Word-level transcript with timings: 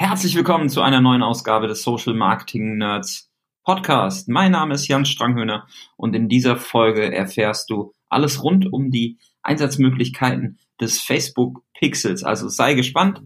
Herzlich 0.00 0.36
willkommen 0.36 0.68
zu 0.68 0.80
einer 0.80 1.00
neuen 1.00 1.24
Ausgabe 1.24 1.66
des 1.66 1.82
Social 1.82 2.14
Marketing 2.14 2.78
Nerds 2.78 3.32
Podcast. 3.64 4.28
Mein 4.28 4.52
Name 4.52 4.74
ist 4.74 4.86
Jan 4.86 5.04
Stranghöhner 5.04 5.66
und 5.96 6.14
in 6.14 6.28
dieser 6.28 6.56
Folge 6.56 7.12
erfährst 7.12 7.68
du 7.68 7.92
alles 8.08 8.44
rund 8.44 8.72
um 8.72 8.92
die 8.92 9.18
Einsatzmöglichkeiten 9.42 10.60
des 10.80 11.00
Facebook 11.00 11.64
Pixels. 11.76 12.22
Also 12.22 12.48
sei 12.48 12.74
gespannt 12.74 13.22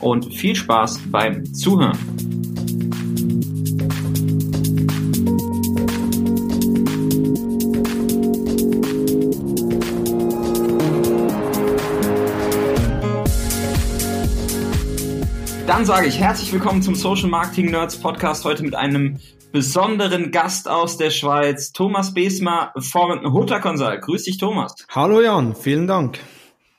und 0.00 0.34
viel 0.34 0.56
Spaß 0.56 1.02
beim 1.12 1.44
Zuhören. 1.54 1.96
Sage 15.88 16.08
ich 16.08 16.20
herzlich 16.20 16.52
willkommen 16.52 16.82
zum 16.82 16.94
Social 16.94 17.30
Marketing 17.30 17.70
Nerds 17.70 17.98
Podcast 17.98 18.44
heute 18.44 18.62
mit 18.62 18.74
einem 18.74 19.18
besonderen 19.52 20.30
Gast 20.30 20.68
aus 20.68 20.98
der 20.98 21.08
Schweiz, 21.08 21.72
Thomas 21.72 22.12
Besmer 22.12 22.74
von 22.76 23.32
Hutter 23.32 23.58
Consult. 23.58 24.02
Grüß 24.02 24.24
dich, 24.24 24.36
Thomas. 24.36 24.74
Hallo 24.90 25.22
Jan, 25.22 25.56
vielen 25.56 25.86
Dank. 25.86 26.18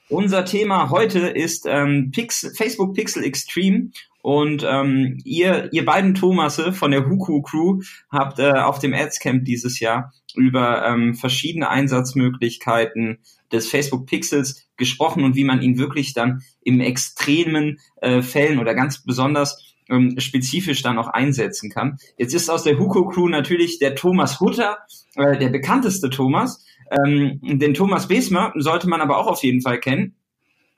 Unser 0.10 0.46
Thema 0.46 0.92
heute 0.92 1.22
ist 1.22 1.66
ähm, 1.68 2.12
Pix 2.12 2.54
Facebook 2.56 2.94
Pixel 2.94 3.24
Extreme 3.24 3.90
und 4.22 4.64
ähm, 4.64 5.18
ihr, 5.24 5.74
ihr 5.74 5.86
beiden 5.86 6.14
Thomasse 6.14 6.72
von 6.72 6.92
der 6.92 7.10
Huku 7.10 7.42
Crew 7.42 7.82
habt 8.12 8.38
äh, 8.38 8.52
auf 8.52 8.78
dem 8.78 8.94
Adscamp 8.94 9.44
dieses 9.44 9.80
Jahr 9.80 10.14
über 10.36 10.86
ähm, 10.86 11.16
verschiedene 11.16 11.68
Einsatzmöglichkeiten 11.68 13.18
des 13.52 13.70
Facebook 13.70 14.06
Pixels 14.06 14.68
gesprochen 14.78 15.24
und 15.24 15.36
wie 15.36 15.44
man 15.44 15.62
ihn 15.62 15.78
wirklich 15.78 16.14
dann 16.14 16.42
im 16.62 16.80
extremen 16.80 17.80
äh, 18.02 18.22
Fällen 18.22 18.60
oder 18.60 18.76
ganz 18.76 19.04
besonders 19.04 19.76
ähm, 19.90 20.20
spezifisch 20.20 20.82
dann 20.82 20.98
auch 20.98 21.08
einsetzen 21.08 21.70
kann. 21.70 21.98
Jetzt 22.18 22.34
ist 22.34 22.50
aus 22.50 22.64
der 22.64 22.78
Huko 22.78 23.08
Crew 23.08 23.28
natürlich 23.28 23.80
der 23.80 23.96
Thomas 23.96 24.40
Hutter, 24.40 24.78
äh, 25.16 25.38
der 25.38 25.50
bekannteste 25.50 26.10
Thomas. 26.10 26.64
Ähm, 26.92 27.40
den 27.44 27.74
Thomas 27.74 28.08
Besmer 28.08 28.54
sollte 28.56 28.88
man 28.88 29.02
aber 29.02 29.18
auch 29.18 29.28
auf 29.28 29.44
jeden 29.44 29.62
Fall 29.62 29.80
kennen. 29.80 30.16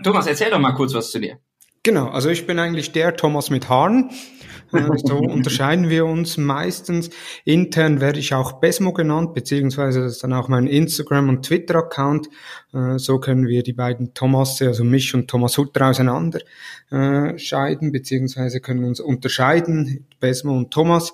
Thomas, 0.04 0.28
erzähl 0.28 0.50
doch 0.50 0.60
mal 0.60 0.74
kurz 0.74 0.94
was 0.94 1.12
zu 1.12 1.20
dir. 1.20 1.38
Genau, 1.84 2.10
also 2.10 2.30
ich 2.30 2.46
bin 2.46 2.60
eigentlich 2.60 2.92
der 2.92 3.16
Thomas 3.16 3.50
mit 3.50 3.70
Haaren. 3.70 4.12
Äh, 4.74 4.98
so 5.04 5.18
unterscheiden 5.18 5.90
wir 5.90 6.06
uns 6.06 6.38
meistens. 6.38 7.10
Intern 7.46 8.02
werde 8.02 8.20
ich 8.20 8.34
auch 8.34 8.54
Besmo 8.54 8.94
genannt, 8.94 9.34
beziehungsweise 9.34 10.02
das 10.02 10.14
ist 10.14 10.24
dann 10.24 10.34
auch 10.34 10.48
mein 10.48 10.68
Instagram- 10.68 11.30
und 11.30 11.46
Twitter-Account. 11.46 12.30
Äh, 12.74 12.98
so 12.98 13.20
können 13.20 13.48
wir 13.48 13.64
die 13.64 13.74
beiden 13.74 14.14
Thomasse, 14.14 14.68
also 14.68 14.84
mich 14.84 15.14
und 15.14 15.28
Thomas 15.30 15.58
Hutter, 15.58 15.88
auseinander 15.88 16.40
äh, 16.90 17.38
scheiden, 17.38 17.92
beziehungsweise 17.92 18.62
können 18.62 18.84
uns 18.84 19.00
unterscheiden, 19.00 20.06
Besmo 20.20 20.56
und 20.56 20.72
Thomas. 20.72 21.14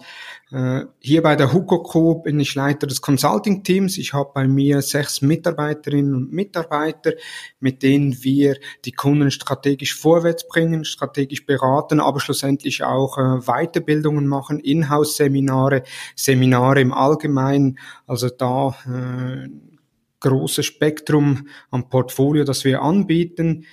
Äh, 0.49 0.85
hier 0.99 1.21
bei 1.21 1.35
der 1.35 1.51
Huko 1.51 2.15
bin 2.15 2.39
ich 2.39 2.55
Leiter 2.55 2.87
des 2.87 3.01
Consulting-Teams. 3.01 3.97
Ich 3.97 4.13
habe 4.13 4.31
bei 4.33 4.47
mir 4.47 4.81
sechs 4.81 5.21
Mitarbeiterinnen 5.21 6.15
und 6.15 6.31
Mitarbeiter, 6.31 7.13
mit 7.59 7.83
denen 7.83 8.23
wir 8.23 8.57
die 8.85 8.93
Kunden 8.93 9.29
strategisch 9.29 9.95
vorwärts 9.95 10.47
bringen, 10.47 10.85
strategisch 10.85 11.45
beraten, 11.45 11.99
aber 11.99 12.21
schlussendlich 12.21 12.83
auch 12.83 13.17
äh, 13.17 13.41
Weiterbildungen 13.45 14.27
machen, 14.27 14.59
Inhouse-Seminare, 14.59 15.83
Seminare 16.15 16.79
im 16.79 16.93
Allgemeinen. 16.93 17.77
Also 18.05 18.29
da 18.29 18.75
äh, 18.85 19.49
großes 20.21 20.65
Spektrum 20.65 21.47
am 21.71 21.89
Portfolio, 21.89 22.43
das 22.45 22.63
wir 22.63 22.81
anbieten. 22.81 23.65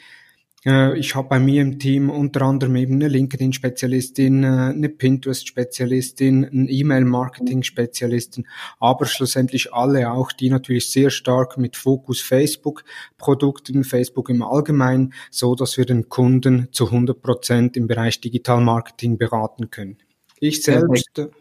Äh, 0.65 0.98
ich 0.98 1.15
habe 1.15 1.29
bei 1.29 1.39
mir 1.39 1.62
im 1.62 1.79
Team 1.79 2.11
unter 2.11 2.43
anderem 2.43 2.77
eben 2.77 2.95
eine 2.95 3.09
LinkedIn-Spezialistin, 3.09 4.45
äh, 4.45 4.47
eine 4.47 4.89
Pinterest-Spezialistin, 4.89 6.45
eine 6.45 6.70
E-Mail-Marketing-Spezialistin, 6.70 8.47
aber 8.81 9.07
schlussendlich 9.07 9.73
alle 9.73 10.11
auch, 10.11 10.33
die 10.33 10.51
natürlich 10.51 10.91
sehr 10.91 11.11
stark 11.11 11.58
mit 11.58 11.77
Fokus 11.77 12.20
Facebook-Produkten, 12.20 13.85
Facebook 13.85 14.30
im 14.30 14.42
Allgemeinen, 14.42 15.13
so 15.30 15.55
dass 15.55 15.77
wir 15.77 15.86
den 15.86 16.08
Kunden 16.08 16.69
zu 16.73 16.86
100 16.86 17.20
Prozent 17.20 17.77
im 17.77 17.86
Bereich 17.86 18.20
Digital-Marketing 18.20 19.19
beraten 19.19 19.70
können. 19.70 19.98
Ich 20.41 20.63
selbst 20.63 21.14
Perfekt 21.14 21.35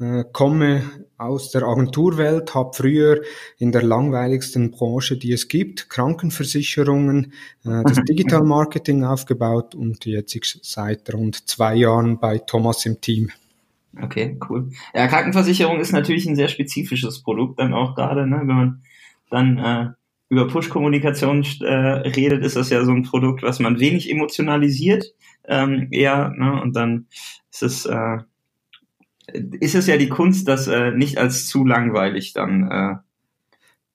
äh, 0.00 0.24
komme 0.32 0.82
aus 1.16 1.50
der 1.50 1.64
Agenturwelt, 1.64 2.54
habe 2.54 2.70
früher 2.72 3.22
in 3.58 3.72
der 3.72 3.82
langweiligsten 3.82 4.70
Branche, 4.70 5.16
die 5.16 5.32
es 5.32 5.48
gibt, 5.48 5.90
Krankenversicherungen, 5.90 7.32
äh, 7.64 7.82
das 7.84 7.98
Digital 8.08 8.44
Marketing 8.44 9.04
aufgebaut 9.04 9.74
und 9.74 10.06
jetzt 10.06 10.60
seit 10.62 11.12
rund 11.12 11.48
zwei 11.48 11.74
Jahren 11.74 12.18
bei 12.18 12.38
Thomas 12.38 12.86
im 12.86 13.00
Team. 13.00 13.30
Okay, 14.00 14.38
cool. 14.48 14.70
Ja, 14.94 15.08
Krankenversicherung 15.08 15.80
ist 15.80 15.92
natürlich 15.92 16.26
ein 16.26 16.36
sehr 16.36 16.48
spezifisches 16.48 17.22
Produkt 17.22 17.58
dann 17.58 17.74
auch 17.74 17.94
gerade, 17.96 18.26
ne? 18.26 18.38
wenn 18.40 18.46
man 18.46 18.82
dann 19.30 19.58
äh, 19.58 19.88
über 20.28 20.46
Push-Kommunikation 20.46 21.44
äh, 21.62 21.66
redet, 21.66 22.44
ist 22.44 22.56
das 22.56 22.70
ja 22.70 22.84
so 22.84 22.92
ein 22.92 23.02
Produkt, 23.02 23.42
was 23.42 23.58
man 23.58 23.80
wenig 23.80 24.10
emotionalisiert, 24.10 25.14
ähm, 25.46 25.88
eher, 25.90 26.30
ne? 26.36 26.60
und 26.62 26.76
dann 26.76 27.06
ist 27.50 27.62
es 27.62 27.86
äh, 27.86 28.18
ist 29.32 29.74
es 29.74 29.86
ja 29.86 29.96
die 29.96 30.08
Kunst, 30.08 30.48
das 30.48 30.66
äh, 30.66 30.90
nicht 30.90 31.18
als 31.18 31.46
zu 31.46 31.64
langweilig 31.64 32.32
dann 32.32 32.70
äh, 32.70 32.96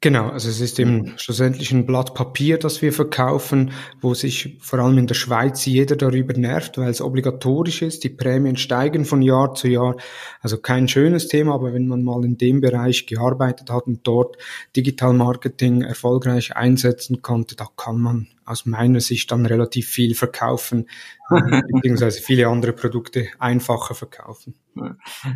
Genau, 0.03 0.27
also 0.27 0.49
es 0.49 0.59
ist 0.59 0.79
eben 0.81 1.13
schlussendlich 1.17 1.71
ein 1.71 1.85
Blatt 1.85 2.13
Papier, 2.13 2.59
das 2.59 2.81
wir 2.81 2.91
verkaufen, 2.91 3.71
wo 4.01 4.13
sich 4.13 4.57
vor 4.59 4.79
allem 4.79 4.97
in 4.97 5.07
der 5.07 5.15
Schweiz 5.15 5.65
jeder 5.65 5.95
darüber 5.95 6.33
nervt, 6.33 6.77
weil 6.77 6.89
es 6.89 6.99
obligatorisch 6.99 7.81
ist. 7.81 8.03
Die 8.03 8.09
Prämien 8.09 8.57
steigen 8.57 9.05
von 9.05 9.21
Jahr 9.21 9.55
zu 9.55 9.69
Jahr. 9.69 9.95
Also 10.41 10.57
kein 10.57 10.89
schönes 10.89 11.29
Thema, 11.29 11.53
aber 11.53 11.73
wenn 11.73 11.87
man 11.87 12.03
mal 12.03 12.25
in 12.25 12.37
dem 12.37 12.59
Bereich 12.59 13.05
gearbeitet 13.05 13.69
hat 13.69 13.87
und 13.87 14.05
dort 14.05 14.35
Digital 14.75 15.13
Marketing 15.13 15.83
erfolgreich 15.83 16.53
einsetzen 16.53 17.21
konnte, 17.21 17.55
da 17.55 17.67
kann 17.77 18.01
man 18.01 18.27
aus 18.45 18.65
meiner 18.65 18.99
Sicht 18.99 19.31
dann 19.31 19.45
relativ 19.45 19.87
viel 19.87 20.15
verkaufen, 20.15 20.87
äh, 21.29 21.61
beziehungsweise 21.73 22.21
viele 22.21 22.47
andere 22.47 22.73
Produkte 22.73 23.27
einfacher 23.39 23.95
verkaufen. 23.95 24.55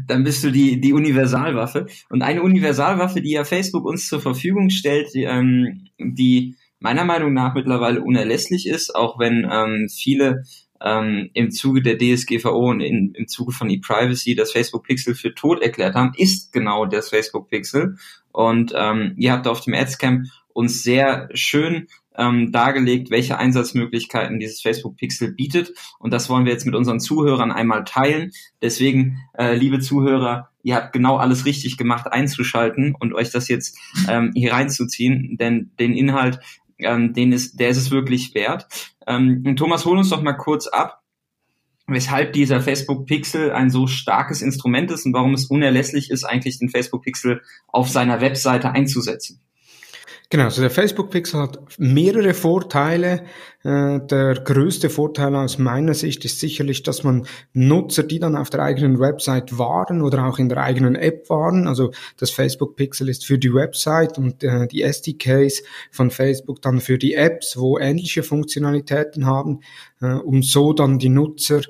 Dann 0.07 0.23
bist 0.23 0.44
du 0.44 0.51
die, 0.51 0.81
die 0.81 0.94
Universalwaffe. 0.94 1.88
Und 2.09 2.22
eine 2.22 2.41
Universalwaffe, 2.41 3.22
die 3.22 3.31
ja 3.31 3.44
Facebook 3.44 3.85
uns 3.85 4.07
zur 4.07 4.22
Verfügung 4.22 4.69
stellt, 4.69 5.13
die, 5.13 5.23
ähm, 5.23 5.88
die 6.00 6.56
meiner 6.79 7.06
Meinung 7.06 7.34
nach 7.34 7.53
mittlerweile 7.53 8.01
unerlässlich 8.01 8.68
ist, 8.68 8.95
auch 8.95 9.19
wenn 9.19 9.47
ähm, 9.51 9.88
viele 9.89 10.44
ähm, 10.81 11.29
im 11.34 11.51
Zuge 11.51 11.81
der 11.81 11.97
DSGVO 11.97 12.69
und 12.69 12.81
in, 12.81 13.13
im 13.16 13.28
Zuge 13.28 13.51
von 13.51 13.69
ePrivacy 13.69 14.35
das 14.35 14.51
Facebook 14.51 14.84
Pixel 14.84 15.16
für 15.16 15.34
tot 15.34 15.62
erklärt 15.62 15.95
haben, 15.95 16.12
ist 16.16 16.53
genau 16.53 16.85
das 16.85 17.09
Facebook 17.09 17.50
Pixel. 17.50 17.97
Und 18.31 18.74
ähm, 18.75 19.13
ihr 19.18 19.31
habt 19.31 19.47
auf 19.47 19.62
dem 19.62 19.74
Adscamp 19.74 20.28
uns 20.53 20.84
sehr 20.84 21.29
schön 21.34 21.88
ähm, 22.17 22.51
dargelegt, 22.51 23.11
welche 23.11 23.38
Einsatzmöglichkeiten 23.38 24.39
dieses 24.39 24.61
Facebook 24.61 24.97
Pixel 24.97 25.33
bietet. 25.33 25.72
Und 26.00 26.11
das 26.11 26.29
wollen 26.29 26.45
wir 26.45 26.51
jetzt 26.51 26.66
mit 26.66 26.75
unseren 26.75 27.00
Zuhörern 27.00 27.51
einmal 27.51 27.83
teilen. 27.83 28.31
Deswegen, 28.61 29.19
äh, 29.38 29.55
liebe 29.55 29.79
Zuhörer, 29.79 30.50
ihr 30.63 30.75
habt 30.75 30.94
genau 30.94 31.17
alles 31.17 31.45
richtig 31.45 31.77
gemacht, 31.77 32.11
einzuschalten 32.11 32.95
und 33.00 33.13
euch 33.13 33.29
das 33.31 33.47
jetzt 33.47 33.77
ähm, 34.09 34.31
hier 34.35 34.53
reinzuziehen, 34.53 35.38
denn 35.39 35.72
den 35.79 35.94
Inhalt, 35.94 36.39
ähm, 36.79 37.13
den 37.13 37.31
ist, 37.31 37.59
der 37.59 37.69
ist 37.69 37.77
es 37.77 37.91
wirklich 37.91 38.33
wert. 38.35 38.67
Ähm, 39.06 39.56
Thomas, 39.56 39.85
hol 39.85 39.97
uns 39.97 40.09
doch 40.09 40.22
mal 40.22 40.33
kurz 40.33 40.67
ab, 40.67 41.01
weshalb 41.88 42.33
dieser 42.33 42.61
Facebook 42.61 43.06
Pixel 43.06 43.51
ein 43.51 43.69
so 43.69 43.88
starkes 43.88 44.41
Instrument 44.41 44.91
ist 44.91 45.06
und 45.06 45.13
warum 45.13 45.33
es 45.33 45.45
unerlässlich 45.45 46.11
ist, 46.11 46.25
eigentlich 46.25 46.59
den 46.59 46.69
Facebook 46.69 47.03
Pixel 47.03 47.41
auf 47.67 47.89
seiner 47.89 48.19
Webseite 48.19 48.72
einzusetzen. 48.72 49.39
Genau, 50.29 50.43
also 50.43 50.61
der 50.61 50.71
Facebook 50.71 51.09
Pixel 51.09 51.39
hat 51.39 51.57
mehrere 51.77 52.33
Vorteile. 52.33 53.23
Äh, 53.63 54.01
der 54.07 54.33
größte 54.33 54.89
Vorteil 54.89 55.33
aus 55.35 55.57
meiner 55.57 55.93
Sicht 55.93 56.25
ist 56.25 56.41
sicherlich, 56.41 56.83
dass 56.83 57.03
man 57.05 57.25
Nutzer, 57.53 58.03
die 58.03 58.19
dann 58.19 58.35
auf 58.35 58.50
der 58.50 58.62
eigenen 58.62 59.00
Website 59.00 59.57
waren 59.57 60.01
oder 60.01 60.25
auch 60.25 60.38
in 60.38 60.50
der 60.50 60.57
eigenen 60.57 60.95
App 60.95 61.29
waren, 61.29 61.65
also 61.65 61.91
das 62.18 62.31
Facebook 62.31 62.75
Pixel 62.75 63.07
ist 63.07 63.25
für 63.25 63.38
die 63.38 63.53
Website 63.53 64.18
und 64.18 64.44
äh, 64.44 64.68
die 64.68 64.81
SDKs 64.81 65.63
von 65.91 66.12
Facebook 66.12 66.62
dann 66.62 66.81
für 66.81 66.97
die 66.97 67.13
Apps, 67.13 67.56
wo 67.57 67.79
ähnliche 67.79 68.21
Funktionalitäten 68.21 69.25
haben, 69.25 69.62
äh, 70.01 70.07
um 70.07 70.44
so 70.44 70.74
dann 70.74 71.00
die 71.00 71.09
Nutzer 71.09 71.62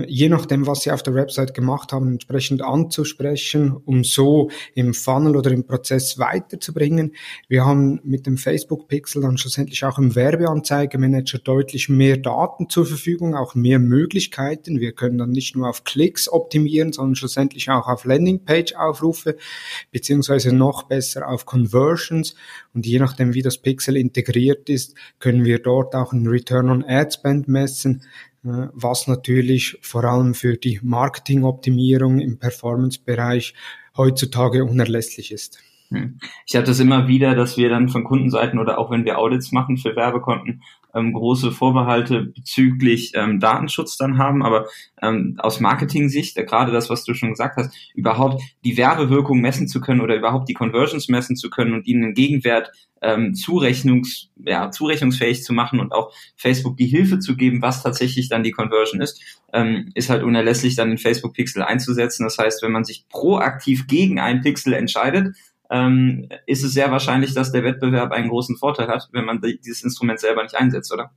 je 0.00 0.28
nachdem, 0.28 0.66
was 0.66 0.80
sie 0.80 0.90
auf 0.90 1.02
der 1.02 1.14
Website 1.14 1.54
gemacht 1.54 1.92
haben, 1.92 2.08
entsprechend 2.08 2.62
anzusprechen, 2.62 3.76
um 3.84 4.04
so 4.04 4.50
im 4.74 4.94
Funnel 4.94 5.36
oder 5.36 5.50
im 5.50 5.66
Prozess 5.66 6.18
weiterzubringen. 6.18 7.14
Wir 7.48 7.64
haben 7.64 8.00
mit 8.04 8.26
dem 8.26 8.36
Facebook 8.36 8.88
Pixel 8.88 9.22
dann 9.22 9.38
schlussendlich 9.38 9.84
auch 9.84 9.98
im 9.98 10.14
Werbeanzeigemanager 10.14 11.38
deutlich 11.38 11.88
mehr 11.88 12.16
Daten 12.16 12.68
zur 12.68 12.86
Verfügung, 12.86 13.34
auch 13.34 13.54
mehr 13.54 13.78
Möglichkeiten. 13.78 14.80
Wir 14.80 14.92
können 14.92 15.18
dann 15.18 15.30
nicht 15.30 15.56
nur 15.56 15.68
auf 15.68 15.84
Klicks 15.84 16.28
optimieren, 16.28 16.92
sondern 16.92 17.14
schlussendlich 17.14 17.70
auch 17.70 17.88
auf 17.88 18.04
Landingpage-Aufrufe, 18.04 19.36
beziehungsweise 19.90 20.54
noch 20.54 20.84
besser 20.84 21.28
auf 21.28 21.46
Conversions. 21.46 22.34
Und 22.74 22.86
je 22.86 22.98
nachdem, 22.98 23.34
wie 23.34 23.42
das 23.42 23.58
Pixel 23.58 23.96
integriert 23.96 24.68
ist, 24.68 24.94
können 25.18 25.44
wir 25.44 25.58
dort 25.58 25.94
auch 25.94 26.12
einen 26.12 26.26
Return 26.26 26.70
on 26.70 26.84
Ad 26.84 27.12
Spend 27.12 27.48
messen 27.48 28.02
äh, 28.02 28.31
was 28.42 29.06
natürlich 29.06 29.78
vor 29.82 30.04
allem 30.04 30.34
für 30.34 30.56
die 30.56 30.80
Marketingoptimierung 30.82 32.18
im 32.18 32.38
Performance-Bereich 32.38 33.54
heutzutage 33.96 34.64
unerlässlich 34.64 35.32
ist. 35.32 35.58
Hm. 35.90 36.18
Ich 36.46 36.56
habe 36.56 36.66
das 36.66 36.80
immer 36.80 37.06
wieder, 37.06 37.34
dass 37.34 37.56
wir 37.56 37.68
dann 37.68 37.88
von 37.88 38.04
Kundenseiten 38.04 38.58
oder 38.58 38.78
auch 38.78 38.90
wenn 38.90 39.04
wir 39.04 39.18
Audits 39.18 39.52
machen 39.52 39.76
für 39.76 39.94
Werbekonten, 39.94 40.62
ähm, 40.94 41.12
große 41.12 41.52
Vorbehalte 41.52 42.22
bezüglich 42.22 43.12
ähm, 43.14 43.40
Datenschutz 43.40 43.96
dann 43.96 44.18
haben. 44.18 44.42
Aber 44.42 44.66
ähm, 45.00 45.36
aus 45.38 45.60
Marketing-Sicht, 45.60 46.36
äh, 46.36 46.44
gerade 46.44 46.72
das, 46.72 46.90
was 46.90 47.04
du 47.04 47.14
schon 47.14 47.30
gesagt 47.30 47.56
hast, 47.56 47.74
überhaupt 47.94 48.42
die 48.64 48.76
Werbewirkung 48.76 49.40
messen 49.40 49.68
zu 49.68 49.80
können 49.80 50.00
oder 50.00 50.16
überhaupt 50.16 50.48
die 50.48 50.54
Conversions 50.54 51.08
messen 51.08 51.36
zu 51.36 51.50
können 51.50 51.74
und 51.74 51.86
ihnen 51.86 52.04
einen 52.04 52.14
Gegenwert 52.14 52.70
ähm, 53.02 53.34
zurechnungs, 53.34 54.28
ja, 54.44 54.70
zurechnungsfähig 54.70 55.42
zu 55.42 55.52
machen 55.52 55.80
und 55.80 55.92
auch 55.92 56.12
Facebook 56.36 56.76
die 56.76 56.86
Hilfe 56.86 57.18
zu 57.18 57.36
geben, 57.36 57.60
was 57.60 57.82
tatsächlich 57.82 58.28
dann 58.28 58.44
die 58.44 58.52
Conversion 58.52 59.00
ist, 59.00 59.20
ähm, 59.52 59.90
ist 59.94 60.08
halt 60.08 60.22
unerlässlich, 60.22 60.76
dann 60.76 60.88
den 60.88 60.98
Facebook-Pixel 60.98 61.62
einzusetzen. 61.62 62.24
Das 62.24 62.38
heißt, 62.38 62.62
wenn 62.62 62.72
man 62.72 62.84
sich 62.84 63.06
proaktiv 63.08 63.88
gegen 63.88 64.20
ein 64.20 64.40
Pixel 64.40 64.72
entscheidet, 64.72 65.34
ähm, 65.72 66.28
ist 66.46 66.62
es 66.62 66.74
sehr 66.74 66.90
wahrscheinlich, 66.90 67.34
dass 67.34 67.50
der 67.50 67.64
Wettbewerb 67.64 68.12
einen 68.12 68.28
großen 68.28 68.56
Vorteil 68.56 68.88
hat, 68.88 69.08
wenn 69.12 69.24
man 69.24 69.40
dieses 69.40 69.82
Instrument 69.82 70.20
selber 70.20 70.42
nicht 70.42 70.54
einsetzt, 70.54 70.92
oder? 70.92 71.10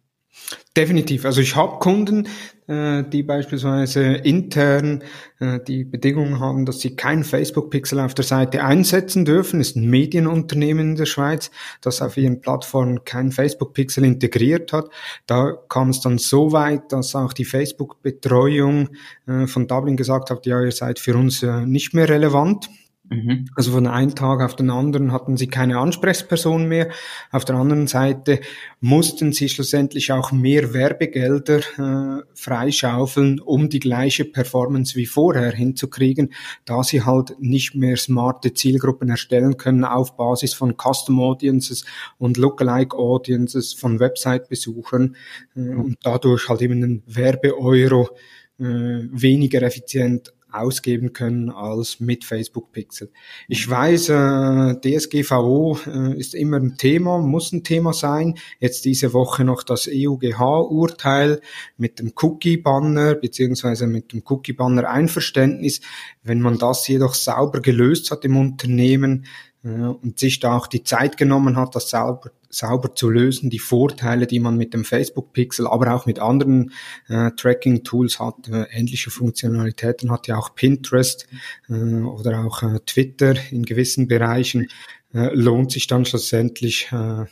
Definitiv. 0.75 1.24
Also 1.24 1.40
ich 1.40 1.56
habe 1.56 1.80
Kunden, 1.80 2.28
äh, 2.68 3.04
die 3.04 3.24
beispielsweise 3.24 4.04
intern 4.04 5.04
äh, 5.40 5.60
die 5.66 5.86
Bedingungen 5.86 6.42
haben, 6.42 6.66
dass 6.66 6.81
sie 6.81 6.98
kein 6.98 7.24
Facebook-Pixel 7.24 8.00
auf 8.02 8.13
der 8.13 8.25
Seite 8.25 8.63
einsetzen 8.63 9.24
dürfen. 9.24 9.62
Ist 9.62 9.78
ein 9.78 9.90
Medienunternehmen 9.90 10.92
in 10.92 10.96
der 10.98 11.06
Schweiz, 11.06 11.51
das 11.80 12.01
auf 12.01 12.18
ihren 12.18 12.42
Plattformen 12.42 13.06
kein 13.06 13.31
Facebook-Pixel 13.31 14.04
integriert 14.04 14.74
hat. 14.74 14.90
Da 15.25 15.54
kam 15.69 15.90
es 15.90 16.01
dann 16.01 16.18
so 16.18 16.51
weit, 16.51 16.92
dass 16.92 17.16
auch 17.16 17.31
die 17.31 17.46
Facebook-Betreuung 17.46 18.90
äh, 19.28 19.48
von 19.48 19.68
Dublin 19.68 19.96
gesagt 19.96 20.30
hat, 20.30 20.46
ja, 20.46 20.62
ihr 20.62 20.74
seid 20.74 21.00
für 21.00 21.16
uns 21.16 21.42
äh, 21.44 21.66
nicht 21.66 21.94
mehr 21.94 22.10
relevant. 22.10 22.69
Mhm. 23.10 23.46
Also 23.56 23.72
von 23.72 23.86
einem 23.86 24.16
Tag 24.16 24.42
auf 24.42 24.56
den 24.56 24.69
anderen 24.69 25.12
hatten 25.12 25.38
sie 25.38 25.48
keine 25.48 25.78
Ansprechperson 25.78 26.68
mehr. 26.68 26.90
Auf 27.31 27.46
der 27.46 27.56
anderen 27.56 27.88
Seite 27.88 28.40
mussten 28.81 29.31
sie 29.31 29.48
schlussendlich 29.50 30.12
auch 30.12 30.31
mehr 30.31 30.74
Werbegelder 30.74 31.60
äh, 31.60 32.24
freischaufeln, 32.34 33.40
um 33.40 33.69
die 33.69 33.80
gleiche 33.80 34.25
Performance 34.25 34.96
wie 34.96 35.06
vorher 35.06 35.52
hinzukriegen, 35.52 36.34
da 36.66 36.84
sie 36.84 37.04
halt 37.04 37.36
nicht 37.40 37.75
mehr 37.75 37.98
smarte 37.98 38.54
Zielgruppen 38.54 39.10
erstellen 39.10 39.58
können 39.58 39.86
auf 39.86 40.18
Basis 40.18 40.54
von 40.54 40.75
Custom 40.75 41.19
Audiences 41.19 41.86
und 42.18 42.38
Lookalike 42.38 42.98
Audiences 42.98 43.74
von 43.74 44.00
Website-Besuchern 44.00 45.16
äh, 45.56 45.60
und 45.60 45.98
dadurch 46.01 46.50
halt 46.50 46.62
eben 46.62 46.84
einen 46.84 47.04
Werbeeuro 47.06 48.10
äh, 48.58 48.63
weniger 48.63 49.62
effizient 49.62 50.34
ausgeben 50.57 51.13
können 51.13 51.50
als 51.50 52.00
mit 52.00 52.24
Facebook 52.24 52.72
Pixel. 52.72 53.12
Ich 53.48 53.69
weiß, 53.69 54.10
äh, 54.10 54.75
DSGVO 54.80 55.80
äh, 55.88 56.19
ist 56.19 56.36
immer 56.36 56.57
ein 56.57 56.78
Thema, 56.78 57.19
muss 57.19 57.52
ein 57.52 57.63
Thema 57.63 57.94
sein. 57.94 58.36
Jetzt 58.60 58.86
diese 58.86 59.13
Woche 59.13 59.44
noch 59.44 59.63
das 59.63 59.88
EUGH-Urteil 59.88 61.42
mit 61.78 62.00
dem 62.00 62.13
Cookie-Banner 62.16 63.16
beziehungsweise 63.16 63.88
mit 63.88 64.13
dem 64.13 64.24
Cookie-Banner-Einverständnis. 64.25 65.81
Wenn 66.24 66.42
man 66.42 66.58
das 66.58 66.88
jedoch 66.88 67.13
sauber 67.13 67.62
gelöst 67.62 68.12
hat 68.12 68.25
im 68.25 68.38
Unternehmen, 68.38 69.25
äh, 69.66 69.69
und 69.69 70.19
sich 70.19 70.40
da 70.40 70.56
auch 70.56 70.68
die 70.68 70.84
Zeit 70.84 71.18
genommen 71.18 71.58
hat, 71.58 71.75
das 71.75 71.90
sauber, 71.90 72.31
sauber 72.56 72.96
zu 72.96 73.10
lösen, 73.10 73.50
die 73.50 73.60
Vorteile, 73.60 74.28
die 74.28 74.40
man 74.40 74.57
mit 74.57 74.74
dem 74.74 74.86
Facebook 74.86 75.34
Pixel, 75.34 75.68
aber 75.68 75.94
auch 75.94 76.06
mit 76.06 76.19
anderen 76.19 76.72
äh, 77.07 77.31
Tracking-Tools 77.31 78.19
hat, 78.19 78.48
äh, 78.48 78.66
ähnliche 78.72 79.12
Funktionalitäten 79.12 80.12
hat 80.12 80.28
ja 80.28 80.38
auch 80.38 80.56
Pinterest 80.56 81.28
äh, 81.69 81.74
oder 81.74 82.46
auch 82.46 82.63
äh, 82.63 82.80
Twitter 82.86 83.36
in 83.52 83.63
gewissen 83.63 84.07
Bereichen, 84.07 84.68
äh, 85.13 85.34
lohnt 85.34 85.72
sich 85.72 85.88
dann 85.88 86.06
schlussendlich 86.06 86.90
äh, 86.92 87.25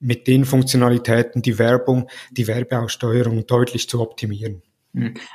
mit 0.00 0.26
den 0.26 0.44
Funktionalitäten 0.44 1.42
die 1.42 1.58
Werbung, 1.58 2.08
die 2.30 2.46
Werbeaussteuerung 2.46 3.46
deutlich 3.46 3.88
zu 3.88 4.00
optimieren. 4.00 4.62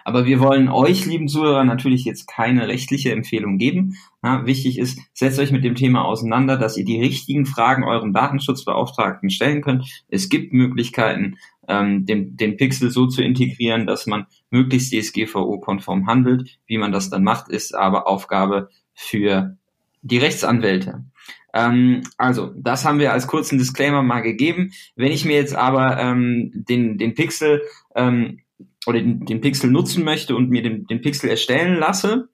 Aber 0.03 0.25
wir 0.25 0.41
wollen 0.41 0.67
euch, 0.67 1.05
lieben 1.05 1.29
Zuhörer, 1.29 1.63
natürlich 1.63 2.03
jetzt 2.03 2.27
keine 2.27 2.67
rechtliche 2.67 3.11
Empfehlung 3.11 3.57
geben. 3.57 3.95
Ja, 4.21 4.45
wichtig 4.45 4.77
ist, 4.77 4.99
setzt 5.13 5.39
euch 5.39 5.51
mit 5.51 5.63
dem 5.63 5.75
Thema 5.75 6.03
auseinander, 6.03 6.57
dass 6.57 6.75
ihr 6.77 6.83
die 6.83 6.99
richtigen 6.99 7.45
Fragen 7.45 7.83
eurem 7.83 8.11
Datenschutzbeauftragten 8.11 9.29
stellen 9.29 9.61
könnt. 9.61 10.03
Es 10.09 10.27
gibt 10.27 10.51
Möglichkeiten, 10.51 11.37
ähm, 11.67 12.05
den, 12.05 12.35
den 12.35 12.57
Pixel 12.57 12.91
so 12.91 13.07
zu 13.07 13.23
integrieren, 13.23 13.87
dass 13.87 14.07
man 14.07 14.25
möglichst 14.49 14.93
DSGVO-konform 14.93 16.05
handelt. 16.05 16.59
Wie 16.67 16.77
man 16.77 16.91
das 16.91 17.09
dann 17.09 17.23
macht, 17.23 17.47
ist 17.47 17.73
aber 17.73 18.07
Aufgabe 18.07 18.69
für 18.93 19.57
die 20.01 20.17
Rechtsanwälte. 20.17 21.05
Ähm, 21.53 22.03
also, 22.17 22.53
das 22.57 22.83
haben 22.83 22.99
wir 22.99 23.13
als 23.13 23.27
kurzen 23.27 23.57
Disclaimer 23.57 24.03
mal 24.03 24.19
gegeben. 24.19 24.71
Wenn 24.95 25.13
ich 25.13 25.23
mir 25.23 25.35
jetzt 25.35 25.55
aber 25.55 25.97
ähm, 25.97 26.51
den, 26.53 26.97
den 26.97 27.15
Pixel 27.15 27.61
ähm, 27.95 28.41
oder 28.85 28.99
den, 28.99 29.25
den 29.25 29.41
Pixel 29.41 29.71
nutzen 29.71 30.03
möchte 30.03 30.35
und 30.35 30.49
mir 30.49 30.61
den, 30.61 30.85
den 30.87 31.01
Pixel 31.01 31.29
erstellen 31.29 31.75
lasse, 31.75 32.29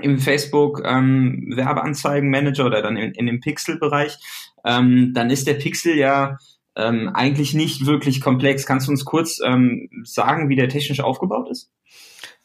im 0.00 0.18
Facebook 0.18 0.82
ähm, 0.84 1.52
Werbeanzeigenmanager 1.54 2.66
oder 2.66 2.82
dann 2.82 2.96
in, 2.96 3.12
in 3.12 3.26
dem 3.26 3.40
Pixel-Bereich, 3.40 4.16
ähm, 4.64 5.12
dann 5.14 5.30
ist 5.30 5.46
der 5.46 5.54
Pixel 5.54 5.96
ja 5.96 6.38
ähm, 6.76 7.10
eigentlich 7.14 7.54
nicht 7.54 7.86
wirklich 7.86 8.20
komplex. 8.20 8.66
Kannst 8.66 8.88
du 8.88 8.90
uns 8.90 9.04
kurz 9.04 9.40
ähm, 9.44 9.88
sagen, 10.02 10.48
wie 10.48 10.56
der 10.56 10.68
technisch 10.68 11.00
aufgebaut 11.00 11.48
ist? 11.50 11.70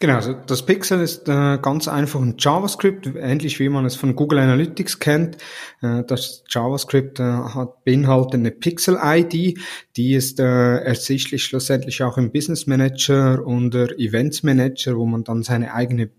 Genau, 0.02 0.16
also 0.16 0.34
das 0.34 0.66
Pixel 0.66 1.02
ist 1.02 1.28
äh, 1.28 1.60
ganz 1.62 1.90
einfach 1.90 2.22
ein 2.22 2.36
JavaScript, 2.40 3.06
ähnlich 3.18 3.60
wie 3.60 3.68
man 3.68 3.84
es 3.84 3.98
von 3.98 4.16
Google 4.16 4.40
Analytics 4.40 5.00
kennt. 5.00 5.36
Äh, 5.82 6.06
das 6.06 6.46
JavaScript 6.48 7.20
äh, 7.20 7.24
hat 7.24 7.84
beinhaltet 7.84 8.36
eine 8.36 8.52
Pixel-ID, 8.52 9.60
die 9.98 10.14
ist 10.14 10.40
äh, 10.40 10.78
ersichtlich 10.78 11.44
schlussendlich 11.44 12.02
auch 12.02 12.18
im 12.18 12.32
Business 12.32 12.66
Manager 12.66 13.46
und 13.46 13.76
Events 13.76 14.42
Manager, 14.42 14.96
wo 14.96 15.06
man 15.06 15.26
dann 15.26 15.44
seine 15.44 15.74
eigene 15.74 16.12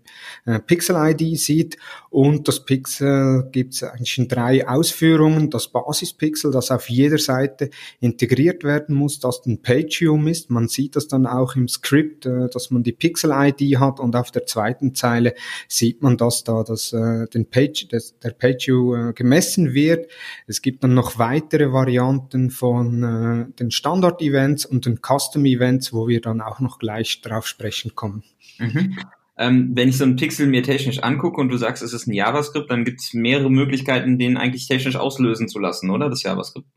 äh, 0.45 0.59
Pixel-ID 0.59 1.39
sieht. 1.39 1.77
Und 2.11 2.47
das 2.47 2.65
Pixel 2.65 3.49
gibt 3.51 3.73
es 3.73 3.83
eigentlich 3.83 4.17
in 4.17 4.27
drei 4.27 4.67
Ausführungen. 4.67 5.49
Das 5.49 5.69
Basis-Pixel, 5.69 6.51
das 6.51 6.69
auf 6.69 6.87
jeder 6.87 7.17
Seite 7.17 7.71
integriert 7.99 8.63
werden 8.63 8.93
muss, 8.95 9.19
das 9.19 9.43
ein 9.47 9.63
Page-View 9.63 10.27
ist. 10.27 10.51
Man 10.51 10.67
sieht 10.67 10.95
das 10.95 11.07
dann 11.07 11.25
auch 11.25 11.55
im 11.55 11.67
Skript, 11.67 12.27
äh, 12.27 12.47
dass 12.49 12.69
man 12.69 12.83
die 12.83 12.91
Pixel-ID 12.91 13.70
hat 13.77 13.99
und 13.99 14.15
auf 14.15 14.31
der 14.31 14.45
zweiten 14.45 14.95
Zeile 14.95 15.33
sieht 15.67 16.01
man, 16.01 16.17
dass 16.17 16.43
da 16.43 16.63
das, 16.63 16.93
äh, 16.93 17.27
den 17.27 17.49
Page, 17.49 17.87
das, 17.89 18.17
der 18.19 18.31
PageView 18.31 18.95
äh, 18.95 19.13
gemessen 19.13 19.73
wird. 19.73 20.09
Es 20.47 20.61
gibt 20.61 20.83
dann 20.83 20.93
noch 20.93 21.17
weitere 21.17 21.71
Varianten 21.71 22.49
von 22.49 23.03
äh, 23.03 23.53
den 23.59 23.71
Standard-Events 23.71 24.65
und 24.65 24.85
den 24.85 24.99
Custom-Events, 25.01 25.93
wo 25.93 26.07
wir 26.07 26.21
dann 26.21 26.41
auch 26.41 26.59
noch 26.59 26.79
gleich 26.79 27.21
drauf 27.21 27.47
sprechen 27.47 27.95
kommen. 27.95 28.23
Mhm. 28.59 28.97
Ähm, 29.37 29.71
wenn 29.73 29.89
ich 29.89 29.97
so 29.97 30.03
einen 30.03 30.17
Pixel 30.17 30.45
mir 30.47 30.61
technisch 30.61 30.99
angucke 30.99 31.41
und 31.41 31.49
du 31.49 31.57
sagst, 31.57 31.81
es 31.81 31.93
ist 31.93 32.05
ein 32.05 32.13
JavaScript, 32.13 32.69
dann 32.69 32.85
gibt 32.85 32.99
es 32.99 33.13
mehrere 33.13 33.49
Möglichkeiten, 33.49 34.19
den 34.19 34.37
eigentlich 34.37 34.67
technisch 34.67 34.97
auslösen 34.97 35.47
zu 35.47 35.57
lassen, 35.57 35.89
oder? 35.89 36.09
Das 36.09 36.21
JavaScript. 36.21 36.67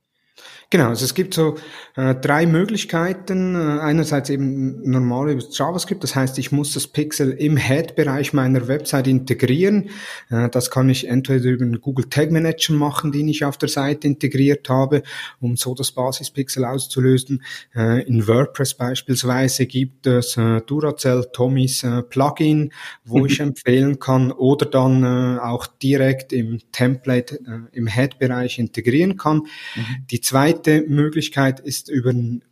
Genau, 0.74 0.88
also 0.88 1.04
es 1.04 1.14
gibt 1.14 1.34
so 1.34 1.54
äh, 1.94 2.16
drei 2.16 2.46
Möglichkeiten. 2.46 3.54
Äh, 3.54 3.80
einerseits 3.80 4.28
eben 4.28 4.82
normal 4.82 5.30
über 5.30 5.44
JavaScript, 5.48 6.02
das 6.02 6.16
heißt, 6.16 6.36
ich 6.40 6.50
muss 6.50 6.74
das 6.74 6.88
Pixel 6.88 7.30
im 7.30 7.56
Head-Bereich 7.56 8.32
meiner 8.32 8.66
Website 8.66 9.06
integrieren. 9.06 9.90
Äh, 10.30 10.48
das 10.48 10.72
kann 10.72 10.88
ich 10.88 11.06
entweder 11.06 11.44
über 11.50 11.64
einen 11.64 11.80
Google 11.80 12.06
Tag 12.10 12.32
Manager 12.32 12.72
machen, 12.72 13.12
den 13.12 13.28
ich 13.28 13.44
auf 13.44 13.56
der 13.56 13.68
Seite 13.68 14.08
integriert 14.08 14.68
habe, 14.68 15.04
um 15.38 15.56
so 15.56 15.76
das 15.76 15.92
Basispixel 15.92 16.64
auszulösen. 16.64 17.44
Äh, 17.76 18.02
in 18.08 18.26
WordPress 18.26 18.74
beispielsweise 18.74 19.66
gibt 19.66 20.08
es 20.08 20.36
äh, 20.36 20.60
Duracell 20.62 21.28
Tommys 21.32 21.84
äh, 21.84 22.02
Plugin, 22.02 22.72
wo 23.04 23.20
mhm. 23.20 23.26
ich 23.26 23.38
empfehlen 23.38 24.00
kann, 24.00 24.32
oder 24.32 24.66
dann 24.66 25.04
äh, 25.04 25.38
auch 25.38 25.68
direkt 25.68 26.32
im 26.32 26.58
Template 26.72 27.36
äh, 27.36 27.76
im 27.78 27.86
Head-Bereich 27.86 28.58
integrieren 28.58 29.16
kann. 29.16 29.42
Mhm. 29.76 30.06
Die 30.10 30.20
zweite 30.20 30.63
zweite 30.64 30.84
Möglichkeit 30.88 31.60
ist 31.60 31.90
über 31.90 32.10
ein 32.10 32.42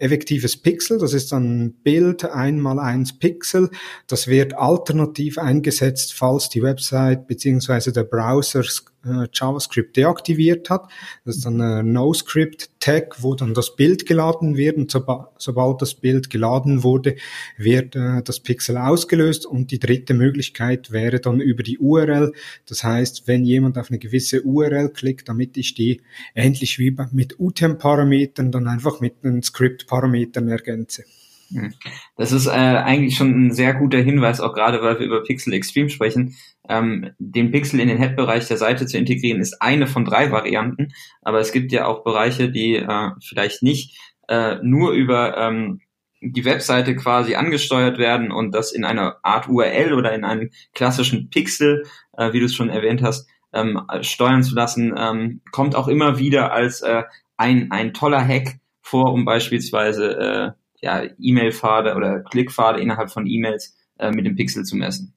effektives 0.00 0.56
Pixel. 0.56 0.98
Das 0.98 1.12
ist 1.12 1.32
ein 1.32 1.74
Bild 1.82 2.24
einmal 2.24 2.78
eins 2.78 3.18
Pixel. 3.18 3.70
Das 4.06 4.26
wird 4.26 4.56
alternativ 4.58 5.38
eingesetzt, 5.38 6.14
falls 6.14 6.48
die 6.48 6.62
Website 6.62 7.26
beziehungsweise 7.26 7.92
der 7.92 8.04
Browser 8.04 8.64
äh, 9.04 9.28
JavaScript 9.32 9.96
deaktiviert 9.96 10.70
hat. 10.70 10.90
Das 11.24 11.36
ist 11.36 11.46
dann 11.46 11.60
ein 11.60 11.92
NoScript-Tag, 11.92 13.22
wo 13.22 13.34
dann 13.34 13.54
das 13.54 13.76
Bild 13.76 14.06
geladen 14.06 14.56
wird 14.56 14.76
und 14.76 14.90
soba 14.90 15.32
sobald 15.38 15.80
das 15.80 15.94
Bild 15.94 16.28
geladen 16.28 16.82
wurde, 16.82 17.16
wird 17.56 17.96
äh, 17.96 18.22
das 18.22 18.40
Pixel 18.40 18.76
ausgelöst 18.76 19.46
und 19.46 19.70
die 19.70 19.78
dritte 19.78 20.14
Möglichkeit 20.14 20.92
wäre 20.92 21.20
dann 21.20 21.40
über 21.40 21.62
die 21.62 21.78
URL. 21.78 22.32
Das 22.66 22.84
heißt, 22.84 23.26
wenn 23.26 23.44
jemand 23.44 23.78
auf 23.78 23.90
eine 23.90 23.98
gewisse 23.98 24.42
URL 24.42 24.90
klickt, 24.90 25.28
damit 25.28 25.56
ich 25.56 25.74
die 25.74 26.02
ähnlich 26.34 26.78
wie 26.78 26.94
mit 27.12 27.40
UTM-Parametern 27.40 28.52
dann 28.52 28.68
einfach 28.68 29.00
mit 29.00 29.24
den 29.24 29.42
Script-Parametern 29.90 30.48
ergänze. 30.48 31.04
Hm. 31.52 31.74
Das 32.16 32.30
ist 32.30 32.46
äh, 32.46 32.50
eigentlich 32.50 33.16
schon 33.16 33.48
ein 33.48 33.52
sehr 33.52 33.74
guter 33.74 33.98
Hinweis, 33.98 34.40
auch 34.40 34.54
gerade 34.54 34.82
weil 34.82 35.00
wir 35.00 35.06
über 35.06 35.24
Pixel 35.24 35.52
Extreme 35.52 35.90
sprechen. 35.90 36.36
Ähm, 36.68 37.10
den 37.18 37.50
Pixel 37.50 37.80
in 37.80 37.88
den 37.88 37.98
Head-Bereich 37.98 38.46
der 38.46 38.56
Seite 38.56 38.86
zu 38.86 38.96
integrieren, 38.96 39.40
ist 39.40 39.60
eine 39.60 39.88
von 39.88 40.04
drei 40.04 40.30
Varianten, 40.30 40.92
aber 41.22 41.40
es 41.40 41.50
gibt 41.50 41.72
ja 41.72 41.86
auch 41.86 42.04
Bereiche, 42.04 42.50
die 42.50 42.76
äh, 42.76 43.10
vielleicht 43.20 43.64
nicht 43.64 43.98
äh, 44.28 44.56
nur 44.62 44.92
über 44.92 45.36
ähm, 45.36 45.80
die 46.22 46.44
Webseite 46.44 46.94
quasi 46.94 47.34
angesteuert 47.34 47.98
werden 47.98 48.30
und 48.30 48.54
das 48.54 48.72
in 48.72 48.84
einer 48.84 49.16
Art 49.22 49.48
URL 49.48 49.94
oder 49.94 50.12
in 50.12 50.24
einem 50.24 50.50
klassischen 50.74 51.30
Pixel, 51.30 51.84
äh, 52.16 52.32
wie 52.32 52.38
du 52.38 52.46
es 52.46 52.54
schon 52.54 52.68
erwähnt 52.68 53.02
hast, 53.02 53.26
ähm, 53.52 53.80
steuern 54.02 54.44
zu 54.44 54.54
lassen, 54.54 54.94
ähm, 54.96 55.40
kommt 55.50 55.74
auch 55.74 55.88
immer 55.88 56.18
wieder 56.20 56.52
als 56.52 56.82
äh, 56.82 57.02
ein, 57.36 57.72
ein 57.72 57.92
toller 57.94 58.24
Hack 58.24 58.60
vor, 58.90 59.12
um 59.12 59.24
beispielsweise 59.24 60.18
äh, 60.18 60.50
ja, 60.82 61.02
E-Mail-Pfade 61.18 61.94
oder 61.94 62.20
Klickpfade 62.20 62.80
innerhalb 62.80 63.10
von 63.10 63.26
E-Mails 63.26 63.76
äh, 63.98 64.10
mit 64.10 64.26
dem 64.26 64.36
Pixel 64.36 64.64
zu 64.64 64.76
messen. 64.76 65.14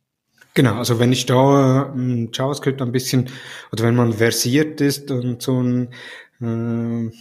Genau, 0.54 0.76
also 0.76 1.00
wenn 1.00 1.12
ich 1.12 1.26
da 1.26 1.94
äh, 1.96 2.30
JavaScript 2.32 2.82
ein 2.82 2.92
bisschen, 2.92 3.30
oder 3.72 3.84
wenn 3.84 3.96
man 3.96 4.14
versiert 4.14 4.82
ist 4.82 5.10
und 5.10 5.42
so 5.42 5.62
ein 5.62 5.90
äh, 6.42 7.12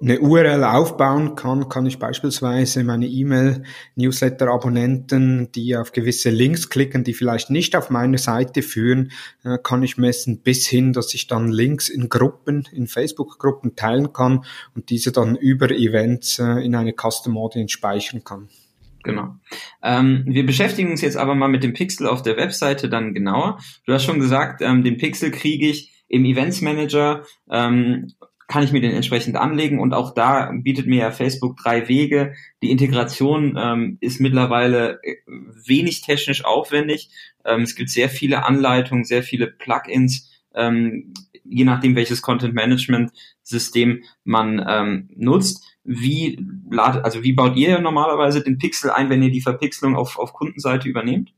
eine 0.00 0.20
URL 0.20 0.62
aufbauen 0.62 1.34
kann, 1.34 1.68
kann 1.68 1.84
ich 1.86 1.98
beispielsweise 1.98 2.84
meine 2.84 3.06
E-Mail-Newsletter-Abonnenten, 3.06 5.50
die 5.52 5.76
auf 5.76 5.90
gewisse 5.92 6.30
Links 6.30 6.68
klicken, 6.68 7.02
die 7.02 7.14
vielleicht 7.14 7.50
nicht 7.50 7.74
auf 7.74 7.90
meine 7.90 8.18
Seite 8.18 8.62
führen, 8.62 9.10
äh, 9.42 9.58
kann 9.62 9.82
ich 9.82 9.98
messen 9.98 10.42
bis 10.42 10.64
hin, 10.66 10.92
dass 10.92 11.12
ich 11.14 11.26
dann 11.26 11.50
Links 11.50 11.88
in 11.88 12.08
Gruppen, 12.08 12.68
in 12.72 12.86
Facebook-Gruppen 12.86 13.74
teilen 13.74 14.12
kann 14.12 14.44
und 14.76 14.90
diese 14.90 15.10
dann 15.10 15.34
über 15.34 15.68
Events 15.70 16.38
äh, 16.38 16.64
in 16.64 16.76
eine 16.76 16.92
Custom 16.92 17.36
Audience 17.36 17.72
speichern 17.72 18.22
kann. 18.22 18.48
Genau. 19.02 19.34
Ähm, 19.82 20.22
wir 20.26 20.46
beschäftigen 20.46 20.92
uns 20.92 21.00
jetzt 21.02 21.16
aber 21.16 21.34
mal 21.34 21.48
mit 21.48 21.64
dem 21.64 21.72
Pixel 21.74 22.06
auf 22.06 22.22
der 22.22 22.36
Webseite 22.36 22.88
dann 22.88 23.12
genauer. 23.12 23.58
Du 23.86 23.92
hast 23.92 24.04
schon 24.04 24.20
gesagt, 24.20 24.62
ähm, 24.62 24.84
den 24.84 24.96
Pixel 24.96 25.30
kriege 25.30 25.68
ich 25.68 25.92
im 26.08 26.24
Events 26.24 26.62
Manager 26.62 27.24
ähm, 27.50 28.14
kann 28.48 28.62
ich 28.62 28.72
mir 28.72 28.80
den 28.80 28.92
entsprechend 28.92 29.36
anlegen 29.36 29.80
und 29.80 29.94
auch 29.94 30.14
da 30.14 30.52
bietet 30.52 30.86
mir 30.86 31.00
ja 31.00 31.10
Facebook 31.10 31.56
drei 31.56 31.88
Wege. 31.88 32.34
Die 32.62 32.70
Integration 32.70 33.56
ähm, 33.58 33.98
ist 34.00 34.20
mittlerweile 34.20 35.00
äh, 35.02 35.16
wenig 35.66 36.02
technisch 36.02 36.44
aufwendig. 36.44 37.10
Ähm, 37.44 37.62
es 37.62 37.74
gibt 37.74 37.90
sehr 37.90 38.08
viele 38.08 38.44
Anleitungen, 38.44 39.04
sehr 39.04 39.22
viele 39.22 39.46
Plugins, 39.46 40.30
ähm, 40.54 41.14
je 41.44 41.64
nachdem 41.64 41.96
welches 41.96 42.22
Content 42.22 42.54
Management 42.54 43.12
System 43.42 44.02
man 44.24 44.64
ähm, 44.66 45.08
nutzt. 45.16 45.64
Wie 45.84 46.38
ladet, 46.70 47.04
also 47.04 47.22
wie 47.22 47.34
baut 47.34 47.56
ihr 47.56 47.78
normalerweise 47.78 48.42
den 48.42 48.58
Pixel 48.58 48.90
ein, 48.90 49.10
wenn 49.10 49.22
ihr 49.22 49.30
die 49.30 49.42
Verpixelung 49.42 49.96
auf, 49.96 50.18
auf 50.18 50.32
Kundenseite 50.32 50.88
übernehmt? 50.88 51.32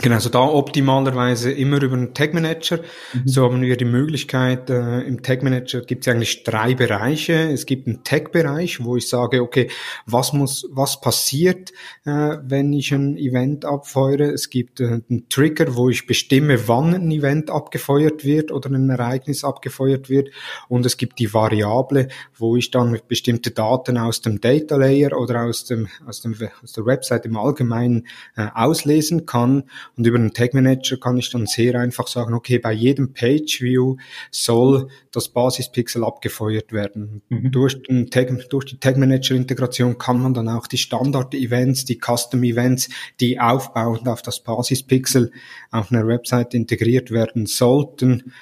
Genau, 0.00 0.16
also 0.16 0.28
da 0.28 0.40
optimalerweise 0.40 1.52
immer 1.52 1.80
über 1.80 1.94
einen 1.94 2.14
Tag 2.14 2.34
Manager. 2.34 2.78
Mhm. 3.12 3.28
So 3.28 3.44
haben 3.44 3.62
wir 3.62 3.76
die 3.76 3.84
Möglichkeit, 3.84 4.68
äh, 4.68 5.02
im 5.02 5.22
Tag 5.22 5.44
Manager 5.44 5.82
gibt 5.82 6.04
es 6.04 6.12
eigentlich 6.12 6.42
drei 6.42 6.74
Bereiche. 6.74 7.52
Es 7.52 7.64
gibt 7.64 7.86
einen 7.86 8.02
Tag-Bereich, 8.02 8.84
wo 8.84 8.96
ich 8.96 9.08
sage, 9.08 9.40
okay, 9.40 9.70
was 10.04 10.32
muss, 10.32 10.66
was 10.72 11.00
passiert, 11.00 11.70
äh, 12.04 12.38
wenn 12.42 12.72
ich 12.72 12.92
ein 12.92 13.16
Event 13.16 13.64
abfeuere? 13.64 14.32
Es 14.32 14.50
gibt 14.50 14.80
äh, 14.80 15.00
einen 15.08 15.28
Trigger, 15.28 15.76
wo 15.76 15.88
ich 15.88 16.08
bestimme, 16.08 16.66
wann 16.66 16.92
ein 16.92 17.12
Event 17.12 17.50
abgefeuert 17.50 18.24
wird 18.24 18.50
oder 18.50 18.70
ein 18.70 18.90
Ereignis 18.90 19.44
abgefeuert 19.44 20.10
wird. 20.10 20.30
Und 20.68 20.84
es 20.86 20.96
gibt 20.96 21.20
die 21.20 21.32
Variable, 21.32 22.08
wo 22.36 22.56
ich 22.56 22.72
dann 22.72 22.98
bestimmte 23.06 23.52
Daten 23.52 23.96
aus 23.96 24.22
dem 24.22 24.40
Data 24.40 24.74
Layer 24.74 25.16
oder 25.16 25.44
aus 25.44 25.66
dem, 25.66 25.86
aus 26.04 26.20
dem, 26.20 26.36
aus 26.64 26.72
der 26.72 26.84
Website 26.84 27.26
im 27.26 27.36
Allgemeinen 27.36 28.08
äh, 28.36 28.48
auslesen 28.52 29.24
kann 29.24 29.62
und 29.96 30.06
über 30.06 30.18
den 30.18 30.32
Tag 30.32 30.54
Manager 30.54 30.96
kann 30.96 31.16
ich 31.16 31.30
dann 31.30 31.46
sehr 31.46 31.78
einfach 31.78 32.06
sagen, 32.06 32.34
okay, 32.34 32.58
bei 32.58 32.72
jedem 32.72 33.12
Page 33.12 33.62
View 33.62 33.96
soll 34.30 34.88
das 35.12 35.28
Basispixel 35.28 36.04
abgefeuert 36.04 36.72
werden. 36.72 37.22
Mhm. 37.28 37.52
Durch, 37.52 37.82
den 37.82 38.10
Tag, 38.10 38.28
durch 38.50 38.64
die 38.66 38.78
Tag 38.78 38.96
Manager 38.96 39.34
Integration 39.34 39.98
kann 39.98 40.20
man 40.20 40.34
dann 40.34 40.48
auch 40.48 40.66
die 40.66 40.78
Standard 40.78 41.34
Events, 41.34 41.84
die 41.84 41.98
Custom 41.98 42.42
Events, 42.42 42.88
die 43.20 43.38
aufbauend 43.38 44.08
auf 44.08 44.22
das 44.22 44.40
Basispixel 44.40 45.30
auf 45.70 45.92
einer 45.92 46.06
Website 46.06 46.54
integriert 46.54 47.10
werden 47.10 47.46
sollten, 47.46 48.32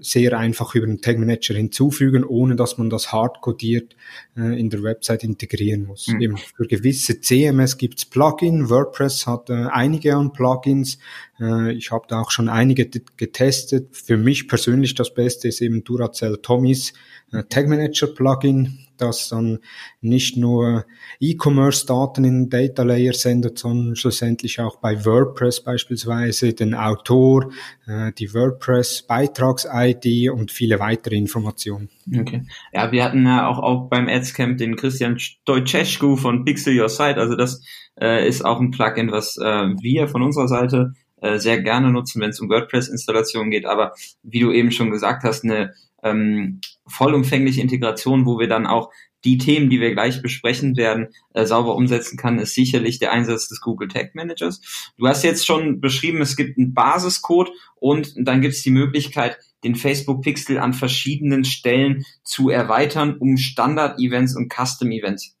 sehr 0.00 0.36
einfach 0.36 0.74
über 0.74 0.86
den 0.86 1.00
Tag 1.00 1.18
Manager 1.18 1.54
hinzufügen, 1.54 2.24
ohne 2.24 2.56
dass 2.56 2.78
man 2.78 2.90
das 2.90 3.12
hardcodiert 3.12 3.96
äh, 4.36 4.58
in 4.58 4.70
der 4.70 4.82
Website 4.82 5.24
integrieren 5.24 5.86
muss. 5.86 6.08
Mhm. 6.08 6.20
Eben 6.20 6.36
für 6.36 6.66
gewisse 6.66 7.20
CMS 7.20 7.78
gibt's 7.78 8.04
Plugin, 8.04 8.68
WordPress 8.68 9.26
hat 9.26 9.50
äh, 9.50 9.66
einige 9.70 10.16
an 10.16 10.32
Plugins. 10.32 10.98
Äh, 11.40 11.72
ich 11.72 11.90
habe 11.90 12.06
da 12.08 12.20
auch 12.20 12.30
schon 12.30 12.48
einige 12.48 12.88
getestet. 13.16 13.96
Für 13.96 14.16
mich 14.16 14.48
persönlich 14.48 14.94
das 14.94 15.14
Beste 15.14 15.48
ist 15.48 15.60
eben 15.60 15.84
Duracell 15.84 16.38
Tommys 16.38 16.92
äh, 17.32 17.44
Tag 17.44 17.68
Manager 17.68 18.08
Plugin 18.08 18.78
das 19.02 19.28
dann 19.28 19.58
nicht 20.00 20.36
nur 20.36 20.86
E-Commerce-Daten 21.20 22.24
in 22.24 22.48
Data 22.48 22.82
Layer 22.82 23.12
sendet, 23.12 23.58
sondern 23.58 23.96
schlussendlich 23.96 24.60
auch 24.60 24.76
bei 24.76 25.04
WordPress 25.04 25.64
beispielsweise 25.64 26.52
den 26.52 26.74
Autor, 26.74 27.50
äh, 27.86 28.12
die 28.12 28.32
WordPress-Beitrags-ID 28.32 30.30
und 30.30 30.50
viele 30.50 30.78
weitere 30.78 31.16
Informationen. 31.16 31.88
Okay. 32.14 32.46
Ja, 32.72 32.90
wir 32.92 33.04
hatten 33.04 33.24
ja 33.24 33.46
auch, 33.48 33.58
auch 33.58 33.88
beim 33.88 34.08
Adscamp 34.08 34.58
den 34.58 34.76
Christian 34.76 35.18
Stoiceschku 35.18 36.16
von 36.16 36.44
Pixel 36.44 36.78
Your 36.80 36.88
Site. 36.88 37.16
Also 37.16 37.36
das 37.36 37.62
äh, 38.00 38.26
ist 38.26 38.44
auch 38.44 38.60
ein 38.60 38.70
Plugin, 38.70 39.10
was 39.10 39.36
äh, 39.36 39.68
wir 39.80 40.08
von 40.08 40.22
unserer 40.22 40.48
Seite 40.48 40.94
äh, 41.20 41.38
sehr 41.38 41.62
gerne 41.62 41.90
nutzen, 41.90 42.20
wenn 42.20 42.30
es 42.30 42.40
um 42.40 42.48
WordPress-Installationen 42.48 43.50
geht. 43.50 43.66
Aber 43.66 43.92
wie 44.22 44.40
du 44.40 44.52
eben 44.52 44.72
schon 44.72 44.90
gesagt 44.90 45.22
hast, 45.24 45.44
eine 45.44 45.74
ähm, 46.02 46.60
vollumfängliche 46.86 47.60
Integration, 47.60 48.26
wo 48.26 48.38
wir 48.38 48.48
dann 48.48 48.66
auch 48.66 48.90
die 49.24 49.38
Themen, 49.38 49.70
die 49.70 49.80
wir 49.80 49.92
gleich 49.92 50.20
besprechen 50.20 50.76
werden, 50.76 51.08
äh, 51.32 51.46
sauber 51.46 51.76
umsetzen 51.76 52.16
kann, 52.16 52.38
ist 52.38 52.54
sicherlich 52.54 52.98
der 52.98 53.12
Einsatz 53.12 53.48
des 53.48 53.60
Google 53.60 53.88
Tag 53.88 54.14
Managers. 54.14 54.60
Du 54.98 55.06
hast 55.06 55.22
jetzt 55.22 55.46
schon 55.46 55.80
beschrieben, 55.80 56.20
es 56.20 56.36
gibt 56.36 56.58
einen 56.58 56.74
Basiscode 56.74 57.50
und 57.76 58.14
dann 58.16 58.40
gibt 58.40 58.54
es 58.54 58.62
die 58.62 58.70
Möglichkeit, 58.70 59.38
den 59.62 59.76
Facebook 59.76 60.22
Pixel 60.22 60.58
an 60.58 60.72
verschiedenen 60.72 61.44
Stellen 61.44 62.04
zu 62.24 62.50
erweitern, 62.50 63.16
um 63.18 63.36
Standard-Events 63.36 64.34
und 64.34 64.52
Custom-Events. 64.52 65.36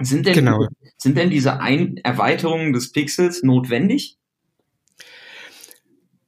Sind 0.00 0.26
denn, 0.26 0.34
genau. 0.34 0.66
sind 0.96 1.16
denn 1.16 1.30
diese 1.30 1.60
Ein 1.60 1.96
Erweiterungen 1.98 2.72
des 2.72 2.92
Pixels 2.92 3.42
notwendig? 3.42 4.18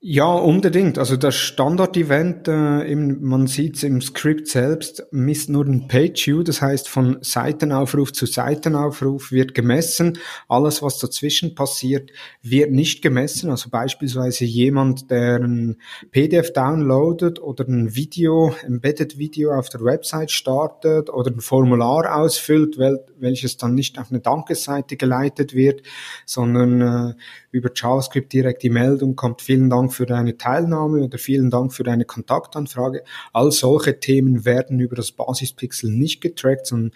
Ja, 0.06 0.34
unbedingt. 0.34 0.98
Also 0.98 1.16
das 1.16 1.34
Standard-Event, 1.34 2.46
äh, 2.46 2.94
man 2.94 3.46
sieht 3.46 3.76
es 3.76 3.84
im 3.84 4.02
Skript 4.02 4.48
selbst, 4.48 5.06
misst 5.12 5.48
nur 5.48 5.64
den 5.64 5.88
Page-View, 5.88 6.42
das 6.42 6.60
heißt 6.60 6.90
von 6.90 7.16
Seitenaufruf 7.22 8.12
zu 8.12 8.26
Seitenaufruf 8.26 9.32
wird 9.32 9.54
gemessen. 9.54 10.18
Alles, 10.46 10.82
was 10.82 10.98
dazwischen 10.98 11.54
passiert, 11.54 12.10
wird 12.42 12.70
nicht 12.70 13.00
gemessen. 13.00 13.48
Also 13.48 13.70
beispielsweise 13.70 14.44
jemand, 14.44 15.10
der 15.10 15.36
ein 15.36 15.78
PDF 16.10 16.52
downloadet 16.52 17.40
oder 17.40 17.66
ein 17.66 17.94
Video, 17.94 18.54
Embedded 18.62 19.16
Video 19.16 19.52
auf 19.52 19.70
der 19.70 19.82
Website 19.82 20.30
startet 20.30 21.08
oder 21.08 21.30
ein 21.30 21.40
Formular 21.40 22.14
ausfüllt, 22.14 22.76
wel 22.76 23.06
welches 23.18 23.56
dann 23.56 23.74
nicht 23.74 23.98
auf 23.98 24.10
eine 24.10 24.20
Dankesseite 24.20 24.98
geleitet 24.98 25.54
wird, 25.54 25.80
sondern 26.26 26.80
äh, 26.82 27.14
über 27.54 27.70
JavaScript 27.72 28.32
direkt 28.32 28.64
die 28.64 28.70
Meldung 28.70 29.14
kommt, 29.14 29.40
vielen 29.40 29.70
Dank 29.70 29.94
für 29.94 30.06
deine 30.06 30.36
Teilnahme 30.36 31.04
oder 31.04 31.18
vielen 31.18 31.50
Dank 31.50 31.72
für 31.72 31.84
deine 31.84 32.04
Kontaktanfrage. 32.04 33.04
All 33.32 33.52
solche 33.52 34.00
Themen 34.00 34.44
werden 34.44 34.80
über 34.80 34.96
das 34.96 35.12
Basispixel 35.12 35.90
nicht 35.90 36.20
getrackt, 36.20 36.66
sondern 36.66 36.90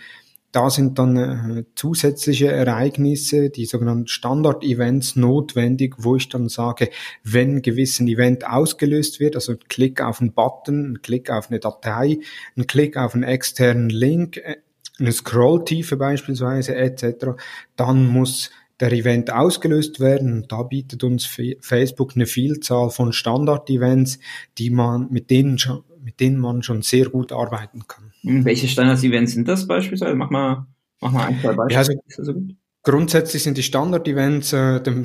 da 0.50 0.70
sind 0.70 0.98
dann 0.98 1.16
äh, 1.16 1.64
zusätzliche 1.74 2.50
Ereignisse, 2.50 3.50
die 3.50 3.66
sogenannten 3.66 4.08
Standard-Events 4.08 5.14
notwendig, 5.14 5.94
wo 5.98 6.16
ich 6.16 6.28
dann 6.28 6.48
sage, 6.48 6.88
wenn 7.22 7.56
ein 7.56 7.62
gewisses 7.62 8.00
Event 8.00 8.46
ausgelöst 8.46 9.20
wird, 9.20 9.36
also 9.36 9.52
ein 9.52 9.58
Klick 9.68 10.00
auf 10.00 10.20
einen 10.20 10.32
Button, 10.32 10.92
ein 10.92 11.02
Klick 11.02 11.30
auf 11.30 11.50
eine 11.50 11.60
Datei, 11.60 12.18
ein 12.56 12.66
Klick 12.66 12.96
auf 12.96 13.14
einen 13.14 13.24
externen 13.24 13.90
Link, 13.90 14.38
äh, 14.38 14.56
eine 14.98 15.12
Scrolltiefe 15.12 15.96
beispielsweise 15.96 16.74
etc., 16.74 17.36
dann 17.76 18.06
muss 18.06 18.50
der 18.80 18.92
Event 18.92 19.32
ausgelöst 19.32 20.00
werden. 20.00 20.32
Und 20.32 20.52
da 20.52 20.62
bietet 20.62 21.04
uns 21.04 21.26
Facebook 21.60 22.12
eine 22.14 22.26
Vielzahl 22.26 22.90
von 22.90 23.12
Standard-Events, 23.12 24.18
die 24.58 24.70
man, 24.70 25.08
mit 25.10 25.30
denen 25.30 25.58
schon, 25.58 25.84
mit 26.02 26.20
denen 26.20 26.38
man 26.38 26.62
schon 26.62 26.82
sehr 26.82 27.08
gut 27.08 27.32
arbeiten 27.32 27.86
kann. 27.86 28.12
Hm, 28.22 28.44
welche 28.44 28.68
Standard-Events 28.68 29.32
sind 29.32 29.48
das 29.48 29.66
beispielsweise? 29.66 30.14
Mach 30.14 30.30
mal, 30.30 30.66
mach 31.00 31.12
mal 31.12 31.26
ein, 31.26 31.40
zwei 31.40 31.52
Beispiele. 31.52 31.94
Ja, 31.94 32.18
also, 32.18 32.34
grundsätzlich 32.82 33.42
sind 33.42 33.58
die 33.58 33.62
Standard-Events, 33.62 34.52
äh, 34.52 34.80
dem, 34.80 35.04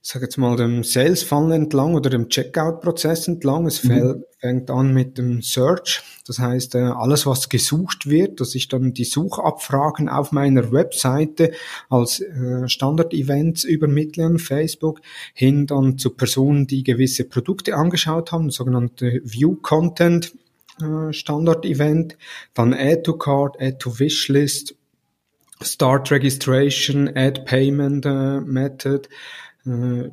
sage 0.00 0.24
jetzt 0.26 0.38
mal, 0.38 0.56
dem 0.56 0.84
Sales 0.84 1.22
Funnel 1.22 1.52
entlang 1.52 1.94
oder 1.94 2.10
dem 2.10 2.28
Checkout-Prozess 2.28 3.28
entlang. 3.28 3.66
Es 3.66 3.82
mhm. 3.84 4.24
fängt 4.38 4.70
an 4.70 4.94
mit 4.94 5.18
dem 5.18 5.42
Search. 5.42 6.02
Das 6.26 6.38
heißt, 6.38 6.74
äh, 6.74 6.78
alles, 6.78 7.26
was 7.26 7.48
gesucht 7.48 8.08
wird, 8.08 8.40
dass 8.40 8.54
ich 8.54 8.68
dann 8.68 8.94
die 8.94 9.04
Suchabfragen 9.04 10.08
auf 10.08 10.32
meiner 10.32 10.72
Webseite 10.72 11.52
als 11.90 12.20
äh, 12.20 12.66
Standard-Events 12.66 13.64
übermittle 13.64 14.24
an 14.24 14.38
Facebook, 14.38 15.02
hin 15.34 15.66
dann 15.66 15.98
zu 15.98 16.10
Personen, 16.10 16.66
die 16.66 16.82
gewisse 16.82 17.24
Produkte 17.24 17.76
angeschaut 17.76 18.32
haben, 18.32 18.50
sogenannte 18.50 19.20
View-Content, 19.22 20.34
äh, 20.80 21.12
Standard-Event, 21.12 22.16
dann 22.54 22.72
Add 22.72 23.02
to 23.02 23.18
Card, 23.18 23.60
Add 23.60 23.78
to 23.78 23.98
Wishlist, 23.98 24.74
Start 25.60 26.10
Registration, 26.10 27.08
Add 27.14 27.42
Payment 27.42 28.04
Method, 28.46 29.08
äh, 29.66 30.10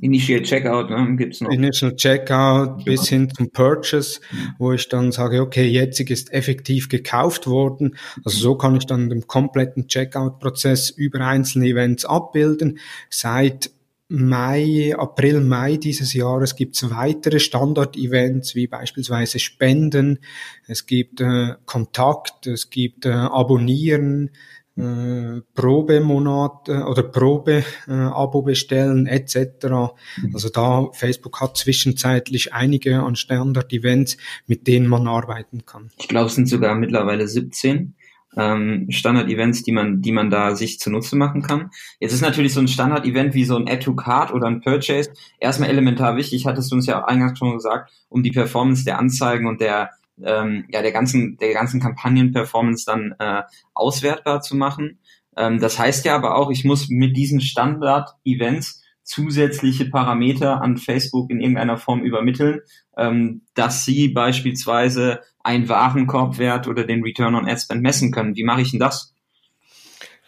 Initial 0.00 0.42
Checkout 0.42 0.90
ne, 0.90 1.16
gibt's 1.16 1.40
noch. 1.40 1.50
Initial 1.50 1.94
Checkout 1.94 2.84
bis 2.84 3.08
hin 3.08 3.30
zum 3.30 3.50
Purchase, 3.50 4.20
wo 4.58 4.72
ich 4.72 4.88
dann 4.88 5.12
sage, 5.12 5.40
okay, 5.40 5.66
jetzt 5.66 6.00
ist 6.00 6.32
effektiv 6.32 6.88
gekauft 6.88 7.46
worden. 7.46 7.96
Also 8.24 8.38
so 8.38 8.54
kann 8.56 8.76
ich 8.76 8.86
dann 8.86 9.08
den 9.08 9.26
kompletten 9.26 9.86
Checkout-Prozess 9.86 10.90
über 10.90 11.20
einzelne 11.20 11.68
Events 11.68 12.04
abbilden. 12.04 12.78
Seit 13.08 13.70
Mai, 14.08 14.94
April, 14.96 15.40
Mai 15.40 15.76
dieses 15.78 16.12
Jahres 16.12 16.56
gibt 16.56 16.76
es 16.76 16.90
weitere 16.90 17.40
Standard-Events 17.40 18.54
wie 18.54 18.66
beispielsweise 18.66 19.38
Spenden, 19.38 20.18
es 20.66 20.86
gibt 20.86 21.22
äh, 21.22 21.54
Kontakt, 21.64 22.46
es 22.46 22.68
gibt 22.68 23.06
äh, 23.06 23.10
Abonnieren, 23.10 24.30
äh, 24.76 25.40
Probemonat 25.54 26.68
äh, 26.68 26.82
oder 26.82 27.04
Probe-Abo 27.04 28.40
äh, 28.40 28.44
bestellen 28.44 29.06
etc. 29.06 29.36
Mhm. 29.66 30.34
Also 30.34 30.48
da 30.48 30.88
Facebook 30.92 31.40
hat 31.40 31.56
zwischenzeitlich 31.56 32.52
einige 32.52 33.02
an 33.02 33.16
Standard-Events, 33.16 34.16
mit 34.46 34.66
denen 34.66 34.88
man 34.88 35.06
arbeiten 35.06 35.64
kann. 35.64 35.90
Ich 35.98 36.08
glaube, 36.08 36.26
es 36.26 36.34
sind 36.34 36.48
sogar 36.48 36.74
mittlerweile 36.74 37.28
17 37.28 37.94
ähm, 38.36 38.86
Standard-Events, 38.90 39.62
die 39.62 39.72
man, 39.72 40.02
die 40.02 40.12
man 40.12 40.30
da 40.30 40.56
sich 40.56 40.80
zunutze 40.80 41.16
machen 41.16 41.42
kann. 41.42 41.70
Jetzt 42.00 42.12
ist 42.12 42.22
natürlich 42.22 42.52
so 42.52 42.60
ein 42.60 42.68
Standard-Event 42.68 43.34
wie 43.34 43.44
so 43.44 43.56
ein 43.56 43.68
Add-to-Card 43.68 44.32
oder 44.32 44.48
ein 44.48 44.60
Purchase 44.60 45.12
erstmal 45.38 45.70
elementar 45.70 46.16
wichtig, 46.16 46.46
hattest 46.46 46.70
du 46.70 46.76
uns 46.76 46.86
ja 46.86 47.00
auch 47.00 47.06
eingangs 47.06 47.38
schon 47.38 47.52
gesagt, 47.52 47.92
um 48.08 48.22
die 48.22 48.32
Performance 48.32 48.84
der 48.84 48.98
Anzeigen 48.98 49.46
und 49.46 49.60
der 49.60 49.90
ähm, 50.22 50.66
ja 50.68 50.82
der 50.82 50.92
ganzen 50.92 51.36
der 51.38 51.52
ganzen 51.52 51.80
Kampagnenperformance 51.80 52.84
dann 52.86 53.14
äh, 53.18 53.42
auswertbar 53.74 54.40
zu 54.40 54.56
machen. 54.56 54.98
Ähm, 55.36 55.60
das 55.60 55.78
heißt 55.78 56.04
ja 56.04 56.14
aber 56.14 56.36
auch, 56.36 56.50
ich 56.50 56.64
muss 56.64 56.88
mit 56.88 57.16
diesen 57.16 57.40
Standard-Events 57.40 58.82
zusätzliche 59.02 59.84
Parameter 59.86 60.62
an 60.62 60.78
Facebook 60.78 61.30
in 61.30 61.40
irgendeiner 61.40 61.76
Form 61.76 62.02
übermitteln, 62.02 62.60
ähm, 62.96 63.42
dass 63.54 63.84
sie 63.84 64.08
beispielsweise 64.08 65.20
einen 65.42 65.68
Warenkorbwert 65.68 66.68
oder 66.68 66.84
den 66.84 67.02
Return 67.02 67.34
on 67.34 67.48
Ad 67.48 67.60
Spend 67.60 67.82
messen 67.82 68.12
können. 68.12 68.34
Wie 68.34 68.44
mache 68.44 68.62
ich 68.62 68.70
denn 68.70 68.80
das? 68.80 69.14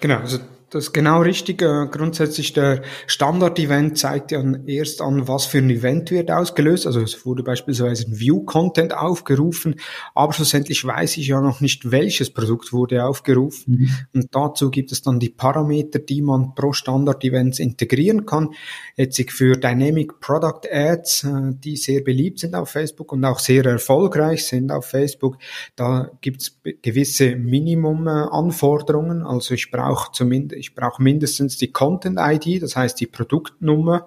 Genau, 0.00 0.18
also 0.18 0.40
das 0.70 0.86
ist 0.86 0.92
genau 0.92 1.20
richtig. 1.20 1.62
Äh, 1.62 1.86
grundsätzlich 1.90 2.52
der 2.52 2.82
Standard-Event 3.06 3.96
zeigt 3.98 4.32
ja 4.32 4.42
erst 4.66 5.00
an, 5.00 5.28
was 5.28 5.46
für 5.46 5.58
ein 5.58 5.70
Event 5.70 6.10
wird 6.10 6.30
ausgelöst. 6.30 6.86
Also 6.86 7.00
es 7.00 7.24
wurde 7.24 7.44
beispielsweise 7.44 8.06
ein 8.06 8.18
View-Content 8.18 8.92
aufgerufen, 8.92 9.76
aber 10.14 10.32
schlussendlich 10.32 10.84
weiß 10.84 11.18
ich 11.18 11.28
ja 11.28 11.40
noch 11.40 11.60
nicht, 11.60 11.92
welches 11.92 12.30
Produkt 12.30 12.72
wurde 12.72 13.04
aufgerufen. 13.04 13.78
Mhm. 14.12 14.20
Und 14.20 14.34
dazu 14.34 14.70
gibt 14.70 14.90
es 14.90 15.02
dann 15.02 15.20
die 15.20 15.28
Parameter, 15.28 16.00
die 16.00 16.20
man 16.20 16.54
pro 16.56 16.72
Standard-Events 16.72 17.60
integrieren 17.60 18.26
kann. 18.26 18.50
Jetzt 18.96 19.16
für 19.30 19.56
Dynamic 19.56 20.20
Product 20.20 20.68
Ads, 20.70 21.24
äh, 21.24 21.28
die 21.52 21.76
sehr 21.76 22.02
beliebt 22.02 22.40
sind 22.40 22.56
auf 22.56 22.70
Facebook 22.70 23.12
und 23.12 23.24
auch 23.24 23.38
sehr 23.38 23.64
erfolgreich 23.64 24.44
sind 24.44 24.72
auf 24.72 24.86
Facebook, 24.86 25.38
da 25.76 26.10
gibt 26.20 26.42
es 26.42 26.58
gewisse 26.82 27.36
Minimum-Anforderungen. 27.36 29.22
Also 29.22 29.54
ich 29.54 29.70
brauche 29.70 30.10
zumindest 30.12 30.55
ich 30.56 30.74
brauche 30.74 31.02
mindestens 31.02 31.56
die 31.56 31.70
Content-ID, 31.70 32.62
das 32.62 32.76
heißt 32.76 32.98
die 33.00 33.06
Produktnummer, 33.06 34.06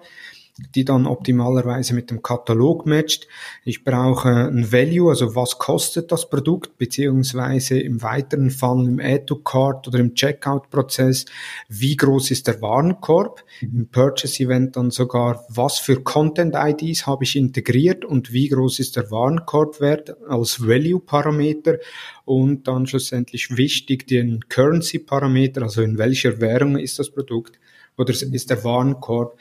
die 0.74 0.84
dann 0.84 1.06
optimalerweise 1.06 1.94
mit 1.94 2.10
dem 2.10 2.22
Katalog 2.22 2.86
matcht. 2.86 3.26
Ich 3.64 3.84
brauche 3.84 4.28
ein 4.28 4.72
Value, 4.72 5.10
also 5.10 5.34
was 5.34 5.58
kostet 5.58 6.12
das 6.12 6.28
Produkt, 6.28 6.78
beziehungsweise 6.78 7.80
im 7.80 8.02
weiteren 8.02 8.50
Fall 8.50 8.86
im 8.86 9.00
Add-to-Cart 9.00 9.88
oder 9.88 9.98
im 9.98 10.14
Checkout-Prozess, 10.14 11.26
wie 11.68 11.96
groß 11.96 12.30
ist 12.30 12.46
der 12.46 12.60
Warenkorb, 12.60 13.44
im 13.60 13.88
Purchase-Event 13.88 14.76
dann 14.76 14.90
sogar, 14.90 15.44
was 15.48 15.78
für 15.78 16.02
Content-IDs 16.02 17.06
habe 17.06 17.24
ich 17.24 17.36
integriert 17.36 18.04
und 18.04 18.32
wie 18.32 18.48
groß 18.48 18.78
ist 18.78 18.96
der 18.96 19.10
Warenkorbwert 19.10 20.16
als 20.28 20.66
Value-Parameter 20.66 21.78
und 22.24 22.68
dann 22.68 22.86
schlussendlich 22.86 23.56
wichtig 23.56 24.06
den 24.06 24.48
Currency-Parameter, 24.48 25.62
also 25.62 25.82
in 25.82 25.98
welcher 25.98 26.40
Währung 26.40 26.76
ist 26.76 26.98
das 26.98 27.10
Produkt 27.10 27.58
oder 27.96 28.12
ist 28.12 28.50
der 28.50 28.64
Warenkorb, 28.64 29.36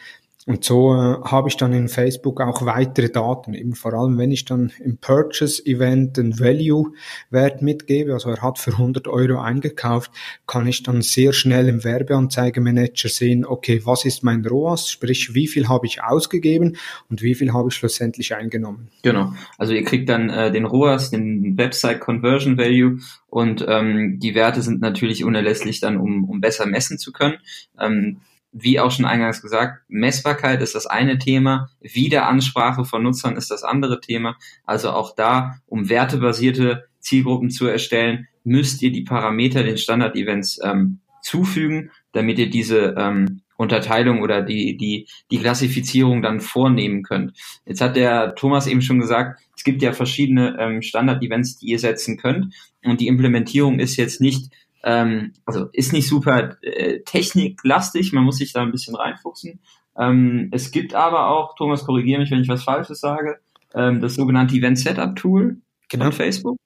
und 0.50 0.64
so 0.64 0.96
äh, 0.96 1.22
habe 1.26 1.48
ich 1.48 1.58
dann 1.58 1.74
in 1.74 1.90
Facebook 1.90 2.42
auch 2.42 2.66
weitere 2.66 3.10
Daten, 3.10 3.54
eben 3.54 3.76
vor 3.76 3.94
allem 3.94 4.18
wenn 4.18 4.32
ich 4.32 4.46
dann 4.46 4.72
im 4.84 4.98
Purchase-Event 4.98 6.18
den 6.18 6.40
Value-Wert 6.40 7.62
mitgebe, 7.62 8.14
also 8.14 8.32
er 8.32 8.42
hat 8.42 8.58
für 8.58 8.72
100 8.72 9.08
Euro 9.08 9.40
eingekauft, 9.40 10.10
kann 10.48 10.66
ich 10.66 10.82
dann 10.82 11.04
sehr 11.04 11.34
schnell 11.34 11.68
im 11.68 11.84
Werbeanzeigemanager 11.84 13.10
sehen, 13.10 13.46
okay, 13.46 13.82
was 13.86 14.06
ist 14.06 14.24
mein 14.24 14.44
ROAS, 14.44 14.90
sprich 14.90 15.36
wie 15.36 15.46
viel 15.46 15.68
habe 15.70 15.86
ich 15.86 16.02
ausgegeben 16.02 16.78
und 17.12 17.22
wie 17.22 17.36
viel 17.36 17.54
habe 17.54 17.70
ich 17.70 17.76
schlussendlich 17.76 18.34
eingenommen. 18.34 18.88
Genau, 19.04 19.34
also 19.60 19.74
ihr 19.74 19.84
kriegt 19.84 20.10
dann 20.10 20.32
äh, 20.32 20.52
den 20.52 20.66
ROAS, 20.66 21.12
den 21.12 21.60
Website 21.60 22.00
Conversion 22.00 22.58
Value 22.58 22.98
und 23.28 23.64
ähm, 23.68 24.18
die 24.20 24.34
Werte 24.34 24.64
sind 24.64 24.82
natürlich 24.82 25.24
unerlässlich 25.24 25.80
dann, 25.80 25.98
um, 25.98 26.24
um 26.28 26.42
besser 26.42 26.66
messen 26.66 26.98
zu 26.98 27.12
können. 27.12 27.38
Ähm, 27.80 28.22
wie 28.52 28.80
auch 28.80 28.92
schon 28.92 29.06
eingangs 29.06 29.42
gesagt, 29.42 29.84
Messbarkeit 29.88 30.62
ist 30.62 30.76
das 30.76 30.88
eine 30.88 31.20
Thema, 31.20 31.70
Wiederansprache 31.82 32.84
von 32.86 33.04
Nutzern 33.04 33.38
ist 33.38 33.52
das 33.52 33.64
andere 33.64 34.02
Thema. 34.02 34.38
Also 34.66 34.92
auch 34.92 35.16
da, 35.16 35.56
um 35.68 35.90
wertebasierte 35.90 36.86
Zielgruppen 37.00 37.50
zu 37.50 37.68
erstellen, 37.68 38.28
müsst 38.44 38.82
ihr 38.82 38.92
die 38.92 39.04
Parameter 39.04 39.64
den 39.64 39.78
Standard-Events 39.78 40.60
ähm, 40.64 41.00
zufügen, 41.22 41.92
damit 42.12 42.40
ihr 42.40 42.50
diese 42.50 42.96
ähm, 42.98 43.42
Unterteilung 43.58 44.22
oder 44.22 44.42
die, 44.42 44.78
die, 44.78 45.08
die 45.32 45.38
Klassifizierung 45.38 46.22
dann 46.22 46.40
vornehmen 46.40 47.04
könnt. 47.04 47.34
Jetzt 47.66 47.82
hat 47.82 47.98
der 47.98 48.34
Thomas 48.36 48.68
eben 48.68 48.82
schon 48.82 49.00
gesagt, 49.00 49.42
es 49.56 49.64
gibt 49.66 49.82
ja 49.82 49.92
verschiedene 49.92 50.58
ähm, 50.60 50.82
Standard-Events, 50.82 51.58
die 51.58 51.68
ihr 51.68 51.80
setzen 51.80 52.18
könnt. 52.18 52.56
Und 52.84 53.02
die 53.02 53.08
Implementierung 53.08 53.80
ist 53.80 53.98
jetzt 53.98 54.22
nicht 54.22 54.50
ähm, 54.84 55.34
also 55.46 55.68
ist 55.74 55.94
nicht 55.94 56.08
super 56.08 56.58
äh, 56.62 57.00
techniklastig, 57.02 58.14
man 58.14 58.24
muss 58.24 58.38
sich 58.38 58.54
da 58.54 58.62
ein 58.62 58.72
bisschen 58.72 58.96
reinfuchsen. 58.96 59.60
Ähm, 59.98 60.50
es 60.52 60.72
gibt 60.72 60.94
aber 60.96 61.30
auch, 61.30 61.56
Thomas, 61.56 61.86
korrigiere 61.86 62.22
mich, 62.22 62.32
wenn 62.32 62.42
ich 62.42 62.48
was 62.50 62.64
Falsches 62.64 63.00
sage, 63.00 63.40
ähm, 63.74 64.02
das 64.02 64.16
sogenannte 64.16 64.56
Event 64.56 64.80
Setup 64.80 65.16
Tool 65.16 65.58
genau. 65.90 66.06
von 66.06 66.14
Facebook. 66.14 66.58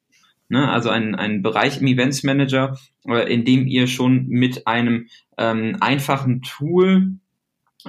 Ne, 0.50 0.70
also 0.70 0.90
ein, 0.90 1.16
ein 1.16 1.42
Bereich 1.42 1.82
im 1.82 1.88
Events 1.88 2.24
Manager, 2.24 2.78
äh, 3.08 3.34
in 3.34 3.46
dem 3.46 3.66
ihr 3.66 3.88
schon 3.88 4.28
mit 4.28 4.68
einem 4.68 5.08
ähm, 5.38 5.78
einfachen 5.80 6.42
Tool 6.44 7.18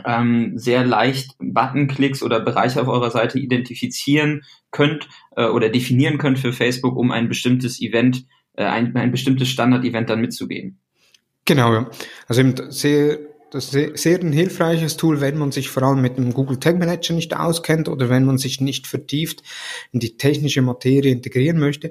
ähm, 0.04 0.56
sehr 0.56 0.84
leicht 0.84 1.36
Buttonklicks 1.38 2.22
oder 2.22 2.40
Bereiche 2.40 2.80
auf 2.80 2.88
eurer 2.88 3.10
Seite 3.10 3.38
identifizieren 3.38 4.42
könnt 4.70 5.08
äh, 5.36 5.46
oder 5.46 5.68
definieren 5.68 6.18
könnt 6.18 6.38
für 6.38 6.52
Facebook, 6.52 6.96
um 6.96 7.10
ein 7.10 7.28
bestimmtes 7.28 7.80
Event 7.80 8.24
äh, 8.54 8.64
ein, 8.64 8.94
ein 8.96 9.10
bestimmtes 9.10 9.48
Standard-Event 9.48 10.10
dann 10.10 10.20
mitzugeben. 10.20 10.78
Genau, 11.44 11.72
ja. 11.72 11.90
Also 12.26 12.40
eben 12.40 12.70
sehr, 12.70 13.18
das 13.50 13.74
ist 13.74 14.02
sehr 14.02 14.20
ein 14.20 14.32
hilfreiches 14.32 14.96
Tool, 14.96 15.20
wenn 15.20 15.36
man 15.36 15.52
sich 15.52 15.68
vor 15.68 15.82
allem 15.82 16.00
mit 16.00 16.16
dem 16.16 16.32
Google 16.32 16.58
Tag 16.58 16.78
Manager 16.78 17.14
nicht 17.14 17.36
auskennt 17.36 17.88
oder 17.88 18.08
wenn 18.08 18.24
man 18.24 18.38
sich 18.38 18.60
nicht 18.60 18.86
vertieft 18.86 19.42
in 19.92 20.00
die 20.00 20.16
technische 20.16 20.62
Materie 20.62 21.12
integrieren 21.12 21.58
möchte. 21.58 21.90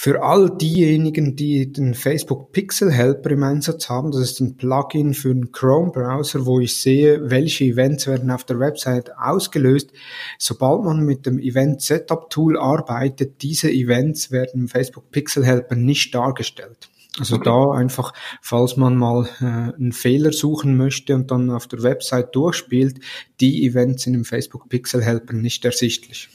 Für 0.00 0.22
all 0.22 0.56
diejenigen, 0.56 1.34
die 1.34 1.72
den 1.72 1.92
Facebook 1.92 2.52
Pixel 2.52 2.92
Helper 2.92 3.32
im 3.32 3.42
Einsatz 3.42 3.88
haben, 3.90 4.12
das 4.12 4.20
ist 4.20 4.38
ein 4.38 4.56
Plugin 4.56 5.12
für 5.12 5.34
den 5.34 5.50
Chrome 5.50 5.90
Browser, 5.90 6.46
wo 6.46 6.60
ich 6.60 6.76
sehe, 6.76 7.30
welche 7.30 7.64
Events 7.64 8.06
werden 8.06 8.30
auf 8.30 8.44
der 8.44 8.60
Website 8.60 9.10
ausgelöst. 9.18 9.90
Sobald 10.38 10.84
man 10.84 11.04
mit 11.04 11.26
dem 11.26 11.40
Event 11.40 11.82
Setup 11.82 12.30
Tool 12.30 12.56
arbeitet, 12.56 13.42
diese 13.42 13.72
Events 13.72 14.30
werden 14.30 14.60
im 14.60 14.68
Facebook 14.68 15.10
Pixel 15.10 15.44
Helper 15.44 15.74
nicht 15.74 16.14
dargestellt. 16.14 16.90
Also 17.18 17.34
okay. 17.34 17.46
da 17.46 17.72
einfach, 17.72 18.14
falls 18.40 18.76
man 18.76 18.96
mal 18.96 19.28
äh, 19.40 19.74
einen 19.76 19.90
Fehler 19.90 20.30
suchen 20.30 20.76
möchte 20.76 21.16
und 21.16 21.32
dann 21.32 21.50
auf 21.50 21.66
der 21.66 21.82
Website 21.82 22.36
durchspielt, 22.36 23.00
die 23.40 23.66
Events 23.66 24.04
sind 24.04 24.14
im 24.14 24.24
Facebook 24.24 24.68
Pixel 24.68 25.02
Helper 25.02 25.32
nicht 25.32 25.64
ersichtlich. 25.64 26.28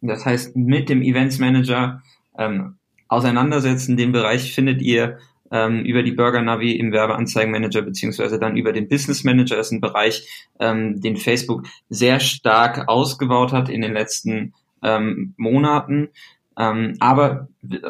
Das 0.00 0.24
heißt, 0.24 0.56
mit 0.56 0.88
dem 0.88 1.02
Events 1.02 1.38
Manager 1.38 2.02
ähm, 2.36 2.74
auseinandersetzen. 3.08 3.96
Den 3.96 4.12
Bereich 4.12 4.52
findet 4.54 4.82
ihr 4.82 5.18
ähm, 5.50 5.84
über 5.84 6.02
die 6.02 6.12
Burger 6.12 6.42
Navi 6.42 6.72
im 6.72 6.92
Werbeanzeigenmanager 6.92 7.82
beziehungsweise 7.82 8.38
dann 8.38 8.56
über 8.56 8.72
den 8.72 8.88
Business 8.88 9.24
Manager 9.24 9.56
Das 9.56 9.68
ist 9.68 9.72
ein 9.72 9.80
Bereich, 9.80 10.46
ähm, 10.60 11.00
den 11.00 11.16
Facebook 11.16 11.66
sehr 11.88 12.20
stark 12.20 12.88
ausgebaut 12.88 13.52
hat 13.52 13.68
in 13.68 13.80
den 13.80 13.92
letzten 13.92 14.54
ähm, 14.82 15.34
Monaten. 15.36 16.08
Ähm, 16.58 16.96
aber 17.00 17.48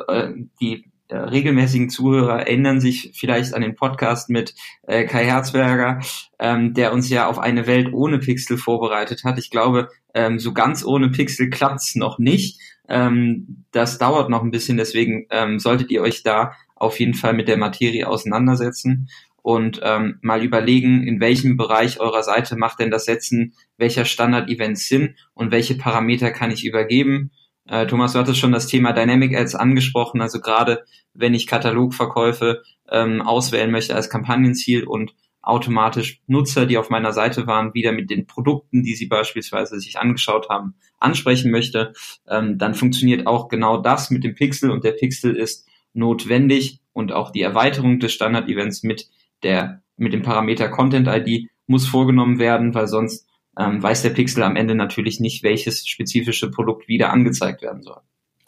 äh, 0.09 0.33
die 0.61 0.85
äh, 1.09 1.17
regelmäßigen 1.17 1.89
Zuhörer 1.89 2.41
erinnern 2.41 2.81
sich 2.81 3.13
vielleicht 3.15 3.55
an 3.55 3.63
den 3.63 3.75
Podcast 3.75 4.29
mit 4.29 4.55
äh, 4.87 5.05
Kai 5.07 5.25
Herzberger, 5.25 6.01
ähm, 6.39 6.75
der 6.75 6.93
uns 6.93 7.09
ja 7.09 7.29
auf 7.29 7.39
eine 7.39 7.67
Welt 7.67 7.95
ohne 7.95 8.19
Pixel 8.19 8.59
vorbereitet 8.59 9.25
hat. 9.25 9.39
Ich 9.39 9.51
glaube, 9.51 9.89
ähm, 10.13 10.39
so 10.39 10.53
ganz 10.53 10.85
ohne 10.85 11.09
Pixel 11.09 11.49
klappt's 11.49 11.95
noch 11.95 12.19
nicht. 12.19 12.61
Ähm, 12.89 13.65
das 13.71 13.99
dauert 13.99 14.31
noch 14.31 14.43
ein 14.43 14.51
bisschen, 14.51 14.77
deswegen 14.77 15.27
ähm, 15.31 15.59
solltet 15.59 15.91
ihr 15.91 16.03
euch 16.03 16.23
da 16.23 16.53
auf 16.75 16.99
jeden 17.01 17.15
Fall 17.15 17.35
mit 17.35 17.49
der 17.49 17.59
Materie 17.59 18.09
auseinandersetzen 18.09 19.09
und 19.43 19.81
ähm, 19.83 20.19
mal 20.23 20.43
überlegen, 20.43 21.07
in 21.07 21.21
welchem 21.21 21.57
Bereich 21.57 22.01
eurer 22.01 22.23
Seite 22.23 22.57
macht 22.57 22.81
denn 22.81 22.91
das 22.91 23.05
Setzen 23.05 23.55
welcher 23.77 24.05
Standard-Events 24.05 24.89
Sinn 24.89 25.17
und 25.35 25.51
welche 25.51 25.77
Parameter 25.77 26.31
kann 26.31 26.51
ich 26.51 26.65
übergeben 26.65 27.31
äh, 27.69 27.87
Thomas, 27.87 28.15
du 28.15 28.19
hattest 28.19 28.39
schon 28.39 28.53
das 28.53 28.67
Thema 28.67 28.93
Dynamic 28.93 29.37
Ads 29.37 29.55
angesprochen. 29.55 30.21
Also 30.23 30.41
gerade 30.41 30.85
wenn 31.13 31.35
ich 31.35 31.47
Katalogverkäufe 31.47 32.63
ähm, 32.91 33.21
auswählen 33.23 33.71
möchte 33.71 33.95
als 33.95 34.09
Kampagnenziel 34.09 34.85
und 34.85 35.15
automatisch 35.43 36.21
Nutzer, 36.27 36.67
die 36.67 36.79
auf 36.79 36.91
meiner 36.91 37.13
Seite 37.13 37.47
waren, 37.47 37.75
wieder 37.75 37.93
mit 37.93 38.11
den 38.11 38.27
Produkten, 38.27 38.83
die 38.83 38.95
sie 38.95 39.07
beispielsweise 39.07 39.79
sich 39.79 39.99
angeschaut 39.99 40.49
haben, 40.49 40.75
ansprechen 40.99 41.51
möchte, 41.51 41.93
ähm, 42.29 42.59
dann 42.59 42.75
funktioniert 42.75 43.27
auch 43.27 43.49
genau 43.49 43.79
das 43.79 44.11
mit 44.11 44.25
dem 44.25 44.35
Pixel 44.35 44.71
und 44.71 44.85
der 44.85 44.93
Pixel 44.93 45.37
ist 45.37 45.67
notwendig 45.93 46.81
und 46.93 47.13
auch 47.13 47.31
die 47.31 47.43
Erweiterung 47.43 48.01
des 48.01 48.13
Standard-Events 48.13 48.83
mit 48.83 49.09
der 49.43 49.83
mit 49.97 50.13
dem 50.13 50.23
Parameter 50.23 50.69
Content 50.69 51.09
ID 51.09 51.49
muss 51.67 51.87
vorgenommen 51.87 52.39
werden, 52.39 52.75
weil 52.75 52.87
sonst 52.87 53.27
ähm, 53.59 53.83
weiß 53.83 54.03
der 54.03 54.11
Pixel 54.11 54.43
am 54.43 54.57
Ende 54.57 54.75
natürlich 54.75 55.21
nicht, 55.21 55.43
welches 55.43 55.87
spezifische 55.87 56.51
Produkt 56.51 56.89
wieder 56.89 57.13
angezeigt 57.13 57.63
werden 57.63 57.83
soll. 57.83 58.01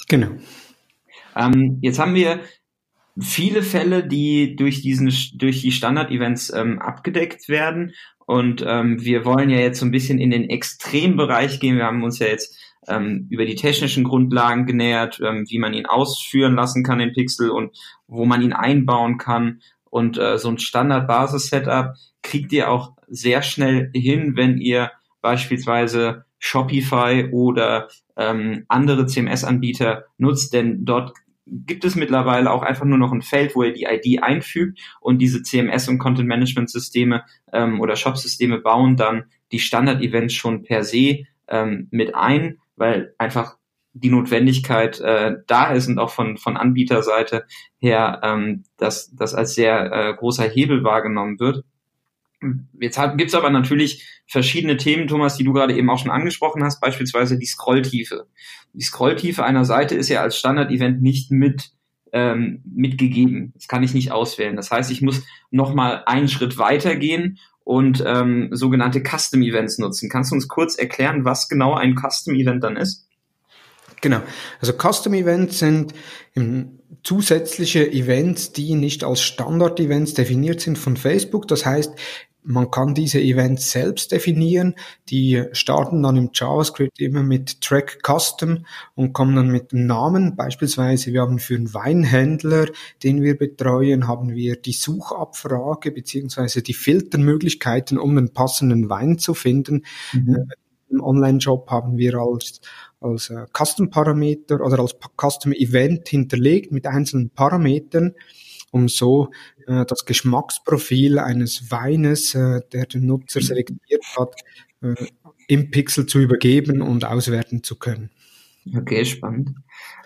Genau. 0.09 0.31
Ähm, 1.37 1.79
jetzt 1.83 1.99
haben 1.99 2.15
wir 2.15 2.41
viele 3.21 3.63
Fälle, 3.63 4.07
die 4.07 4.57
durch 4.57 4.83
diesen 4.83 5.13
durch 5.35 5.63
die 5.63 5.73
Standard-Events 5.73 6.53
ähm, 6.53 6.79
abgedeckt 6.79 7.49
werden. 7.49 7.93
Und 8.27 8.65
ähm, 8.67 9.03
wir 9.03 9.25
wollen 9.25 9.51
ja 9.51 9.59
jetzt 9.59 9.81
so 9.81 9.87
ein 9.87 9.91
bisschen 9.91 10.19
in 10.19 10.31
den 10.31 10.49
Extrembereich 10.49 11.59
gehen. 11.61 11.77
Wir 11.77 11.87
haben 11.87 12.05
uns 12.05 12.19
ja 12.19 12.29
jetzt 12.29 12.57
ähm, 12.89 13.27
über 13.31 13.45
die 13.45 13.57
technischen 13.57 14.05
Grundlagen 14.05 14.67
genähert, 14.67 15.21
ähm, 15.25 15.45
wie 15.49 15.59
man 15.59 15.75
ihn 15.75 15.87
ausführen 15.87 16.55
lassen 16.55 16.85
kann, 16.85 16.99
den 16.99 17.13
Pixel, 17.13 17.51
und 17.51 17.77
wo 18.07 18.25
man 18.25 18.43
ihn 18.43 18.53
einbauen 18.53 19.19
kann. 19.19 19.61
Und 19.91 20.19
äh, 20.19 20.39
so 20.39 20.49
ein 20.49 20.59
Standard-Basis-Setup 20.59 21.95
kriegt 22.23 22.53
ihr 22.53 22.71
auch 22.71 22.93
sehr 23.09 23.43
schnell 23.43 23.91
hin, 23.95 24.37
wenn 24.37 24.59
ihr 24.59 24.93
beispielsweise 25.21 26.25
Shopify 26.39 27.29
oder 27.33 27.89
ähm, 28.17 28.65
andere 28.69 29.07
CMS-Anbieter 29.07 30.05
nutzt, 30.17 30.55
denn 30.55 30.85
dort 30.85 31.13
gibt 31.51 31.85
es 31.85 31.97
mittlerweile 31.97 32.51
auch 32.51 32.63
einfach 32.63 32.85
nur 32.85 32.99
noch 32.99 33.13
ein 33.13 33.23
Feld, 33.23 33.55
wo 33.55 33.63
ihr 33.63 33.73
die 33.73 33.85
ID 33.91 34.23
einfügt 34.23 34.79
und 35.01 35.19
diese 35.19 35.39
CMS- 35.39 35.89
und 35.89 35.99
Content-Management-Systeme 35.99 37.25
ähm, 37.53 37.81
oder 37.81 37.97
Shop-Systeme 37.97 38.59
bauen 38.59 38.97
dann 38.97 39.25
die 39.53 39.59
Standard-Events 39.59 40.35
schon 40.35 40.63
per 40.63 40.85
se 40.85 41.25
ähm, 41.49 41.89
mit 41.91 42.15
ein, 42.15 42.59
weil 42.77 43.15
einfach 43.19 43.57
die 43.93 44.11
Notwendigkeit 44.11 45.01
äh, 45.01 45.37
da 45.47 45.73
ist 45.73 45.89
und 45.89 45.99
auch 45.99 46.11
von, 46.11 46.39
von 46.39 46.57
Anbieterseite 46.57 47.45
her 47.79 48.21
ähm, 48.23 48.63
dass 48.77 49.11
das 49.15 49.35
als 49.35 49.55
sehr 49.55 49.93
äh, 49.93 50.15
großer 50.15 50.45
Hebel 50.45 50.85
wahrgenommen 50.85 51.41
wird. 51.41 51.65
Jetzt 52.81 52.99
gibt 53.17 53.29
es 53.29 53.35
aber 53.35 53.51
natürlich 53.51 54.09
verschiedene 54.27 54.77
Themen, 54.77 55.09
Thomas, 55.09 55.37
die 55.37 55.45
du 55.45 55.53
gerade 55.53 55.77
eben 55.77 55.91
auch 55.91 55.99
schon 55.99 56.11
angesprochen 56.11 56.65
hast, 56.65 56.81
beispielsweise 56.81 57.39
die 57.39 57.47
Scrolltiefe. 57.47 58.27
Die 58.73 58.83
Scrolltiefe 58.83 59.45
einer 59.45 59.65
Seite 59.65 59.95
ist 59.95 60.09
ja 60.09 60.23
als 60.23 60.39
Standard-Event 60.39 61.03
nicht 61.03 61.31
mit 61.31 61.73
ähm, 62.13 62.63
mitgegeben. 62.65 63.53
Das 63.55 63.69
kann 63.69 63.83
ich 63.83 63.95
nicht 63.95 64.11
auswählen. 64.13 64.57
Das 64.57 64.71
heißt, 64.71 64.91
ich 64.91 65.03
muss 65.03 65.23
nochmal 65.51 66.03
einen 66.07 66.29
Schritt 66.29 66.59
weitergehen 66.59 67.39
und 67.65 68.03
ähm, 68.07 68.49
sogenannte 68.51 69.03
Custom-Events 69.03 69.79
nutzen. 69.79 70.09
Kannst 70.09 70.31
du 70.31 70.35
uns 70.35 70.49
kurz 70.49 70.77
erklären, 70.77 71.25
was 71.25 71.49
genau 71.49 71.75
ein 71.75 71.95
Custom-Event 71.95 72.65
dann 72.65 72.77
ist? 72.77 73.07
Genau. 74.01 74.23
Also 74.61 74.73
Custom 74.73 75.15
Events 75.15 75.59
sind 75.59 75.95
zusätzliche 77.03 77.91
Events, 77.91 78.53
die 78.53 78.75
nicht 78.75 79.05
als 79.05 79.21
Standard 79.21 79.81
Events 79.81 80.15
definiert 80.15 80.61
sind 80.61 80.79
von 80.79 80.97
Facebook. 80.97 81.49
Das 81.49 81.67
heißt, 81.67 81.93
man 82.43 82.71
kann 82.71 82.95
diese 82.95 83.21
Events 83.21 83.71
selbst 83.71 84.13
definieren. 84.13 84.75
Die 85.11 85.45
starten 85.53 86.03
dann 86.03 86.17
im 86.17 86.31
JavaScript 86.33 86.99
immer 86.99 87.23
mit 87.23 87.61
Track 87.61 87.99
Custom 88.03 88.65
und 88.95 89.13
kommen 89.13 89.37
dann 89.37 89.49
mit 89.49 89.73
dem 89.73 89.87
Namen. 89.87 90.37
Beispielsweise, 90.37 91.13
wir 91.13 91.21
haben 91.21 91.39
für 91.39 91.57
einen 91.57 91.75
Weinhändler, 91.75 92.67
den 93.03 93.23
wir 93.23 93.37
betreuen, 93.37 94.09
haben 94.09 94.35
wir 94.35 94.57
die 94.57 94.73
Suchabfrage 94.73 95.91
beziehungsweise 95.91 96.63
die 96.63 96.75
Filtermöglichkeiten, 96.75 97.99
um 97.99 98.17
einen 98.17 98.33
passenden 98.33 98.89
Wein 98.89 99.19
zu 99.19 99.35
finden. 99.35 99.85
Mhm. 100.13 100.49
Im 100.91 101.01
Online-Shop 101.01 101.71
haben 101.71 101.97
wir 101.97 102.15
als 102.15 102.61
als 103.01 103.31
äh, 103.31 103.47
Custom-Parameter 103.57 104.61
oder 104.61 104.81
als 104.81 104.97
Custom-Event 105.17 106.09
hinterlegt 106.09 106.71
mit 106.73 106.87
einzelnen 106.87 107.31
Parametern 107.31 108.15
um 108.71 108.89
so 108.89 109.31
äh, 109.67 109.85
das 109.85 110.05
Geschmacksprofil 110.05 111.19
eines 111.19 111.71
Weines, 111.71 112.35
äh, 112.35 112.61
der 112.73 112.87
der 112.87 113.01
Nutzer 113.01 113.41
selektiert 113.41 114.05
hat, 114.17 114.35
äh, 114.83 114.95
im 115.49 115.71
Pixel 115.71 116.07
zu 116.07 116.21
übergeben 116.21 116.81
und 116.81 117.05
auswerten 117.05 117.63
zu 117.63 117.77
können. 117.77 118.11
Okay, 118.77 119.05
spannend. 119.05 119.51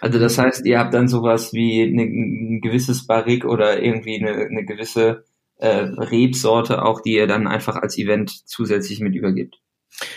Also 0.01 0.19
das 0.19 0.39
heißt, 0.39 0.65
ihr 0.65 0.79
habt 0.79 0.95
dann 0.95 1.09
sowas 1.09 1.53
wie 1.53 1.83
eine, 1.83 2.03
ein 2.03 2.61
gewisses 2.61 3.07
Barrik 3.07 3.45
oder 3.45 3.83
irgendwie 3.83 4.19
eine, 4.19 4.47
eine 4.47 4.65
gewisse 4.65 5.25
äh, 5.57 5.69
Rebsorte 5.69 6.83
auch, 6.83 7.01
die 7.01 7.15
ihr 7.15 7.27
dann 7.27 7.47
einfach 7.47 7.77
als 7.77 7.99
Event 7.99 8.31
zusätzlich 8.49 9.01
mit 9.01 9.15
übergibt. 9.15 9.61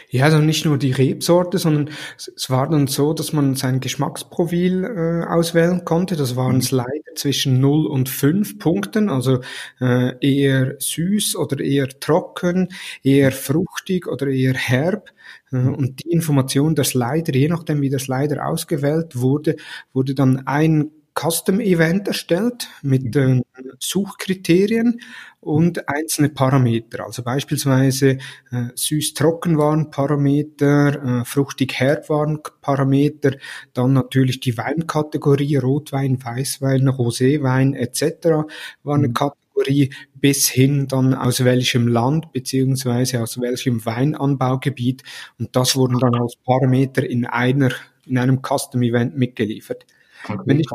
Ja, 0.10 0.26
also 0.26 0.40
nicht 0.40 0.66
nur 0.66 0.78
die 0.78 0.92
Rebsorte, 0.92 1.58
sondern 1.58 1.90
es 2.18 2.50
war 2.50 2.70
dann 2.70 2.88
so, 2.88 3.14
dass 3.14 3.34
man 3.34 3.56
sein 3.56 3.80
Geschmacksprofil 3.80 4.84
äh, 4.84 5.26
auswählen 5.28 5.86
konnte. 5.86 6.16
Das 6.16 6.36
waren 6.36 6.56
mhm. 6.58 6.62
Slider 6.62 7.16
zwischen 7.16 7.60
0 7.60 7.86
und 7.88 8.10
5 8.10 8.58
Punkten, 8.58 9.10
also 9.10 9.42
äh, 9.80 10.14
eher 10.20 10.76
süß 10.80 11.36
oder 11.36 11.60
eher 11.60 11.88
trocken, 11.88 12.70
eher 13.04 13.32
fruchtig 13.32 14.08
oder 14.08 14.28
eher 14.28 14.56
herb. 14.56 15.12
Äh, 15.52 15.58
und 15.58 16.04
die 16.04 16.12
Information 16.12 16.76
der 16.76 16.86
Slider, 16.86 17.34
je 17.36 17.50
nachdem 17.50 17.82
wie 17.82 17.90
der 17.90 18.00
Slider 18.00 18.48
ausgewählt 18.48 19.16
wurde, 19.20 19.58
wurde 19.94 20.16
dann 20.16 20.48
ein 20.48 20.92
Custom-Event 21.18 22.08
erstellt 22.08 22.70
mit 22.84 23.16
äh, 23.16 23.42
Suchkriterien 23.80 25.02
und 25.40 25.90
einzelne 25.90 26.30
Parameter. 26.30 27.06
Also 27.06 27.24
beispielsweise 27.24 28.20
äh, 28.52 28.68
süß-trocken 28.76 29.58
waren 29.58 29.90
Parameter, 29.90 31.22
äh, 31.22 31.26
fruchtig-herb 31.26 32.10
waren 32.10 32.40
Parameter, 32.62 33.36
dann 33.74 33.94
natürlich 33.94 34.40
die 34.40 34.58
Weinkategorie, 34.58 35.58
Rotwein, 35.58 36.24
Weißwein, 36.24 36.88
Roséwein 36.88 37.74
etc. 37.74 38.48
war 38.84 38.96
eine 38.96 39.08
mhm. 39.08 39.14
Kategorie 39.14 39.90
bis 40.14 40.48
hin 40.50 40.88
dann 40.88 41.16
aus 41.16 41.44
welchem 41.44 41.88
Land 41.88 42.32
beziehungsweise 42.32 43.22
aus 43.24 43.42
welchem 43.42 43.84
Weinanbaugebiet 43.86 45.04
und 45.40 45.56
das 45.56 45.76
wurden 45.76 46.00
dann 46.00 46.14
als 46.14 46.36
Parameter 46.36 47.04
in 47.04 47.26
einer 47.26 47.72
in 48.06 48.18
einem 48.18 48.42
Custom 48.42 48.84
Event 48.84 49.18
mitgeliefert. 49.18 49.86
Okay. 50.24 50.42
Wenn 50.46 50.60
ich 50.60 50.68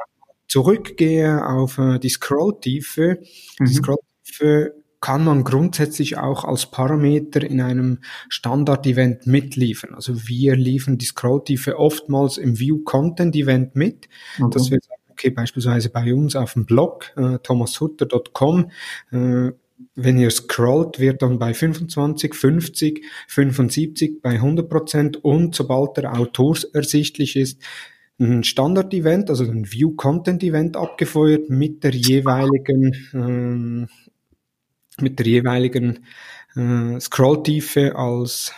zurückgehe 0.52 1.46
auf 1.46 1.78
äh, 1.78 1.98
die 1.98 2.10
Scrolltiefe, 2.10 3.20
mhm. 3.58 3.64
die 3.64 3.72
Scrolltiefe 3.72 4.74
kann 5.00 5.24
man 5.24 5.44
grundsätzlich 5.44 6.18
auch 6.18 6.44
als 6.44 6.66
Parameter 6.66 7.42
in 7.42 7.60
einem 7.62 8.00
Standard-Event 8.28 9.26
mitliefern. 9.26 9.94
Also 9.94 10.28
wir 10.28 10.54
liefern 10.54 10.98
die 10.98 11.06
Scrolltiefe 11.06 11.78
oftmals 11.78 12.36
im 12.36 12.58
View-Content-Event 12.58 13.74
mit, 13.74 14.08
okay. 14.38 14.50
dass 14.52 14.70
wir 14.70 14.78
sagen, 14.80 15.02
okay, 15.10 15.30
beispielsweise 15.30 15.88
bei 15.88 16.14
uns 16.14 16.36
auf 16.36 16.52
dem 16.52 16.66
Blog 16.66 17.10
äh, 17.16 17.38
thomashutter.com 17.38 18.70
äh, 19.10 19.52
wenn 19.96 20.18
ihr 20.18 20.30
scrollt, 20.30 21.00
wird 21.00 21.22
dann 21.22 21.40
bei 21.40 21.54
25, 21.54 22.34
50, 22.34 23.04
75, 23.26 24.22
bei 24.22 24.34
100 24.34 24.68
Prozent 24.68 25.24
und 25.24 25.56
sobald 25.56 25.96
der 25.96 26.16
Autor 26.16 26.56
ersichtlich 26.72 27.34
ist, 27.34 27.60
ein 28.18 28.44
Standard-Event, 28.44 29.30
also 29.30 29.44
ein 29.44 29.70
View-Content-Event 29.70 30.76
abgefeuert 30.76 31.50
mit 31.50 31.82
der 31.82 31.92
jeweiligen, 31.92 32.94
ähm, 33.12 33.88
mit 35.00 35.18
der 35.18 35.26
jeweiligen 35.26 36.04
äh, 36.54 37.00
Scrolltiefe 37.00 37.96
als 37.96 38.52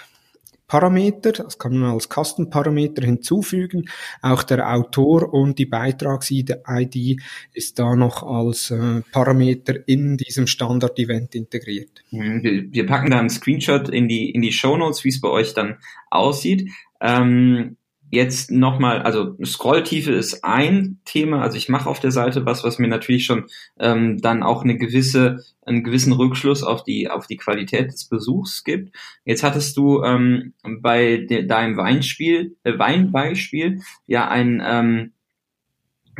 Parameter, 0.66 1.32
das 1.32 1.58
kann 1.58 1.76
man 1.76 1.92
als 1.92 2.08
Custom-Parameter 2.08 3.04
hinzufügen. 3.04 3.84
Auch 4.22 4.42
der 4.42 4.74
Autor 4.74 5.32
und 5.32 5.58
die 5.58 5.66
Beitrags-ID 5.66 7.20
ist 7.52 7.78
da 7.78 7.94
noch 7.94 8.22
als 8.22 8.70
äh, 8.70 9.02
Parameter 9.12 9.86
in 9.86 10.16
diesem 10.16 10.46
Standard-Event 10.46 11.34
integriert. 11.34 12.02
Wir, 12.10 12.64
wir, 12.72 12.86
packen 12.86 13.10
da 13.10 13.20
einen 13.20 13.30
Screenshot 13.30 13.88
in 13.88 14.08
die, 14.08 14.30
in 14.30 14.42
die 14.42 14.52
Show 14.52 14.76
Notes, 14.76 15.04
wie 15.04 15.10
es 15.10 15.20
bei 15.20 15.28
euch 15.28 15.54
dann 15.54 15.76
aussieht. 16.10 16.70
Ähm, 17.00 17.76
Jetzt 18.14 18.52
nochmal, 18.52 19.02
also 19.02 19.36
Scrolltiefe 19.44 20.12
ist 20.12 20.44
ein 20.44 21.00
Thema. 21.04 21.42
Also 21.42 21.56
ich 21.56 21.68
mache 21.68 21.90
auf 21.90 21.98
der 21.98 22.12
Seite 22.12 22.46
was, 22.46 22.62
was 22.62 22.78
mir 22.78 22.86
natürlich 22.86 23.26
schon 23.26 23.46
ähm, 23.76 24.20
dann 24.20 24.44
auch 24.44 24.62
eine 24.62 24.78
gewisse, 24.78 25.42
einen 25.62 25.82
gewissen 25.82 26.12
Rückschluss 26.12 26.62
auf 26.62 26.84
die 26.84 27.10
auf 27.10 27.26
die 27.26 27.36
Qualität 27.36 27.92
des 27.92 28.04
Besuchs 28.04 28.62
gibt. 28.62 28.94
Jetzt 29.24 29.42
hattest 29.42 29.76
du 29.76 30.04
ähm, 30.04 30.52
bei 30.62 31.26
de, 31.28 31.44
deinem 31.44 31.76
Weinspiel, 31.76 32.56
äh, 32.62 32.78
Weinbeispiel 32.78 33.80
ja 34.06 34.28
ein 34.28 34.62
ähm, 34.64 35.12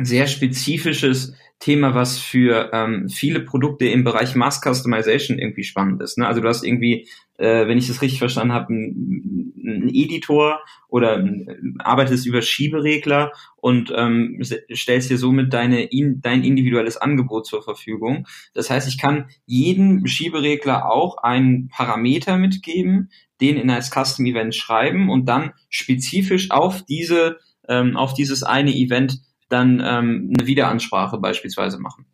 sehr 0.01 0.27
spezifisches 0.27 1.33
Thema, 1.59 1.95
was 1.95 2.19
für 2.19 2.69
ähm, 2.73 3.07
viele 3.09 3.39
Produkte 3.39 3.85
im 3.85 4.03
Bereich 4.03 4.35
Mass 4.35 4.61
Customization 4.61 5.39
irgendwie 5.39 5.63
spannend 5.63 6.01
ist. 6.01 6.17
Ne? 6.17 6.27
Also 6.27 6.41
du 6.41 6.47
hast 6.47 6.63
irgendwie, 6.63 7.07
äh, 7.37 7.67
wenn 7.67 7.77
ich 7.77 7.87
das 7.87 8.01
richtig 8.01 8.19
verstanden 8.19 8.53
habe, 8.53 8.67
einen 8.73 9.89
Editor 9.89 10.59
oder 10.89 11.23
äh, 11.23 11.57
arbeitest 11.79 12.25
über 12.25 12.41
Schieberegler 12.41 13.31
und 13.55 13.91
ähm, 13.95 14.41
stellst 14.73 15.09
dir 15.09 15.17
somit 15.17 15.53
deine, 15.53 15.83
in, 15.83 16.21
dein 16.21 16.43
individuelles 16.43 16.97
Angebot 16.97 17.47
zur 17.47 17.63
Verfügung. 17.63 18.27
Das 18.53 18.69
heißt, 18.69 18.87
ich 18.87 18.97
kann 18.97 19.29
jedem 19.45 20.05
Schieberegler 20.05 20.91
auch 20.91 21.17
einen 21.17 21.69
Parameter 21.69 22.37
mitgeben, 22.37 23.09
den 23.39 23.55
in 23.55 23.69
als 23.69 23.91
Custom 23.91 24.25
Event 24.25 24.55
schreiben 24.55 25.09
und 25.09 25.25
dann 25.25 25.51
spezifisch 25.69 26.51
auf 26.51 26.83
diese 26.83 27.39
ähm, 27.67 27.97
auf 27.97 28.13
dieses 28.13 28.43
eine 28.43 28.73
Event 28.73 29.21
dann 29.49 29.81
ähm, 29.85 30.33
eine 30.37 30.47
Wiederansprache 30.47 31.17
beispielsweise 31.17 31.79
machen. 31.79 32.05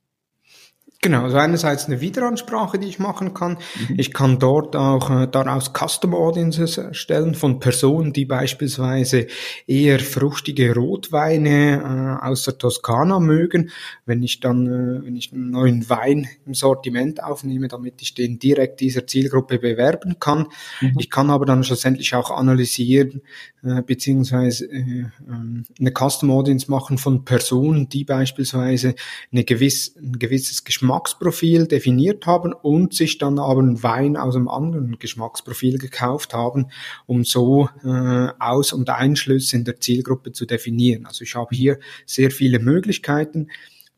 Genau, 1.03 1.23
also 1.23 1.37
einerseits 1.37 1.85
eine 1.85 1.99
Wiederansprache, 1.99 2.77
die 2.77 2.87
ich 2.87 2.99
machen 2.99 3.33
kann. 3.33 3.57
Mhm. 3.89 3.95
Ich 3.97 4.13
kann 4.13 4.37
dort 4.37 4.75
auch 4.75 5.09
äh, 5.09 5.27
daraus 5.27 5.71
Custom 5.73 6.13
Audiences 6.13 6.77
erstellen 6.77 7.33
von 7.33 7.59
Personen, 7.59 8.13
die 8.13 8.25
beispielsweise 8.25 9.25
eher 9.65 9.99
fruchtige 9.99 10.75
Rotweine 10.75 12.19
äh, 12.21 12.23
aus 12.23 12.43
der 12.43 12.59
Toskana 12.59 13.19
mögen. 13.19 13.71
Wenn 14.05 14.21
ich 14.21 14.41
dann, 14.41 14.67
äh, 14.67 15.03
wenn 15.03 15.15
ich 15.15 15.33
einen 15.33 15.49
neuen 15.49 15.89
Wein 15.89 16.27
im 16.45 16.53
Sortiment 16.53 17.23
aufnehme, 17.23 17.67
damit 17.67 18.03
ich 18.03 18.13
den 18.13 18.37
direkt 18.37 18.79
dieser 18.79 19.07
Zielgruppe 19.07 19.57
bewerben 19.57 20.17
kann. 20.19 20.49
Mhm. 20.81 20.97
Ich 20.99 21.09
kann 21.09 21.31
aber 21.31 21.47
dann 21.47 21.63
schlussendlich 21.63 22.13
auch 22.13 22.29
analysieren, 22.29 23.23
äh, 23.63 23.81
beziehungsweise 23.81 24.65
äh, 24.65 25.05
ähm, 25.27 25.65
eine 25.79 25.91
Custom 25.97 26.29
Audience 26.29 26.69
machen 26.69 26.99
von 26.99 27.25
Personen, 27.25 27.89
die 27.89 28.03
beispielsweise 28.03 28.93
eine 29.31 29.43
gewiss, 29.45 29.95
ein 29.97 30.19
gewisses 30.19 30.63
Geschmack 30.63 30.90
Geschmacksprofil 30.91 31.67
definiert 31.67 32.25
haben 32.25 32.51
und 32.51 32.93
sich 32.93 33.17
dann 33.17 33.39
aber 33.39 33.61
einen 33.61 33.81
Wein 33.81 34.17
aus 34.17 34.35
einem 34.35 34.49
anderen 34.49 34.99
Geschmacksprofil 34.99 35.77
gekauft 35.77 36.33
haben, 36.33 36.67
um 37.05 37.23
so 37.23 37.69
äh, 37.83 38.27
Aus- 38.39 38.73
und 38.73 38.89
Einschlüsse 38.89 39.55
in 39.55 39.63
der 39.63 39.79
Zielgruppe 39.79 40.33
zu 40.33 40.45
definieren. 40.45 41.05
Also 41.05 41.23
ich 41.23 41.35
habe 41.35 41.55
hier 41.55 41.79
sehr 42.05 42.29
viele 42.29 42.59
Möglichkeiten. 42.59 43.47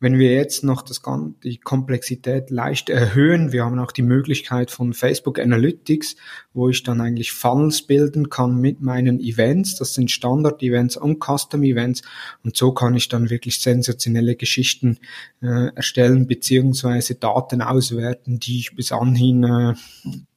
Wenn 0.03 0.19
wir 0.19 0.33
jetzt 0.33 0.65
noch 0.65 0.81
das, 0.81 1.01
die 1.45 1.59
Komplexität 1.59 2.49
leicht 2.49 2.89
erhöhen, 2.89 3.53
wir 3.53 3.63
haben 3.63 3.79
auch 3.79 3.93
die 3.93 4.01
Möglichkeit 4.01 4.69
von 4.69 4.91
Facebook 4.91 5.39
Analytics, 5.39 6.17
wo 6.53 6.67
ich 6.67 6.83
dann 6.83 6.99
eigentlich 6.99 7.31
Funnels 7.31 7.83
bilden 7.83 8.29
kann 8.29 8.57
mit 8.59 8.81
meinen 8.81 9.21
Events. 9.21 9.75
Das 9.77 9.93
sind 9.93 10.11
Standard-Events 10.11 10.97
und 10.97 11.23
Custom-Events. 11.23 12.01
Und 12.43 12.57
so 12.57 12.73
kann 12.73 12.95
ich 12.95 13.07
dann 13.07 13.29
wirklich 13.29 13.61
sensationelle 13.61 14.35
Geschichten 14.35 14.97
äh, 15.41 15.73
erstellen, 15.73 16.27
beziehungsweise 16.27 17.15
Daten 17.15 17.61
auswerten, 17.61 18.39
die 18.39 18.59
ich 18.59 18.75
bis 18.75 18.91
anhin, 18.91 19.45
äh, 19.45 19.73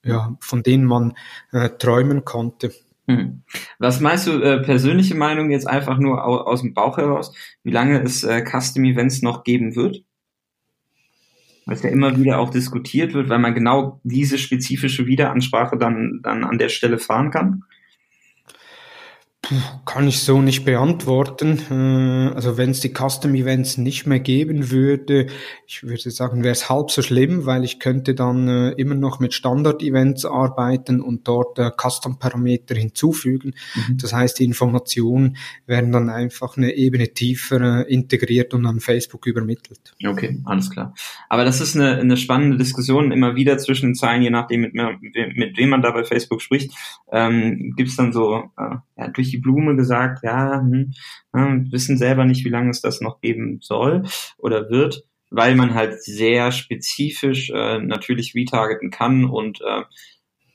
ja, 0.04 0.36
von 0.38 0.62
denen 0.62 0.84
man 0.84 1.14
äh, 1.50 1.70
träumen 1.70 2.24
konnte. 2.24 2.70
Hm. 3.08 3.42
Was 3.78 4.00
meinst 4.00 4.26
du, 4.26 4.40
äh, 4.40 4.62
persönliche 4.62 5.14
Meinung 5.14 5.50
jetzt 5.50 5.68
einfach 5.68 5.98
nur 5.98 6.24
aus, 6.24 6.46
aus 6.46 6.60
dem 6.62 6.74
Bauch 6.74 6.98
heraus, 6.98 7.32
wie 7.62 7.70
lange 7.70 8.02
es 8.02 8.24
äh, 8.24 8.42
Custom 8.44 8.84
Events 8.84 9.22
noch 9.22 9.44
geben 9.44 9.76
wird? 9.76 10.02
Es 11.68 11.82
ja 11.82 11.90
immer 11.90 12.16
wieder 12.16 12.38
auch 12.38 12.50
diskutiert 12.50 13.12
wird, 13.12 13.28
weil 13.28 13.40
man 13.40 13.54
genau 13.54 14.00
diese 14.04 14.38
spezifische 14.38 15.06
Wiederansprache 15.06 15.76
dann, 15.76 16.20
dann 16.22 16.44
an 16.44 16.58
der 16.58 16.68
Stelle 16.68 16.98
fahren 16.98 17.32
kann. 17.32 17.64
Kann 19.84 20.08
ich 20.08 20.20
so 20.20 20.40
nicht 20.40 20.64
beantworten. 20.64 21.60
Äh, 21.70 22.34
also 22.34 22.56
wenn 22.56 22.70
es 22.70 22.80
die 22.80 22.92
Custom 22.92 23.34
Events 23.34 23.78
nicht 23.78 24.06
mehr 24.06 24.20
geben 24.20 24.70
würde, 24.70 25.26
ich 25.66 25.82
würde 25.82 26.10
sagen, 26.10 26.42
wäre 26.42 26.52
es 26.52 26.68
halb 26.68 26.90
so 26.90 27.02
schlimm, 27.02 27.46
weil 27.46 27.64
ich 27.64 27.78
könnte 27.78 28.14
dann 28.14 28.48
äh, 28.48 28.70
immer 28.72 28.94
noch 28.94 29.20
mit 29.20 29.34
Standard 29.34 29.82
Events 29.82 30.24
arbeiten 30.24 31.00
und 31.00 31.28
dort 31.28 31.58
äh, 31.58 31.70
Custom 31.70 32.18
Parameter 32.18 32.74
hinzufügen. 32.74 33.54
Mhm. 33.74 33.98
Das 33.98 34.12
heißt, 34.12 34.38
die 34.38 34.44
Informationen 34.44 35.36
werden 35.66 35.92
dann 35.92 36.10
einfach 36.10 36.56
eine 36.56 36.74
Ebene 36.74 37.08
tiefer 37.08 37.88
integriert 37.88 38.54
und 38.54 38.66
an 38.66 38.80
Facebook 38.80 39.26
übermittelt. 39.26 39.94
Okay, 40.04 40.40
alles 40.44 40.70
klar. 40.70 40.94
Aber 41.28 41.44
das 41.44 41.60
ist 41.60 41.76
eine, 41.76 41.98
eine 41.98 42.16
spannende 42.16 42.56
Diskussion 42.56 43.12
immer 43.12 43.36
wieder 43.36 43.58
zwischen 43.58 43.90
den 43.90 43.94
Zeilen, 43.94 44.22
je 44.22 44.30
nachdem 44.30 44.62
mit, 44.62 44.74
mit 44.74 45.56
wem 45.56 45.68
man 45.68 45.82
da 45.82 45.90
bei 45.90 46.04
Facebook 46.04 46.42
spricht. 46.42 46.72
Ähm, 47.12 47.74
Gibt 47.76 47.90
es 47.90 47.96
dann 47.96 48.12
so 48.12 48.50
äh, 48.56 48.76
ja, 48.96 49.08
durch 49.08 49.30
die 49.30 49.35
Blume 49.38 49.76
gesagt, 49.76 50.20
ja, 50.22 50.60
hm, 50.60 50.92
hm, 51.34 51.72
wissen 51.72 51.96
selber 51.98 52.24
nicht, 52.24 52.44
wie 52.44 52.50
lange 52.50 52.70
es 52.70 52.80
das 52.80 53.00
noch 53.00 53.20
geben 53.20 53.58
soll 53.60 54.04
oder 54.38 54.70
wird, 54.70 55.04
weil 55.30 55.54
man 55.54 55.74
halt 55.74 56.02
sehr 56.02 56.52
spezifisch 56.52 57.50
äh, 57.50 57.78
natürlich 57.78 58.34
retargeten 58.34 58.90
kann 58.90 59.24
und 59.24 59.60
äh, 59.60 59.82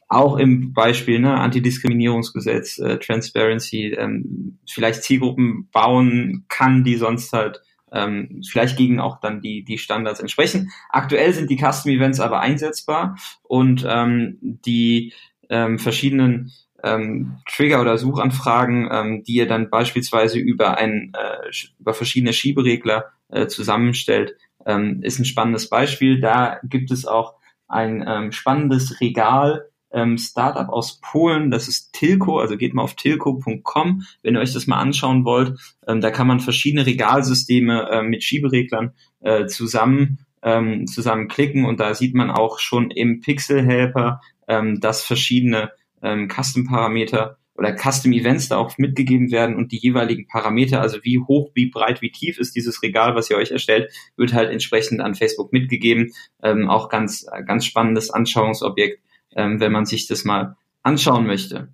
auch 0.08 0.38
im 0.38 0.74
Beispiel 0.74 1.20
ne, 1.20 1.39
Antidiskriminierungsgesetz, 1.39 2.80
äh, 2.80 2.98
Transparency, 2.98 3.94
ähm, 3.98 4.60
vielleicht 4.70 5.04
Zielgruppen 5.04 5.70
bauen 5.72 6.46
kann, 6.50 6.84
die 6.84 6.98
sonst 6.98 7.32
halt 7.32 7.62
ähm, 7.94 8.41
vielleicht 8.50 8.78
gegen 8.78 9.00
auch 9.00 9.20
dann 9.22 9.41
die, 9.41 9.63
die 9.63 9.78
Standards 9.78 10.20
entsprechen. 10.20 10.72
Aktuell 10.89 11.32
sind 11.34 11.50
die 11.50 11.58
Custom 11.58 11.91
Events 11.91 12.20
aber 12.20 12.41
einsetzbar 12.41 13.17
und 13.44 13.86
ähm, 13.88 14.38
die 14.41 15.13
ähm, 15.50 15.80
verschiedenen 15.80 16.52
ähm, 16.84 17.38
Trigger 17.50 17.82
oder 17.82 17.98
Suchanfragen, 17.98 18.89
ähm, 18.91 19.24
die 19.24 19.36
ihr 19.36 19.48
dann 19.48 19.70
beispielsweise 19.70 20.39
über 20.39 20.78
ein 20.78 21.13
äh, 21.13 21.52
über 21.80 21.94
verschiedene 21.94 22.34
Schieberegler 22.34 23.06
äh, 23.30 23.48
zusammenstellt, 23.48 24.36
ähm, 24.65 25.02
ist 25.04 25.20
ein 25.20 25.26
spannendes 25.26 25.70
Beispiel. 25.70 26.20
Da 26.20 26.60
gibt 26.63 26.91
es 26.91 27.06
auch 27.06 27.36
ein 27.67 28.04
ähm, 28.08 28.32
spannendes 28.32 29.00
Regal 29.00 29.72
ähm, 29.94 30.17
Startup 30.17 30.70
aus 30.70 31.00
Polen, 31.02 31.52
das 31.52 31.67
ist 31.67 31.94
Tilco, 31.94 32.39
also 32.39 32.58
geht 32.58 32.74
mal 32.74 32.84
auf 32.84 32.96
tilco.com, 32.96 34.04
wenn 34.24 34.36
ihr 34.36 34.41
euch 34.41 34.54
das 34.54 34.67
mal 34.67 34.80
anschauen 34.80 35.26
wollt. 35.26 35.60
Ähm, 35.88 36.02
da 36.02 36.12
kann 36.12 36.28
man 36.28 36.39
verschiedene 36.39 36.86
Regalsysteme 36.86 37.89
äh, 37.89 38.02
mit 38.02 38.24
Schiebereglern 38.24 38.94
äh, 39.22 39.48
zusammen 39.48 40.26
ähm, 40.44 40.88
zusammenklicken 40.88 41.65
und 41.65 41.80
da 41.80 41.94
sieht 41.94 42.15
man 42.15 42.32
auch 42.32 42.60
schon 42.60 42.89
im 42.89 43.22
Pixel 43.22 43.63
Helper, 43.63 44.22
ähm, 44.48 44.80
dass 44.80 45.04
verschiedene 45.04 45.72
ähm, 46.02 46.30
Custom-Parameter 46.30 47.38
oder 47.56 47.76
Custom-Events 47.76 48.50
da 48.50 48.58
auch 48.58 48.78
mitgegeben 48.78 49.32
werden 49.32 49.56
und 49.56 49.72
die 49.72 49.78
jeweiligen 49.78 50.28
Parameter, 50.28 50.82
also 50.82 51.00
wie 51.04 51.20
hoch, 51.20 51.52
wie 51.54 51.70
breit, 51.70 52.02
wie 52.02 52.12
tief 52.12 52.40
ist 52.40 52.56
dieses 52.56 52.82
Regal, 52.82 53.16
was 53.16 53.30
ihr 53.30 53.38
euch 53.38 53.52
erstellt, 53.52 53.92
wird 54.16 54.34
halt 54.34 54.50
entsprechend 54.50 55.02
an 55.02 55.16
Facebook 55.16 55.54
mitgegeben. 55.54 56.12
Ähm, 56.42 56.70
auch 56.70 56.90
ganz, 56.90 57.26
ganz 57.46 57.66
spannendes 57.66 58.10
Anschauungsobjekt, 58.10 59.04
ähm, 59.36 59.60
wenn 59.60 59.72
man 59.72 59.86
sich 59.86 60.08
das 60.08 60.24
mal 60.24 60.56
anschauen 60.82 61.28
möchte. 61.28 61.74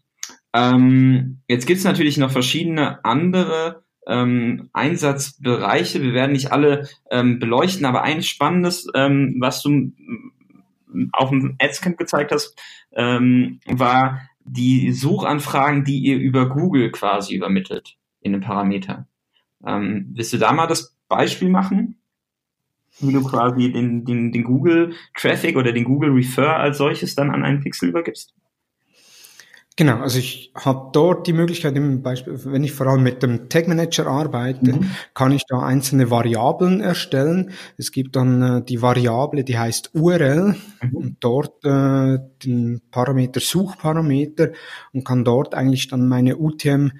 Ähm, 0.54 1.42
jetzt 1.48 1.68
gibt's 1.68 1.84
natürlich 1.84 2.18
noch 2.18 2.32
verschiedene 2.32 3.04
andere 3.06 3.84
ähm, 4.08 4.70
Einsatzbereiche. 4.74 6.02
Wir 6.02 6.13
werden 6.13 6.32
nicht 6.32 6.52
alle 6.52 6.88
ähm, 7.12 7.40
beleuchten, 7.40 7.86
aber 7.86 8.04
ein 8.04 8.24
spannendes, 8.24 8.88
ähm, 8.96 9.38
was 9.40 9.62
du 9.62 9.92
auf 11.13 11.30
dem 11.30 11.56
Adscamp 11.60 11.97
gezeigt 11.97 12.32
hast, 12.32 12.60
ähm, 12.93 13.60
war 13.65 14.21
die 14.43 14.91
Suchanfragen, 14.91 15.84
die 15.84 16.00
ihr 16.00 16.17
über 16.17 16.50
Google 16.50 16.91
quasi 16.91 17.36
übermittelt 17.36 17.97
in 18.21 18.32
den 18.32 18.41
Parameter. 18.41 19.08
Ähm, 19.65 20.08
willst 20.13 20.34
du 20.34 20.38
da 20.38 20.52
mal 20.54 20.67
das 20.67 20.95
Beispiel 21.08 21.50
machen? 21.50 22.00
Wie 23.00 23.13
du 23.13 23.23
quasi 23.23 23.71
den, 23.71 24.06
den, 24.06 24.32
den 24.32 24.43
Google 24.43 24.93
Traffic 25.15 25.56
oder 25.56 25.71
den 25.71 25.84
Google 25.84 26.12
Refer 26.12 26.58
als 26.58 26.78
solches 26.78 27.13
dann 27.15 27.30
an 27.30 27.43
einen 27.43 27.60
Pixel 27.60 27.89
übergibst? 27.89 28.34
Genau, 29.78 30.00
also 30.00 30.18
ich 30.18 30.52
habe 30.56 30.90
dort 30.92 31.28
die 31.28 31.34
Möglichkeit, 31.34 31.76
im 31.76 32.02
Beispiel, 32.02 32.40
wenn 32.46 32.63
ich 32.63 32.74
vor 32.74 32.88
allem 32.88 33.04
mit 33.04 33.22
dem 33.22 33.48
Tag 33.48 33.68
Manager 33.68 34.08
arbeite, 34.08 34.74
mhm. 34.74 34.90
kann 35.13 35.32
ich 35.32 35.44
da 35.48 35.60
einzelne 35.60 36.10
Variablen 36.10 36.82
erstellen. 36.82 37.52
Es 37.78 37.92
gibt 37.92 38.16
dann 38.16 38.42
äh, 38.42 38.63
die 38.63 38.82
Variable, 38.82 39.44
die 39.44 39.60
heißt 39.60 39.92
URL 39.94 40.56
mhm. 40.82 40.96
und 40.96 41.18
dort 41.20 41.63
äh, 41.63 42.18
den 42.44 42.82
Parameter 42.90 43.40
Suchparameter 43.40 44.50
und 44.94 45.06
kann 45.06 45.24
dort 45.24 45.54
eigentlich 45.54 45.88
dann 45.88 46.08
meine 46.08 46.38
UTM 46.38 46.94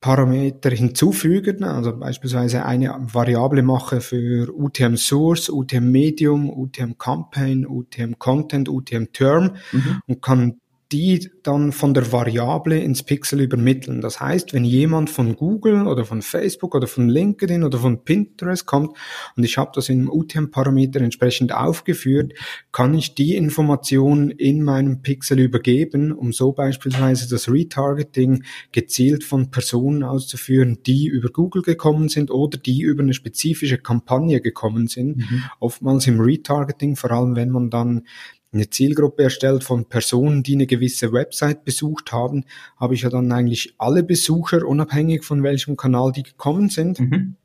Parameter 0.00 0.70
hinzufügen, 0.70 1.64
also 1.64 1.98
beispielsweise 1.98 2.64
eine 2.64 2.94
Variable 3.00 3.64
mache 3.64 4.00
für 4.00 4.48
UTM 4.56 4.94
Source, 4.94 5.50
UTM 5.50 5.90
Medium, 5.90 6.48
UTM 6.48 6.96
Campaign, 6.96 7.66
UTM 7.66 8.20
Content, 8.20 8.68
UTM 8.68 9.06
Term 9.12 9.56
mhm. 9.72 10.00
und 10.06 10.22
kann 10.22 10.60
die 10.90 11.30
dann 11.42 11.72
von 11.72 11.92
der 11.92 12.12
Variable 12.12 12.78
ins 12.78 13.02
Pixel 13.02 13.42
übermitteln. 13.42 14.00
Das 14.00 14.20
heißt, 14.20 14.54
wenn 14.54 14.64
jemand 14.64 15.10
von 15.10 15.36
Google 15.36 15.86
oder 15.86 16.06
von 16.06 16.22
Facebook 16.22 16.74
oder 16.74 16.86
von 16.86 17.10
LinkedIn 17.10 17.62
oder 17.62 17.78
von 17.78 18.04
Pinterest 18.04 18.64
kommt 18.64 18.96
und 19.36 19.44
ich 19.44 19.58
habe 19.58 19.70
das 19.74 19.90
im 19.90 20.10
UTM-Parameter 20.10 21.00
entsprechend 21.02 21.52
aufgeführt, 21.52 22.32
kann 22.72 22.94
ich 22.94 23.14
die 23.14 23.36
Information 23.36 24.30
in 24.30 24.62
meinem 24.62 25.02
Pixel 25.02 25.40
übergeben, 25.40 26.10
um 26.10 26.32
so 26.32 26.52
beispielsweise 26.52 27.28
das 27.28 27.50
Retargeting 27.50 28.44
gezielt 28.72 29.24
von 29.24 29.50
Personen 29.50 30.02
auszuführen, 30.02 30.78
die 30.86 31.06
über 31.06 31.28
Google 31.28 31.62
gekommen 31.62 32.08
sind 32.08 32.30
oder 32.30 32.56
die 32.56 32.80
über 32.80 33.02
eine 33.02 33.12
spezifische 33.12 33.76
Kampagne 33.76 34.40
gekommen 34.40 34.86
sind. 34.86 35.18
Mhm. 35.18 35.42
Oftmals 35.60 36.06
im 36.06 36.20
Retargeting, 36.20 36.96
vor 36.96 37.10
allem 37.10 37.36
wenn 37.36 37.50
man 37.50 37.68
dann 37.68 38.06
eine 38.52 38.70
Zielgruppe 38.70 39.24
erstellt 39.24 39.64
von 39.64 39.86
Personen, 39.86 40.42
die 40.42 40.54
eine 40.54 40.66
gewisse 40.66 41.12
Website 41.12 41.64
besucht 41.64 42.12
haben, 42.12 42.44
habe 42.76 42.94
ich 42.94 43.02
ja 43.02 43.10
dann 43.10 43.30
eigentlich 43.32 43.74
alle 43.78 44.02
Besucher, 44.02 44.66
unabhängig 44.66 45.24
von 45.24 45.42
welchem 45.42 45.76
Kanal 45.76 46.12
die 46.12 46.22
gekommen 46.22 46.68
sind. 46.68 47.00
Mhm. 47.00 47.36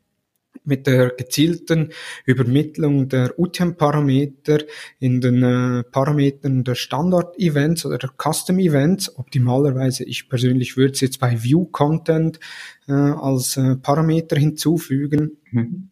Mit 0.66 0.88
der 0.88 1.10
gezielten 1.10 1.90
Übermittlung 2.26 3.10
der 3.10 3.38
UTM-Parameter 3.38 4.60
in 5.00 5.20
den 5.20 5.44
äh, 5.44 5.84
Parametern 5.84 6.64
der 6.64 6.76
Standard-Events 6.76 7.86
oder 7.86 7.98
der 7.98 8.12
Custom-Events. 8.18 9.18
Optimalerweise, 9.18 10.06
ich 10.06 10.30
persönlich 10.30 10.78
würde 10.78 10.94
es 10.94 11.02
jetzt 11.02 11.20
bei 11.20 11.44
View-Content 11.44 12.40
äh, 12.88 12.94
als 12.94 13.58
äh, 13.58 13.76
Parameter 13.76 14.38
hinzufügen. 14.38 15.38
Mhm 15.52 15.90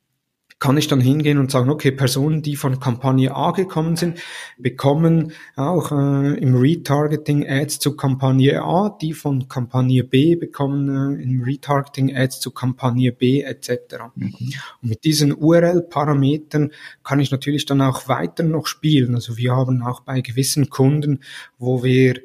kann 0.62 0.78
ich 0.78 0.88
dann 0.88 1.02
hingehen 1.02 1.40
und 1.40 1.50
sagen, 1.50 1.72
okay, 1.72 1.92
Personen, 1.92 2.44
die 2.44 2.56
von 2.56 2.80
Kampagne 2.80 3.36
A 3.36 3.50
gekommen 3.50 3.96
sind, 3.96 4.20
bekommen 4.60 5.32
auch 5.56 5.92
äh, 5.92 6.38
im 6.38 6.56
Retargeting 6.56 7.50
Ads 7.50 7.80
zu 7.80 7.96
Kampagne 7.96 8.62
A, 8.62 8.96
die 9.02 9.14
von 9.14 9.50
Kampagne 9.50 10.04
B 10.04 10.36
bekommen 10.36 11.18
äh, 11.20 11.24
im 11.24 11.42
Retargeting 11.42 12.16
Ads 12.16 12.42
zu 12.42 12.52
Kampagne 12.52 13.12
B 13.12 13.42
etc. 13.42 13.72
Mhm. 14.14 14.36
Und 14.84 14.90
mit 14.90 15.04
diesen 15.04 15.34
URL-Parametern 15.34 16.72
kann 17.04 17.20
ich 17.20 17.32
natürlich 17.32 17.66
dann 17.66 17.82
auch 17.82 18.08
weiter 18.08 18.44
noch 18.44 18.68
spielen. 18.68 19.16
Also 19.16 19.38
wir 19.38 19.56
haben 19.56 19.82
auch 19.82 20.02
bei 20.02 20.22
gewissen 20.22 20.70
Kunden, 20.70 21.22
wo 21.58 21.84
wir 21.84 22.22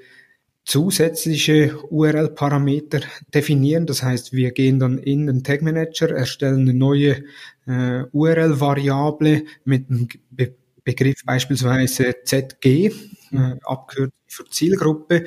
zusätzliche 0.67 1.79
URL-Parameter 1.91 3.01
definieren. 3.33 3.87
Das 3.87 4.03
heißt, 4.03 4.33
wir 4.33 4.51
gehen 4.51 4.79
dann 4.79 4.99
in 4.99 5.29
den 5.29 5.45
Tag 5.45 5.63
Manager, 5.63 6.11
erstellen 6.11 6.63
eine 6.63 6.75
neue 6.75 7.25
äh, 7.67 8.03
URL-Variable 8.13 9.45
mit 9.65 9.89
einem 9.89 10.09
Be 10.31 10.55
Begriff 10.85 11.25
beispielsweise 11.25 12.15
ZG, 12.23 12.93
äh, 13.33 13.57
Abkürzung 13.65 14.13
für 14.29 14.45
Zielgruppe, 14.45 15.25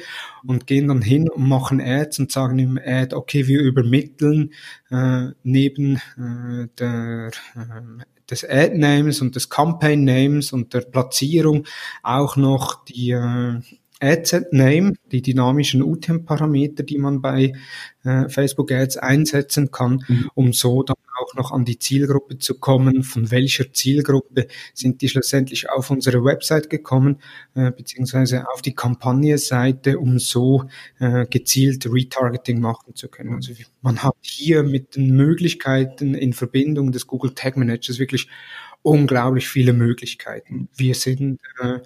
und 0.47 0.67
gehen 0.67 0.87
dann 0.87 1.01
hin 1.01 1.27
und 1.29 1.49
machen 1.49 1.81
Ads 1.81 2.19
und 2.19 2.31
sagen 2.31 2.59
im 2.59 2.79
Ad, 2.81 3.13
okay, 3.13 3.45
wir 3.45 3.59
übermitteln 3.59 4.53
äh, 4.89 5.27
neben 5.43 5.97
äh, 6.17 6.69
der 6.79 7.31
äh, 7.55 8.03
des 8.29 8.45
Ad-Names 8.45 9.21
und 9.21 9.35
des 9.35 9.49
Campaign-Names 9.49 10.53
und 10.53 10.73
der 10.73 10.81
Platzierung 10.81 11.65
auch 12.03 12.37
noch 12.37 12.85
die 12.85 13.11
äh, 13.11 13.59
AdSet-Name, 13.99 14.93
die 15.11 15.21
dynamischen 15.21 15.83
UTM-Parameter, 15.83 16.83
die 16.83 16.97
man 16.97 17.21
bei 17.21 17.53
äh, 18.03 18.29
Facebook 18.29 18.71
Ads 18.71 18.97
einsetzen 18.97 19.71
kann, 19.71 20.03
mhm. 20.07 20.31
um 20.35 20.53
so 20.53 20.83
dann 20.83 20.95
auch 21.19 21.35
noch 21.35 21.51
an 21.51 21.65
die 21.65 21.79
Zielgruppe 21.79 22.37
zu 22.37 22.59
kommen. 22.59 23.03
Von 23.03 23.31
welcher 23.31 23.71
Zielgruppe 23.73 24.47
sind 24.73 25.01
die 25.01 25.09
schlussendlich 25.09 25.69
auf 25.69 25.89
unsere 25.89 26.23
Website 26.23 26.69
gekommen, 26.69 27.17
äh, 27.55 27.71
beziehungsweise 27.71 28.49
auf 28.49 28.61
die 28.61 28.73
Kampagnenseite, 28.73 29.99
um 29.99 30.19
so 30.19 30.65
äh, 30.99 31.25
gezielt 31.25 31.85
Retargeting 31.85 32.61
machen 32.61 32.95
zu 32.95 33.09
können. 33.09 33.35
Also 33.35 33.53
man 33.81 34.01
hat 34.03 34.15
hier 34.21 34.63
mit 34.63 34.95
den 34.95 35.15
Möglichkeiten 35.15 36.13
in 36.15 36.33
Verbindung 36.33 36.91
des 36.91 37.07
Google 37.07 37.33
Tag 37.35 37.57
Managers 37.57 37.99
wirklich 37.99 38.27
unglaublich 38.81 39.47
viele 39.47 39.73
Möglichkeiten. 39.73 40.69
Wir 40.75 40.95
sind 40.95 41.39
äh, 41.61 41.79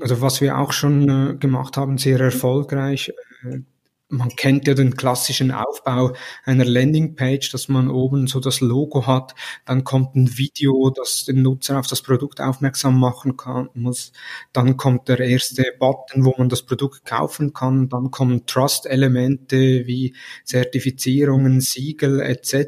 also 0.00 0.20
was 0.20 0.40
wir 0.40 0.58
auch 0.58 0.72
schon 0.72 1.08
äh, 1.08 1.34
gemacht 1.36 1.76
haben, 1.76 1.98
sehr 1.98 2.20
erfolgreich. 2.20 3.12
Äh, 3.42 3.60
man 4.10 4.30
kennt 4.30 4.66
ja 4.66 4.74
den 4.74 4.96
klassischen 4.96 5.52
Aufbau 5.52 6.14
einer 6.44 6.64
Landingpage, 6.64 7.50
dass 7.52 7.68
man 7.68 7.88
oben 7.88 8.26
so 8.26 8.40
das 8.40 8.60
Logo 8.60 9.06
hat, 9.06 9.34
dann 9.64 9.84
kommt 9.84 10.16
ein 10.16 10.36
Video, 10.36 10.90
das 10.90 11.24
den 11.24 11.42
Nutzer 11.42 11.78
auf 11.78 11.86
das 11.86 12.02
Produkt 12.02 12.40
aufmerksam 12.40 12.98
machen 12.98 13.36
kann, 13.36 13.68
muss, 13.74 14.12
dann 14.52 14.76
kommt 14.76 15.08
der 15.08 15.20
erste 15.20 15.64
Button, 15.78 16.24
wo 16.24 16.34
man 16.36 16.48
das 16.48 16.62
Produkt 16.62 17.04
kaufen 17.04 17.52
kann, 17.52 17.88
dann 17.88 18.10
kommen 18.10 18.46
Trust-Elemente 18.46 19.86
wie 19.86 20.16
Zertifizierungen, 20.44 21.60
Siegel 21.60 22.20
etc. 22.20 22.66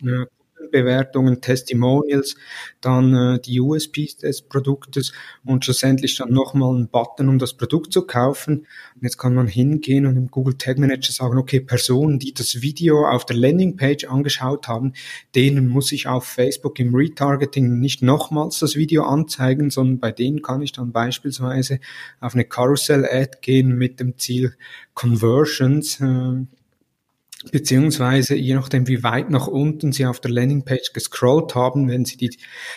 Mhm. 0.00 0.26
Bewertungen, 0.70 1.40
Testimonials, 1.40 2.36
dann 2.80 3.14
äh, 3.14 3.40
die 3.40 3.60
USPs 3.60 4.18
des 4.18 4.42
Produktes 4.42 5.12
und 5.44 5.64
schlussendlich 5.64 6.16
dann 6.16 6.32
nochmal 6.32 6.74
einen 6.74 6.88
Button, 6.88 7.28
um 7.28 7.38
das 7.38 7.54
Produkt 7.54 7.92
zu 7.92 8.02
kaufen. 8.02 8.66
Und 8.94 9.02
jetzt 9.02 9.18
kann 9.18 9.34
man 9.34 9.46
hingehen 9.46 10.06
und 10.06 10.16
im 10.16 10.30
Google 10.30 10.56
Tag 10.58 10.78
Manager 10.78 11.12
sagen, 11.12 11.38
okay, 11.38 11.60
Personen, 11.60 12.18
die 12.18 12.34
das 12.34 12.62
Video 12.62 13.06
auf 13.06 13.26
der 13.26 13.36
Landingpage 13.36 14.04
angeschaut 14.06 14.68
haben, 14.68 14.92
denen 15.34 15.68
muss 15.68 15.92
ich 15.92 16.06
auf 16.06 16.24
Facebook 16.24 16.78
im 16.78 16.94
Retargeting 16.94 17.78
nicht 17.78 18.02
nochmals 18.02 18.58
das 18.58 18.76
Video 18.76 19.04
anzeigen, 19.04 19.70
sondern 19.70 19.98
bei 19.98 20.12
denen 20.12 20.42
kann 20.42 20.62
ich 20.62 20.72
dann 20.72 20.92
beispielsweise 20.92 21.80
auf 22.20 22.34
eine 22.34 22.44
Carousel-Ad 22.44 23.38
gehen 23.40 23.76
mit 23.76 24.00
dem 24.00 24.18
Ziel 24.18 24.56
Conversions. 24.94 26.00
Äh, 26.00 26.46
beziehungsweise 27.52 28.34
je 28.36 28.54
nachdem, 28.54 28.86
wie 28.88 29.02
weit 29.02 29.30
nach 29.30 29.46
unten 29.46 29.92
Sie 29.92 30.06
auf 30.06 30.20
der 30.20 30.30
Landingpage 30.30 30.92
gescrollt 30.92 31.54
haben, 31.54 31.88
wenn 31.88 32.04
Sie 32.04 32.16
die 32.16 32.36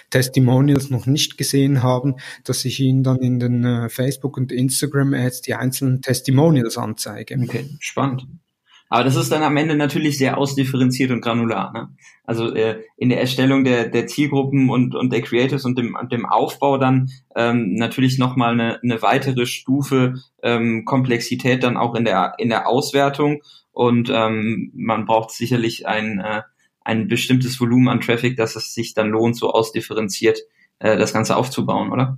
Testimonials 0.10 0.90
noch 0.90 1.06
nicht 1.06 1.38
gesehen 1.38 1.84
haben, 1.84 2.16
dass 2.44 2.66
ich 2.66 2.80
Ihnen 2.80 3.04
dann 3.04 3.18
in 3.18 3.40
den 3.40 3.64
äh, 3.64 3.90
Facebook- 3.90 4.38
und 4.38 4.52
Instagram-Ads 4.52 5.42
die 5.42 5.56
einzelnen 5.56 6.02
Testimonials 6.02 6.78
anzeige. 6.78 7.38
Okay, 7.42 7.70
spannend. 7.80 8.28
Aber 8.90 9.04
das 9.04 9.16
ist 9.16 9.32
dann 9.32 9.44
am 9.44 9.56
Ende 9.56 9.76
natürlich 9.76 10.18
sehr 10.18 10.38
ausdifferenziert 10.38 11.12
und 11.12 11.22
granular. 11.22 11.72
Ne? 11.72 11.90
Also 12.24 12.54
äh, 12.54 12.84
in 12.98 13.10
der 13.10 13.22
Erstellung 13.22 13.64
der, 13.64 13.88
der 13.88 14.08
Zielgruppen 14.08 14.70
und, 14.70 14.96
und 14.96 15.14
der 15.14 15.22
Creators 15.22 15.64
und 15.64 15.78
dem, 15.78 15.96
und 15.96 16.12
dem 16.12 16.26
Aufbau 16.26 16.80
dann 16.80 17.10
ähm, 17.36 17.76
natürlich 17.76 18.18
nochmal 18.18 18.54
eine, 18.54 18.80
eine 18.82 19.02
weitere 19.04 19.46
Stufe 19.46 20.16
ähm, 20.42 20.86
Komplexität 20.86 21.64
dann 21.64 21.78
auch 21.78 21.94
in 21.94 22.04
der, 22.04 22.34
in 22.40 22.50
der 22.50 22.68
Auswertung 22.68 23.42
und 23.72 24.10
ähm, 24.12 24.72
man 24.74 25.06
braucht 25.06 25.32
sicherlich 25.32 25.88
ein, 25.88 26.20
äh, 26.20 26.42
ein 26.82 27.08
bestimmtes 27.08 27.62
Volumen 27.62 27.90
an 27.90 28.02
Traffic, 28.02 28.38
dass 28.38 28.56
es 28.56 28.74
sich 28.74 28.96
dann 28.96 29.10
lohnt, 29.10 29.38
so 29.38 29.52
ausdifferenziert 29.52 30.40
äh, 30.80 30.98
das 30.98 31.14
Ganze 31.14 31.36
aufzubauen, 31.36 31.92
oder? 31.92 32.18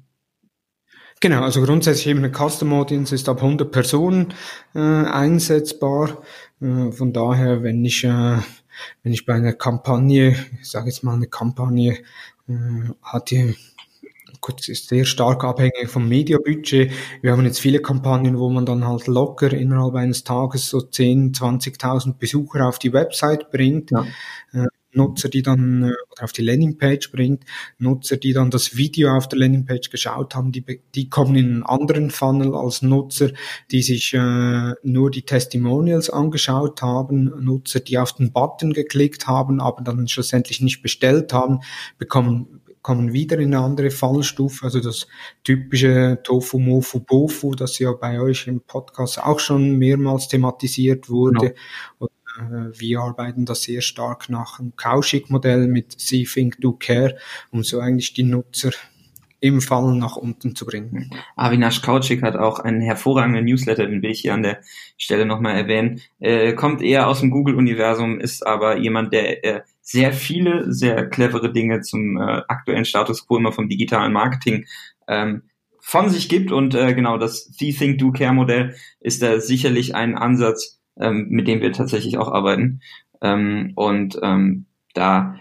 Genau, 1.22 1.44
also 1.44 1.62
grundsätzlich 1.62 2.08
eben 2.08 2.24
eine 2.24 2.32
Custom 2.32 2.74
Audience 2.74 3.14
ist 3.14 3.30
ab 3.30 3.44
100 3.44 3.72
Personen 3.72 4.34
äh, 4.74 4.80
einsetzbar. 4.80 6.24
Äh, 6.60 6.92
von 6.92 7.14
daher, 7.14 7.62
wenn 7.62 7.86
ich 7.86 8.04
äh, 8.04 8.38
wenn 9.04 9.14
ich 9.14 9.28
bei 9.28 9.36
einer 9.36 9.54
Kampagne, 9.54 10.36
ich 10.60 10.70
sage 10.70 10.88
jetzt 10.88 11.04
mal 11.04 11.14
eine 11.14 11.28
Kampagne, 11.28 12.00
äh, 12.50 12.54
hat 13.04 13.30
die 13.30 13.56
gut, 14.42 14.68
ist 14.68 14.90
sehr 14.90 15.06
stark 15.06 15.44
abhängig 15.44 15.90
vom 15.90 16.10
Mediabudget. 16.10 16.92
Wir 17.22 17.32
haben 17.32 17.46
jetzt 17.46 17.60
viele 17.60 17.82
Kampagnen, 17.84 18.40
wo 18.40 18.50
man 18.50 18.66
dann 18.66 18.88
halt 18.88 19.06
locker 19.06 19.54
innerhalb 19.54 19.94
eines 19.94 20.24
Tages 20.24 20.70
so 20.70 20.82
10, 20.82 21.34
20.000 21.34 22.14
Besucher 22.18 22.68
auf 22.68 22.80
die 22.80 22.94
Website 22.94 23.52
bringt. 23.52 23.92
Ja. 23.92 24.06
Nutzer, 24.94 25.30
die 25.30 25.42
dann 25.42 25.84
äh, 25.84 25.94
oder 26.12 26.24
auf 26.24 26.32
die 26.32 26.44
Landingpage 26.44 27.12
bringt, 27.12 27.44
Nutzer, 27.78 28.18
die 28.18 28.34
dann 28.34 28.52
das 28.52 28.76
Video 28.76 29.16
auf 29.16 29.28
der 29.28 29.40
Landingpage 29.40 29.90
geschaut 29.90 30.36
haben, 30.36 30.52
die, 30.52 30.82
die 30.96 31.10
kommen 31.10 31.36
in 31.36 31.46
einen 31.46 31.64
anderen 31.64 32.12
Funnel 32.12 32.56
als 32.56 32.82
Nutzer, 32.82 33.32
die 33.72 33.82
sich 33.82 34.14
äh, 34.14 34.74
nur 34.84 35.12
die 35.12 35.24
Testimonials 35.24 36.10
angeschaut 36.10 36.82
haben, 36.82 37.32
Nutzer, 37.44 37.80
die 37.80 37.98
auf 37.98 38.14
den 38.14 38.32
Button 38.32 38.74
geklickt 38.74 39.28
haben, 39.28 39.62
aber 39.62 39.82
dann 39.84 40.08
schlussendlich 40.08 40.62
nicht 40.62 40.82
bestellt 40.82 41.34
haben, 41.34 41.60
bekommen 41.98 42.62
kommen 42.82 43.14
wieder 43.14 43.38
in 43.38 43.54
eine 43.54 43.64
andere 43.64 43.92
Fallstufe, 43.92 44.66
also 44.66 44.80
das 44.80 45.08
typische 45.44 46.20
Tofu, 46.24 46.58
Mofu, 46.58 47.00
Bofu, 47.00 47.54
das 47.54 47.78
ja 47.80 47.92
bei 47.94 48.20
euch 48.20 48.48
im 48.48 48.62
Podcast 48.62 49.22
auch 49.22 49.40
schon 49.40 49.78
mehrmals 49.78 50.28
thematisiert 50.28 51.10
wurde. 51.10 51.54
Genau. 52.00 52.12
Äh, 52.42 52.80
wir 52.80 53.00
arbeiten 53.02 53.46
da 53.46 53.56
sehr 53.56 53.82
stark 53.82 54.30
nach 54.30 54.60
einem 54.60 54.76
Kauschik-Modell 54.76 55.68
mit 55.68 56.00
See, 56.00 56.24
Think, 56.24 56.60
Do, 56.62 56.74
Care, 56.74 57.18
um 57.52 57.64
so 57.64 57.80
eigentlich 57.80 58.14
die 58.14 58.24
Nutzer 58.24 58.72
im 59.42 59.60
Fall 59.60 59.96
nach 59.96 60.18
unten 60.18 60.56
zu 60.56 60.66
bringen. 60.66 61.10
Avinash 61.36 61.82
Kauchik 61.82 62.22
hat 62.22 62.36
auch 62.38 62.60
einen 62.60 62.80
hervorragenden 62.80 63.44
Newsletter, 63.44 63.88
den 63.88 64.04
will 64.04 64.12
ich 64.12 64.22
hier 64.22 64.36
an 64.36 64.44
der 64.44 64.62
Stelle 64.98 65.26
nochmal 65.26 65.56
erwähnen. 65.56 66.00
Äh, 66.20 66.54
kommt 66.54 66.82
eher 66.82 67.08
aus 67.08 67.22
dem 67.22 67.32
Google-Universum, 67.32 68.20
ist 68.20 68.46
aber 68.46 68.78
jemand, 68.78 69.14
der 69.14 69.44
äh, 69.44 69.62
sehr 69.82 70.14
viele, 70.14 70.72
sehr 70.72 71.10
clevere 71.10 71.52
Dinge 71.52 71.82
zum 71.82 72.18
äh, 72.18 72.44
aktuellen 72.48 72.86
Status 72.86 73.28
quo 73.28 73.38
immer 73.38 73.52
vom 73.52 73.68
digitalen 73.68 74.14
Marketing 74.14 74.66
ähm, 75.08 75.42
von 75.80 76.10
sich 76.10 76.30
gibt. 76.30 76.52
Und 76.52 76.76
äh, 76.76 76.94
genau 76.94 77.18
das 77.18 77.46
The 77.58 77.74
Think 77.74 77.98
Do 77.98 78.12
Care 78.12 78.34
Modell 78.34 78.76
ist 79.00 79.24
da 79.24 79.40
sicherlich 79.40 79.96
ein 79.96 80.16
Ansatz, 80.16 80.81
ähm, 81.00 81.28
mit 81.30 81.48
dem 81.48 81.62
wir 81.62 81.72
tatsächlich 81.72 82.18
auch 82.18 82.32
arbeiten. 82.32 82.82
Ähm, 83.22 83.74
und 83.76 84.20
ähm, 84.22 84.66
da 84.94 85.36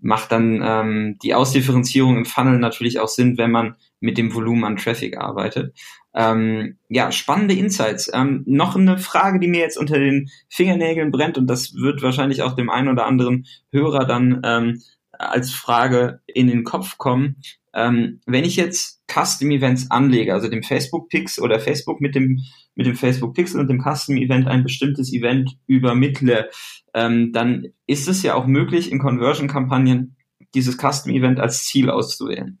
macht 0.00 0.32
dann 0.32 0.60
ähm, 0.62 1.18
die 1.22 1.34
Ausdifferenzierung 1.34 2.16
im 2.16 2.24
Funnel 2.24 2.58
natürlich 2.58 2.98
auch 2.98 3.08
Sinn, 3.08 3.38
wenn 3.38 3.52
man 3.52 3.76
mit 4.00 4.18
dem 4.18 4.34
Volumen 4.34 4.64
an 4.64 4.76
Traffic 4.76 5.16
arbeitet. 5.16 5.78
Ähm, 6.14 6.76
ja, 6.88 7.12
spannende 7.12 7.54
Insights. 7.54 8.10
Ähm, 8.12 8.42
noch 8.46 8.76
eine 8.76 8.98
Frage, 8.98 9.38
die 9.38 9.48
mir 9.48 9.60
jetzt 9.60 9.78
unter 9.78 9.98
den 9.98 10.28
Fingernägeln 10.48 11.12
brennt 11.12 11.38
und 11.38 11.46
das 11.46 11.74
wird 11.74 12.02
wahrscheinlich 12.02 12.42
auch 12.42 12.54
dem 12.54 12.68
einen 12.68 12.88
oder 12.88 13.06
anderen 13.06 13.46
Hörer 13.70 14.04
dann 14.04 14.42
ähm, 14.44 14.82
als 15.12 15.52
Frage 15.52 16.20
in 16.26 16.48
den 16.48 16.64
Kopf 16.64 16.98
kommen. 16.98 17.36
Ähm, 17.74 18.20
wenn 18.26 18.44
ich 18.44 18.56
jetzt 18.56 19.02
Custom 19.10 19.50
Events 19.50 19.90
anlege, 19.90 20.34
also 20.34 20.48
dem 20.48 20.62
Facebook 20.62 21.08
Pix 21.08 21.40
oder 21.40 21.60
Facebook 21.60 22.00
mit 22.00 22.14
dem 22.14 22.40
mit 22.74 22.86
dem 22.86 22.96
Facebook 22.96 23.34
Pixel 23.34 23.60
und 23.60 23.68
dem 23.68 23.82
Custom 23.82 24.16
Event 24.16 24.46
ein 24.46 24.62
bestimmtes 24.62 25.12
Event 25.12 25.58
übermittle, 25.66 26.48
ähm, 26.94 27.32
dann 27.32 27.66
ist 27.86 28.08
es 28.08 28.22
ja 28.22 28.34
auch 28.34 28.46
möglich 28.46 28.90
in 28.90 28.98
Conversion 28.98 29.48
Kampagnen 29.48 30.16
dieses 30.54 30.76
Custom 30.76 31.12
Event 31.12 31.40
als 31.40 31.64
Ziel 31.64 31.90
auszuwählen. 31.90 32.58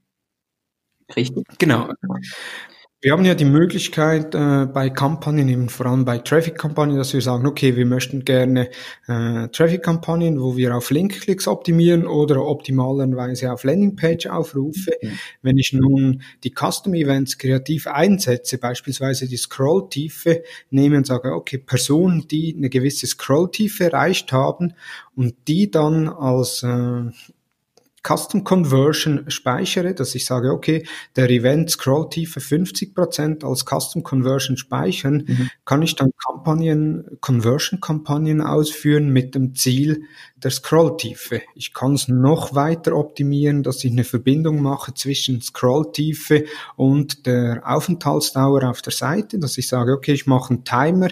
Richtig? 1.16 1.46
Genau. 1.58 1.90
Wir 3.04 3.10
haben 3.10 3.24
ja 3.24 3.34
die 3.34 3.44
Möglichkeit 3.44 4.32
äh, 4.36 4.64
bei 4.66 4.88
Kampagnen, 4.88 5.48
eben 5.48 5.68
vor 5.68 5.86
allem 5.86 6.04
bei 6.04 6.18
Traffic-Kampagnen, 6.18 6.96
dass 6.96 7.12
wir 7.12 7.20
sagen, 7.20 7.48
okay, 7.48 7.74
wir 7.74 7.84
möchten 7.84 8.24
gerne 8.24 8.70
äh, 9.08 9.48
Traffic-Kampagnen, 9.48 10.40
wo 10.40 10.56
wir 10.56 10.76
auf 10.76 10.92
Link-Klicks 10.92 11.48
optimieren 11.48 12.06
oder 12.06 12.46
optimalerweise 12.46 13.52
auf 13.52 13.64
Landing-Page-Aufrufe. 13.64 14.92
Mhm. 15.02 15.18
Wenn 15.42 15.58
ich 15.58 15.72
nun 15.72 16.22
die 16.44 16.54
Custom-Events 16.56 17.38
kreativ 17.38 17.88
einsetze, 17.88 18.58
beispielsweise 18.58 19.26
die 19.26 19.36
Scroll-Tiefe 19.36 20.44
nehme 20.70 20.98
und 20.98 21.06
sage, 21.08 21.34
okay, 21.34 21.58
Personen, 21.58 22.28
die 22.28 22.54
eine 22.56 22.70
gewisse 22.70 23.08
Scroll-Tiefe 23.08 23.86
erreicht 23.86 24.30
haben 24.30 24.74
und 25.16 25.34
die 25.48 25.72
dann 25.72 26.08
als 26.08 26.62
äh, 26.62 27.10
Custom 28.06 28.42
Conversion 28.42 29.24
speichere, 29.28 29.94
dass 29.94 30.14
ich 30.14 30.24
sage, 30.24 30.50
okay, 30.50 30.84
der 31.14 31.30
Event 31.30 31.70
Scrolltiefe 31.70 32.40
50% 32.40 33.44
als 33.44 33.64
Custom 33.64 34.02
Conversion 34.02 34.56
speichern, 34.56 35.24
mhm. 35.26 35.50
kann 35.64 35.82
ich 35.82 35.94
dann 35.94 36.10
Kampagnen, 36.18 37.18
Conversion 37.20 37.80
Kampagnen 37.80 38.40
ausführen 38.40 39.10
mit 39.10 39.34
dem 39.34 39.54
Ziel 39.54 40.04
der 40.42 40.50
Scrolltiefe. 40.50 41.42
Ich 41.54 41.72
kann 41.72 41.94
es 41.94 42.08
noch 42.08 42.54
weiter 42.54 42.96
optimieren, 42.96 43.62
dass 43.62 43.84
ich 43.84 43.92
eine 43.92 44.04
Verbindung 44.04 44.60
mache 44.60 44.92
zwischen 44.94 45.40
Scrolltiefe 45.40 46.44
und 46.76 47.26
der 47.26 47.62
Aufenthaltsdauer 47.64 48.68
auf 48.68 48.82
der 48.82 48.92
Seite, 48.92 49.38
dass 49.38 49.58
ich 49.58 49.68
sage, 49.68 49.92
okay, 49.92 50.12
ich 50.12 50.26
mache 50.26 50.54
einen 50.54 50.64
Timer, 50.64 51.08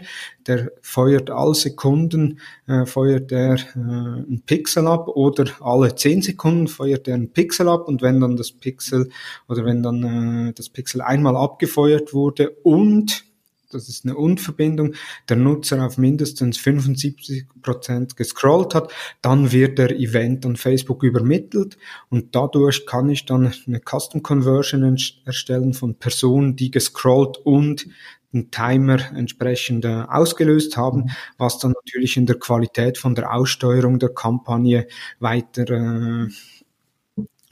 der 0.47 0.73
feuert 0.83 1.31
alle 1.31 1.55
Sekunden, 1.55 2.41
äh, 2.67 2.87
feuert 2.87 3.31
er 3.31 3.55
äh, 3.55 3.79
einen 3.79 4.43
Pixel 4.45 4.87
ab 4.87 5.09
oder 5.09 5.47
alle 5.61 5.95
10 5.95 6.23
Sekunden 6.23 6.67
feuert 6.67 7.07
er 7.07 7.15
einen 7.15 7.33
Pixel 7.33 7.69
ab 7.69 7.87
und 7.87 8.03
wenn 8.03 8.21
dann 8.21 8.37
das 8.37 8.51
Pixel 8.51 9.11
oder 9.49 9.65
wenn 9.65 9.83
dann 9.83 10.49
äh, 10.49 10.53
das 10.53 10.69
Pixel 10.69 11.03
einmal 11.03 11.37
abgefeuert 11.37 12.13
wurde 12.13 12.51
und 12.63 13.30
das 13.71 13.89
ist 13.89 14.05
eine 14.05 14.17
Und-Verbindung, 14.17 14.95
der 15.29 15.37
Nutzer 15.37 15.85
auf 15.85 15.97
mindestens 15.97 16.59
75 16.59 17.47
Prozent 17.63 18.17
gescrollt 18.17 18.75
hat, 18.75 18.93
dann 19.23 19.53
wird 19.53 19.79
der 19.79 19.91
Event 19.97 20.45
an 20.45 20.57
Facebook 20.57 21.03
übermittelt 21.03 21.79
und 22.09 22.35
dadurch 22.35 22.87
kann 22.87 23.09
ich 23.09 23.27
dann 23.27 23.53
eine 23.67 23.81
Custom 23.81 24.23
Conversion 24.23 24.97
erstellen 25.25 25.75
von 25.75 25.95
Personen, 25.95 26.57
die 26.57 26.71
gescrollt 26.71 27.39
und 27.39 27.87
einen 28.33 28.51
Timer 28.51 28.99
entsprechend 29.15 29.85
äh, 29.85 30.05
ausgelöst 30.09 30.77
haben, 30.77 31.11
was 31.37 31.59
dann 31.59 31.73
natürlich 31.73 32.17
in 32.17 32.27
der 32.27 32.39
Qualität 32.39 32.99
von 32.99 33.15
der 33.15 33.35
Aussteuerung 33.35 33.99
der 33.99 34.11
Kampagne 34.11 34.87
weiter 35.19 35.69
äh, 35.69 36.29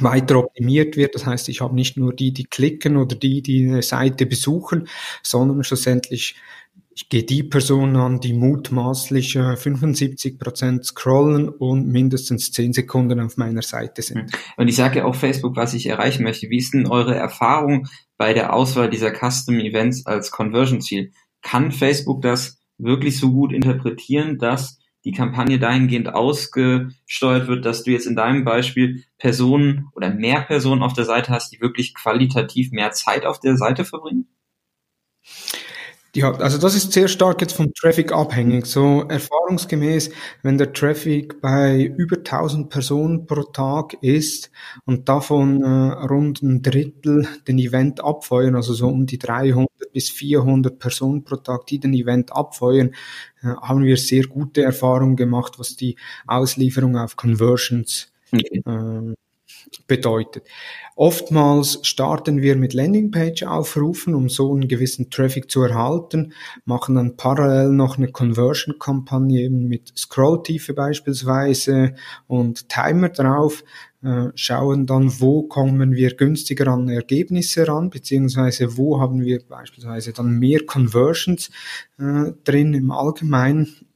weiter 0.01 0.39
optimiert 0.39 0.97
wird. 0.97 1.15
Das 1.15 1.27
heißt, 1.27 1.49
ich 1.49 1.61
habe 1.61 1.75
nicht 1.75 1.97
nur 1.97 2.15
die, 2.15 2.33
die 2.33 2.45
klicken 2.45 2.97
oder 2.97 3.17
die, 3.17 3.43
die 3.43 3.67
eine 3.67 3.83
Seite 3.83 4.27
besuchen, 4.27 4.89
sondern 5.23 5.65
schlussendlich 5.65 6.37
ich 7.01 7.09
gehe 7.09 7.23
die 7.23 7.45
Personen 7.45 7.95
an, 7.95 8.19
die 8.19 8.33
mutmaßlich 8.33 9.37
äh, 9.37 9.57
75 9.57 10.37
Prozent 10.37 10.85
scrollen 10.85 11.49
und 11.49 11.87
mindestens 11.87 12.51
10 12.51 12.73
Sekunden 12.73 13.21
auf 13.21 13.37
meiner 13.37 13.63
Seite 13.63 14.03
sind. 14.03 14.25
Mhm. 14.25 14.39
Und 14.57 14.67
ich 14.67 14.75
sage 14.75 14.99
ja 14.99 15.05
auch 15.05 15.15
Facebook, 15.15 15.55
was 15.55 15.75
ich 15.75 15.87
erreichen 15.87 16.25
möchte. 16.25 16.51
Wie 16.51 16.59
ist 16.59 16.75
denn 16.75 16.89
eure 16.89 17.15
Erfahrung 17.15 17.87
bei 18.17 18.35
der 18.35 18.53
Auswahl 18.53 18.91
dieser 18.91 19.13
Custom 19.13 19.61
Events 19.61 20.07
als 20.07 20.33
Conversion 20.33 20.81
Ziel? 20.81 21.13
Kann 21.41 21.71
Facebook 21.71 22.21
das 22.21 22.59
wirklich 22.79 23.17
so 23.17 23.31
gut 23.31 23.53
interpretieren, 23.53 24.39
dass 24.39 24.78
die 25.09 25.15
Kampagne 25.15 25.59
dahingehend 25.59 26.13
ausgesteuert 26.13 27.49
wird, 27.49 27.65
dass 27.65 27.83
du 27.83 27.91
jetzt 27.93 28.07
in 28.07 28.15
deinem 28.15 28.45
Beispiel 28.45 29.05
Personen 29.17 29.89
oder 29.95 30.11
mehr 30.11 30.43
Personen 30.43 30.83
auf 30.83 30.93
der 30.93 31.07
Seite 31.07 31.33
hast, 31.33 31.51
die 31.51 31.63
wirklich 31.63 31.95
qualitativ 31.95 32.73
mehr 32.73 32.91
Zeit 32.91 33.25
auf 33.25 33.41
der 33.41 33.57
Seite 33.57 33.87
verbringen? 33.87 34.29
Ja, 36.15 36.33
also 36.33 36.57
das 36.59 36.75
ist 36.75 36.93
sehr 36.93 37.07
stark 37.07 37.41
jetzt 37.43 37.53
vom 37.53 37.73
Traffic 37.75 38.13
abhängig. 38.13 38.67
So 38.67 39.05
erfahrungsgemäß, 39.09 40.11
wenn 40.43 40.57
der 40.57 40.73
Traffic 40.73 41.41
bei 41.43 41.83
über 41.97 42.17
1000 42.17 42.71
Personen 42.71 43.27
pro 43.27 43.43
Tag 43.43 43.95
ist 44.01 44.51
und 44.87 45.09
davon 45.09 45.63
äh, 45.63 45.67
rund 46.07 46.43
ein 46.43 46.63
Drittel 46.63 47.29
den 47.47 47.59
Event 47.59 48.03
abfeuern, 48.03 48.57
also 48.57 48.73
so 48.73 48.89
um 48.89 49.05
die 49.05 49.19
300 49.19 49.69
bis 49.93 50.09
400 50.09 50.79
Personen 50.79 51.25
pro 51.25 51.37
Tag, 51.37 51.67
die 51.67 51.79
den 51.79 51.93
Event 51.93 52.33
abfeuern, 52.33 52.95
äh, 53.43 53.49
haben 53.49 53.85
wir 53.85 53.99
sehr 53.99 54.25
gute 54.25 54.63
Erfahrungen 54.63 55.17
gemacht, 55.17 55.59
was 55.59 55.77
die 55.77 55.97
Auslieferung 56.27 56.97
auf 56.97 57.17
Conversions 57.17 58.11
okay. 58.33 58.63
äh, 58.65 59.15
bedeutet. 59.87 60.47
Oftmals 60.97 61.79
starten 61.83 62.43
wir 62.43 62.57
mit 62.57 62.75
Landingpage-Aufrufen, 62.75 64.15
um 64.15 64.29
so 64.29 64.53
einen 64.53 64.67
gewissen 64.67 65.11
Traffic 65.11 65.51
zu 65.51 65.63
erhalten, 65.63 66.33
machen 66.65 66.97
dann 66.97 67.17
parallel 67.17 67.71
noch 67.71 67.99
eine 67.99 68.11
Conversion-Kampagne 68.11 69.49
mit 69.51 69.93
Scrolltiefe 69.97 70.75
beispielsweise 70.75 71.95
und 72.27 72.69
Timer 72.69 73.11
drauf, 73.11 73.63
äh, 74.03 74.29
schauen 74.35 74.87
dann, 74.87 75.21
wo 75.21 75.43
kommen 75.45 75.93
wir 75.93 76.15
günstiger 76.15 76.69
an 76.69 76.89
Ergebnisse 76.89 77.67
ran, 77.67 77.91
beziehungsweise 77.91 78.77
wo 78.77 79.01
haben 79.01 79.23
wir 79.23 79.41
beispielsweise 79.49 80.13
dann 80.13 80.39
mehr 80.39 80.61
Conversions 80.67 81.51
äh, 81.99 82.33
drin 82.45 82.75
im 82.75 82.91
Allgemeinen 82.91 83.87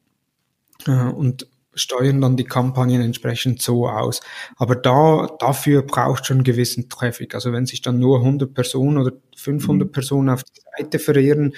äh, 0.87 1.09
und 1.09 1.47
steuern 1.75 2.21
dann 2.21 2.37
die 2.37 2.45
Kampagnen 2.45 3.01
entsprechend 3.01 3.63
so 3.63 3.89
aus. 3.89 4.21
Aber 4.57 4.77
da, 4.77 5.29
dafür 5.39 5.83
braucht 5.83 6.27
schon 6.27 6.45
gewissen 6.45 6.89
Traffic. 6.89 7.35
Also 7.35 7.53
wenn 7.53 7.67
sich 7.67 7.83
dann 7.83 7.99
nur 7.99 8.19
100 8.19 8.53
Personen 8.53 8.99
oder 8.99 9.13
500 9.37 9.89
mhm. 9.89 9.93
Personen 9.93 10.29
auf 10.29 10.45
die 10.45 10.61
Seite 10.77 10.99
verehren 10.99 11.55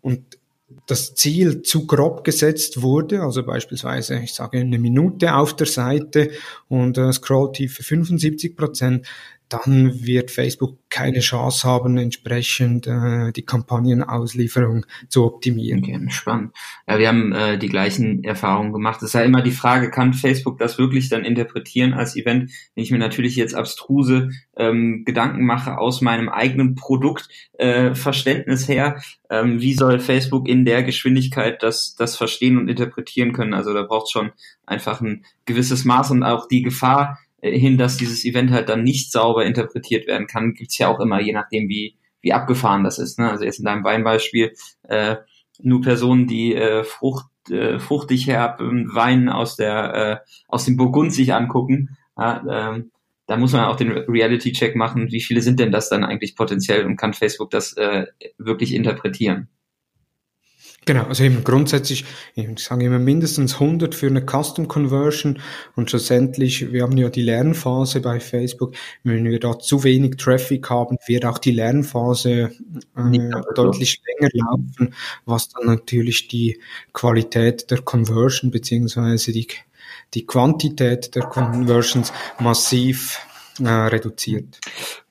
und 0.00 0.38
das 0.86 1.14
Ziel 1.14 1.62
zu 1.62 1.86
grob 1.86 2.24
gesetzt 2.24 2.82
wurde, 2.82 3.22
also 3.22 3.44
beispielsweise, 3.44 4.18
ich 4.18 4.34
sage 4.34 4.58
eine 4.58 4.78
Minute 4.78 5.34
auf 5.34 5.54
der 5.54 5.66
Seite 5.66 6.30
und 6.68 6.98
äh, 6.98 7.12
Scrolltiefe 7.12 7.82
75 7.82 8.56
Prozent, 8.56 9.06
dann 9.48 10.04
wird 10.04 10.30
Facebook 10.30 10.78
keine 10.90 11.20
Chance 11.20 11.68
haben, 11.68 11.98
entsprechend 11.98 12.86
äh, 12.86 13.32
die 13.32 13.44
Kampagnenauslieferung 13.44 14.86
zu 15.08 15.24
optimieren. 15.24 15.80
Okay, 15.84 16.00
spannend. 16.08 16.52
Ja, 16.88 16.98
wir 16.98 17.08
haben 17.08 17.32
äh, 17.32 17.58
die 17.58 17.68
gleichen 17.68 18.24
Erfahrungen 18.24 18.72
gemacht. 18.72 19.02
Es 19.02 19.08
ist 19.08 19.14
ja 19.14 19.22
immer 19.22 19.42
die 19.42 19.50
Frage, 19.52 19.90
kann 19.90 20.14
Facebook 20.14 20.58
das 20.58 20.78
wirklich 20.78 21.08
dann 21.08 21.24
interpretieren 21.24 21.92
als 21.92 22.16
Event? 22.16 22.50
Wenn 22.74 22.84
ich 22.84 22.90
mir 22.90 22.98
natürlich 22.98 23.36
jetzt 23.36 23.54
abstruse 23.54 24.30
ähm, 24.56 25.04
Gedanken 25.04 25.44
mache 25.44 25.78
aus 25.78 26.00
meinem 26.00 26.28
eigenen 26.28 26.74
Produktverständnis 26.74 28.68
äh, 28.68 28.72
her, 28.72 29.02
ähm, 29.30 29.60
wie 29.60 29.74
soll 29.74 30.00
Facebook 30.00 30.48
in 30.48 30.64
der 30.64 30.82
Geschwindigkeit 30.82 31.62
das, 31.62 31.94
das 31.96 32.16
verstehen 32.16 32.58
und 32.58 32.68
interpretieren 32.68 33.32
können? 33.32 33.54
Also 33.54 33.72
da 33.72 33.82
braucht 33.82 34.10
schon 34.10 34.32
einfach 34.66 35.00
ein 35.00 35.24
gewisses 35.44 35.84
Maß 35.84 36.10
und 36.10 36.22
auch 36.22 36.48
die 36.48 36.62
Gefahr, 36.62 37.18
hin, 37.40 37.78
dass 37.78 37.96
dieses 37.96 38.24
Event 38.24 38.50
halt 38.50 38.68
dann 38.68 38.82
nicht 38.82 39.12
sauber 39.12 39.44
interpretiert 39.44 40.06
werden 40.06 40.26
kann, 40.26 40.54
gibt's 40.54 40.78
ja 40.78 40.88
auch 40.88 41.00
immer, 41.00 41.20
je 41.20 41.32
nachdem 41.32 41.68
wie, 41.68 41.96
wie 42.20 42.32
abgefahren 42.32 42.84
das 42.84 42.98
ist. 42.98 43.18
Ne? 43.18 43.30
Also 43.30 43.44
jetzt 43.44 43.58
in 43.58 43.64
deinem 43.64 43.84
Weinbeispiel 43.84 44.52
äh, 44.84 45.16
nur 45.60 45.80
Personen, 45.80 46.26
die 46.26 46.54
äh, 46.54 46.84
Frucht, 46.84 47.26
äh, 47.50 47.78
fruchtig 47.78 48.26
herb 48.26 48.60
Wein 48.60 49.28
aus 49.28 49.56
der 49.56 49.94
äh, 49.94 50.16
aus 50.48 50.64
dem 50.64 50.76
Burgund 50.76 51.12
sich 51.12 51.32
angucken. 51.32 51.96
Ja, 52.18 52.44
ähm, 52.48 52.90
da 53.26 53.36
muss 53.36 53.52
man 53.52 53.64
auch 53.64 53.76
den 53.76 53.90
Reality-Check 53.90 54.76
machen, 54.76 55.10
wie 55.10 55.20
viele 55.20 55.42
sind 55.42 55.58
denn 55.58 55.72
das 55.72 55.88
dann 55.88 56.04
eigentlich 56.04 56.36
potenziell 56.36 56.86
und 56.86 56.96
kann 56.96 57.12
Facebook 57.12 57.50
das 57.50 57.76
äh, 57.76 58.06
wirklich 58.38 58.74
interpretieren? 58.74 59.48
Genau, 60.86 61.02
also 61.02 61.24
eben 61.24 61.42
grundsätzlich, 61.42 62.04
ich 62.36 62.58
sage 62.60 62.86
immer 62.86 63.00
mindestens 63.00 63.54
100 63.54 63.92
für 63.92 64.06
eine 64.06 64.24
Custom 64.24 64.68
Conversion 64.68 65.40
und 65.74 65.90
schlussendlich, 65.90 66.72
wir 66.72 66.84
haben 66.84 66.96
ja 66.96 67.10
die 67.10 67.22
Lernphase 67.22 68.00
bei 68.00 68.20
Facebook, 68.20 68.76
wenn 69.02 69.24
wir 69.24 69.40
da 69.40 69.58
zu 69.58 69.82
wenig 69.82 70.16
Traffic 70.16 70.70
haben, 70.70 70.96
wird 71.08 71.24
auch 71.24 71.38
die 71.38 71.50
Lernphase 71.50 72.52
äh, 72.96 73.30
deutlich 73.56 74.00
länger 74.06 74.30
laufen, 74.32 74.94
was 75.24 75.48
dann 75.48 75.66
natürlich 75.66 76.28
die 76.28 76.60
Qualität 76.92 77.68
der 77.72 77.82
Conversion 77.82 78.52
beziehungsweise 78.52 79.32
die, 79.32 79.48
die 80.14 80.24
Quantität 80.24 81.16
der 81.16 81.24
Conversions 81.24 82.12
massiv 82.38 83.18
äh, 83.58 83.68
reduziert. 83.68 84.60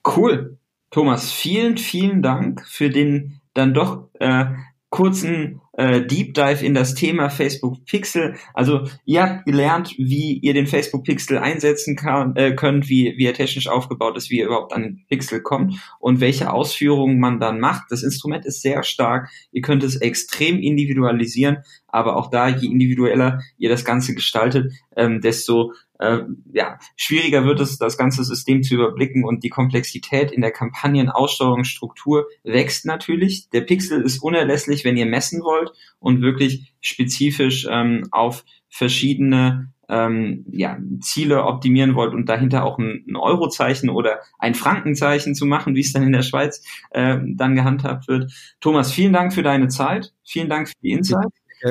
Cool. 0.06 0.56
Thomas, 0.90 1.30
vielen, 1.30 1.76
vielen 1.76 2.22
Dank 2.22 2.66
für 2.66 2.88
den 2.88 3.42
dann 3.52 3.74
doch 3.74 4.08
äh, 4.20 4.46
kurzen 4.88 5.60
äh, 5.76 6.02
Deep 6.02 6.34
Dive 6.34 6.64
in 6.64 6.74
das 6.74 6.94
Thema 6.94 7.30
Facebook 7.30 7.84
Pixel. 7.84 8.36
Also 8.54 8.88
ihr 9.04 9.22
habt 9.22 9.44
gelernt, 9.44 9.94
wie 9.98 10.38
ihr 10.38 10.54
den 10.54 10.66
Facebook 10.66 11.04
Pixel 11.04 11.38
einsetzen 11.38 11.96
kann, 11.96 12.34
äh, 12.36 12.54
könnt, 12.54 12.88
wie, 12.88 13.14
wie 13.16 13.26
er 13.26 13.34
technisch 13.34 13.68
aufgebaut 13.68 14.16
ist, 14.16 14.30
wie 14.30 14.38
ihr 14.38 14.46
überhaupt 14.46 14.72
an 14.72 14.82
den 14.82 15.06
Pixel 15.08 15.42
kommt 15.42 15.74
und 16.00 16.20
welche 16.20 16.52
Ausführungen 16.52 17.20
man 17.20 17.40
dann 17.40 17.60
macht. 17.60 17.84
Das 17.90 18.02
Instrument 18.02 18.46
ist 18.46 18.62
sehr 18.62 18.82
stark. 18.82 19.28
Ihr 19.52 19.62
könnt 19.62 19.84
es 19.84 19.96
extrem 19.96 20.58
individualisieren, 20.58 21.58
aber 21.88 22.16
auch 22.16 22.30
da, 22.30 22.48
je 22.48 22.68
individueller 22.68 23.40
ihr 23.58 23.68
das 23.68 23.84
Ganze 23.84 24.14
gestaltet, 24.14 24.72
ähm, 24.96 25.20
desto 25.20 25.72
äh, 25.98 26.20
ja, 26.52 26.78
schwieriger 26.96 27.44
wird 27.44 27.60
es, 27.60 27.78
das 27.78 27.96
ganze 27.96 28.24
System 28.24 28.62
zu 28.62 28.74
überblicken 28.74 29.24
und 29.24 29.44
die 29.44 29.48
Komplexität 29.48 30.30
in 30.30 30.42
der 30.42 30.50
Kampagnenaussteuerungsstruktur 30.50 32.26
wächst 32.44 32.84
natürlich. 32.84 33.48
Der 33.50 33.62
Pixel 33.62 34.02
ist 34.02 34.18
unerlässlich, 34.18 34.84
wenn 34.84 34.96
ihr 34.96 35.06
messen 35.06 35.42
wollt 35.42 35.65
und 35.98 36.22
wirklich 36.22 36.74
spezifisch 36.80 37.66
ähm, 37.70 38.08
auf 38.10 38.44
verschiedene 38.68 39.72
ähm, 39.88 40.44
ja, 40.50 40.78
Ziele 41.00 41.44
optimieren 41.44 41.94
wollt 41.94 42.14
und 42.14 42.28
dahinter 42.28 42.64
auch 42.64 42.78
ein, 42.78 43.04
ein 43.08 43.16
Eurozeichen 43.16 43.88
oder 43.88 44.20
ein 44.38 44.54
Frankenzeichen 44.54 45.34
zu 45.34 45.46
machen, 45.46 45.74
wie 45.74 45.80
es 45.80 45.92
dann 45.92 46.02
in 46.02 46.12
der 46.12 46.22
Schweiz 46.22 46.62
äh, 46.90 47.18
dann 47.24 47.54
gehandhabt 47.54 48.08
wird. 48.08 48.32
Thomas, 48.60 48.92
vielen 48.92 49.12
Dank 49.12 49.32
für 49.32 49.42
deine 49.42 49.68
Zeit, 49.68 50.12
vielen 50.24 50.48
Dank 50.48 50.68
für 50.68 50.74
die 50.82 50.90
Insight. 50.90 51.28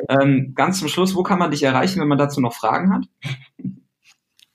Ähm, 0.09 0.53
ganz 0.55 0.79
zum 0.79 0.87
Schluss, 0.87 1.15
wo 1.15 1.23
kann 1.23 1.39
man 1.39 1.51
dich 1.51 1.63
erreichen, 1.63 2.01
wenn 2.01 2.07
man 2.07 2.17
dazu 2.17 2.41
noch 2.41 2.53
Fragen 2.53 2.93
hat? 2.93 3.05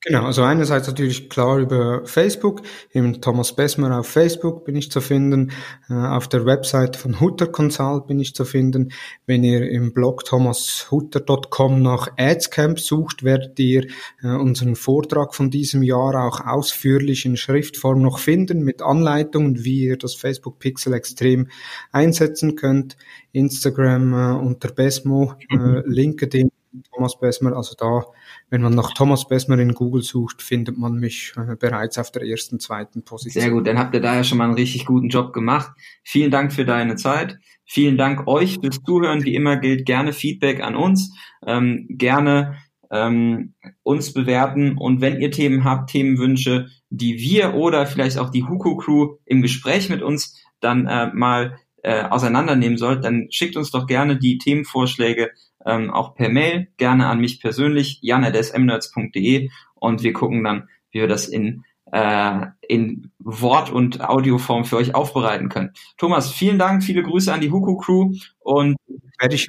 Genau, 0.03 0.25
also 0.25 0.43
einerseits 0.43 0.87
natürlich 0.87 1.29
klar 1.29 1.59
über 1.59 2.07
Facebook, 2.07 2.63
eben 2.95 3.21
Thomas 3.21 3.55
Besmer 3.55 3.99
auf 3.99 4.07
Facebook 4.07 4.65
bin 4.65 4.75
ich 4.75 4.91
zu 4.91 5.03
finden, 5.03 5.53
äh, 5.91 5.93
auf 5.93 6.27
der 6.27 6.47
Website 6.47 6.97
von 6.97 7.21
Hutter 7.21 7.47
Consult 7.47 8.07
bin 8.07 8.19
ich 8.19 8.35
zu 8.35 8.47
finden. 8.47 8.93
Wenn 9.27 9.45
ihr 9.45 9.71
im 9.71 9.93
Blog 9.93 10.25
thomashutter.com 10.25 11.83
nach 11.83 12.09
Adscamp 12.17 12.81
sucht, 12.81 13.25
werdet 13.25 13.59
ihr 13.61 13.89
äh, 14.23 14.29
unseren 14.29 14.75
Vortrag 14.75 15.35
von 15.35 15.51
diesem 15.51 15.83
Jahr 15.83 16.15
auch 16.27 16.47
ausführlich 16.47 17.27
in 17.27 17.37
Schriftform 17.37 18.01
noch 18.01 18.21
finden 18.21 18.65
mit 18.65 18.81
Anleitungen, 18.81 19.65
wie 19.65 19.83
ihr 19.85 19.99
das 19.99 20.15
Facebook 20.15 20.61
Pixel 20.61 20.95
extrem 20.95 21.49
einsetzen 21.93 22.57
könnt. 22.57 22.97
Instagram 23.33 24.15
äh, 24.15 24.39
unter 24.39 24.73
Besmo, 24.73 25.35
LinkedIn 25.85 26.51
Thomas 26.93 27.19
Besmer. 27.19 27.57
Also 27.57 27.75
da, 27.77 28.07
wenn 28.49 28.63
man 28.63 28.75
nach 28.75 28.93
Thomas 28.93 29.27
Besmer 29.27 29.59
in 29.59 29.75
Google 29.75 30.03
sucht, 30.03 30.43
findet 30.43 30.79
man 30.79 30.95
mich 30.95 31.33
äh, 31.37 31.57
bereits 31.57 31.99
auf 31.99 32.11
der 32.11 32.23
ersten, 32.23 32.61
zweiten 32.61 33.05
Position. 33.05 33.43
Sehr 33.43 33.51
gut, 33.51 33.67
dann 33.67 33.79
habt 33.79 33.95
ihr 33.95 34.01
da 34.01 34.17
ja 34.17 34.25
schon 34.25 34.39
mal 34.39 34.45
einen 34.45 34.55
richtig 34.55 34.87
guten 34.87 35.09
Job 35.09 35.33
gemacht. 35.33 35.73
Vielen 36.03 36.31
Dank 36.31 36.53
für 36.53 36.65
deine 36.65 36.97
Zeit. 36.97 37.39
Vielen 37.65 37.97
Dank 37.97 38.27
euch 38.27 38.59
fürs 38.61 38.83
Zuhören. 38.83 39.25
Wie 39.25 39.35
immer 39.35 39.57
gilt 39.57 39.87
gerne 39.87 40.13
Feedback 40.13 40.63
an 40.63 40.77
uns. 40.77 41.15
Ähm, 41.47 41.87
gerne 41.89 42.57
ähm, 42.91 43.55
uns 43.83 44.13
bewerten 44.13 44.77
und 44.77 45.01
wenn 45.01 45.21
ihr 45.21 45.31
Themen 45.31 45.65
habt, 45.65 45.91
Themenwünsche, 45.91 46.67
die 46.91 47.19
wir 47.19 47.55
oder 47.55 47.87
vielleicht 47.87 48.19
auch 48.19 48.31
die 48.31 48.45
Huko 48.45 48.77
Crew 48.77 49.17
im 49.27 49.43
Gespräch 49.43 49.89
mit 49.89 50.03
uns 50.03 50.45
dann 50.61 50.87
äh, 50.87 51.13
mal 51.15 51.59
äh, 51.83 52.03
auseinandernehmen 52.03 52.79
sollt, 52.79 53.05
dann 53.05 53.29
schickt 53.31 53.57
uns 53.57 53.71
doch 53.71 53.87
gerne 53.87 54.19
die 54.19 54.39
Themenvorschläge 54.39 55.31
ähm, 55.67 55.91
auch 55.91 56.15
per 56.15 56.29
Mail, 56.29 56.69
gerne 56.77 57.07
an 57.07 57.21
mich 57.21 57.41
persönlich, 57.41 57.99
jan.smnerds.de 58.03 59.51
und 59.75 60.03
wir 60.03 60.13
gucken 60.13 60.45
dann, 60.45 60.69
wie 60.91 61.01
wir 61.01 61.09
das 61.09 61.29
in, 61.29 61.65
äh, 61.93 62.47
in 62.69 63.11
Wort- 63.19 63.71
und 63.71 64.01
Audioform 64.03 64.65
für 64.65 64.77
euch 64.77 64.95
aufbereiten 64.95 65.49
können. 65.49 65.73
Thomas, 65.97 66.33
vielen 66.33 66.59
Dank, 66.59 66.83
viele 66.83 67.03
Grüße 67.03 67.33
an 67.33 67.41
die 67.41 67.51
Huku 67.51 67.77
Crew 67.77 68.13
und 68.41 68.77
Werde 69.19 69.35
ich 69.35 69.47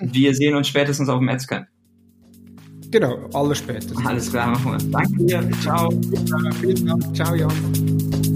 wir 0.00 0.34
sehen 0.34 0.54
uns 0.56 0.68
spätestens 0.68 1.08
auf 1.08 1.18
dem 1.18 1.28
Adscamp. 1.28 1.66
Genau, 2.90 3.28
alles 3.34 3.58
spätestens. 3.58 4.04
Alles 4.04 4.30
klar, 4.30 4.48
machen 4.48 4.72
wir. 4.72 4.90
Danke 4.90 5.24
dir, 5.24 5.50
ciao. 5.60 5.90
Vielen 6.60 6.86
Dank, 6.86 7.14
ciao 7.14 7.34
Jan. 7.34 8.27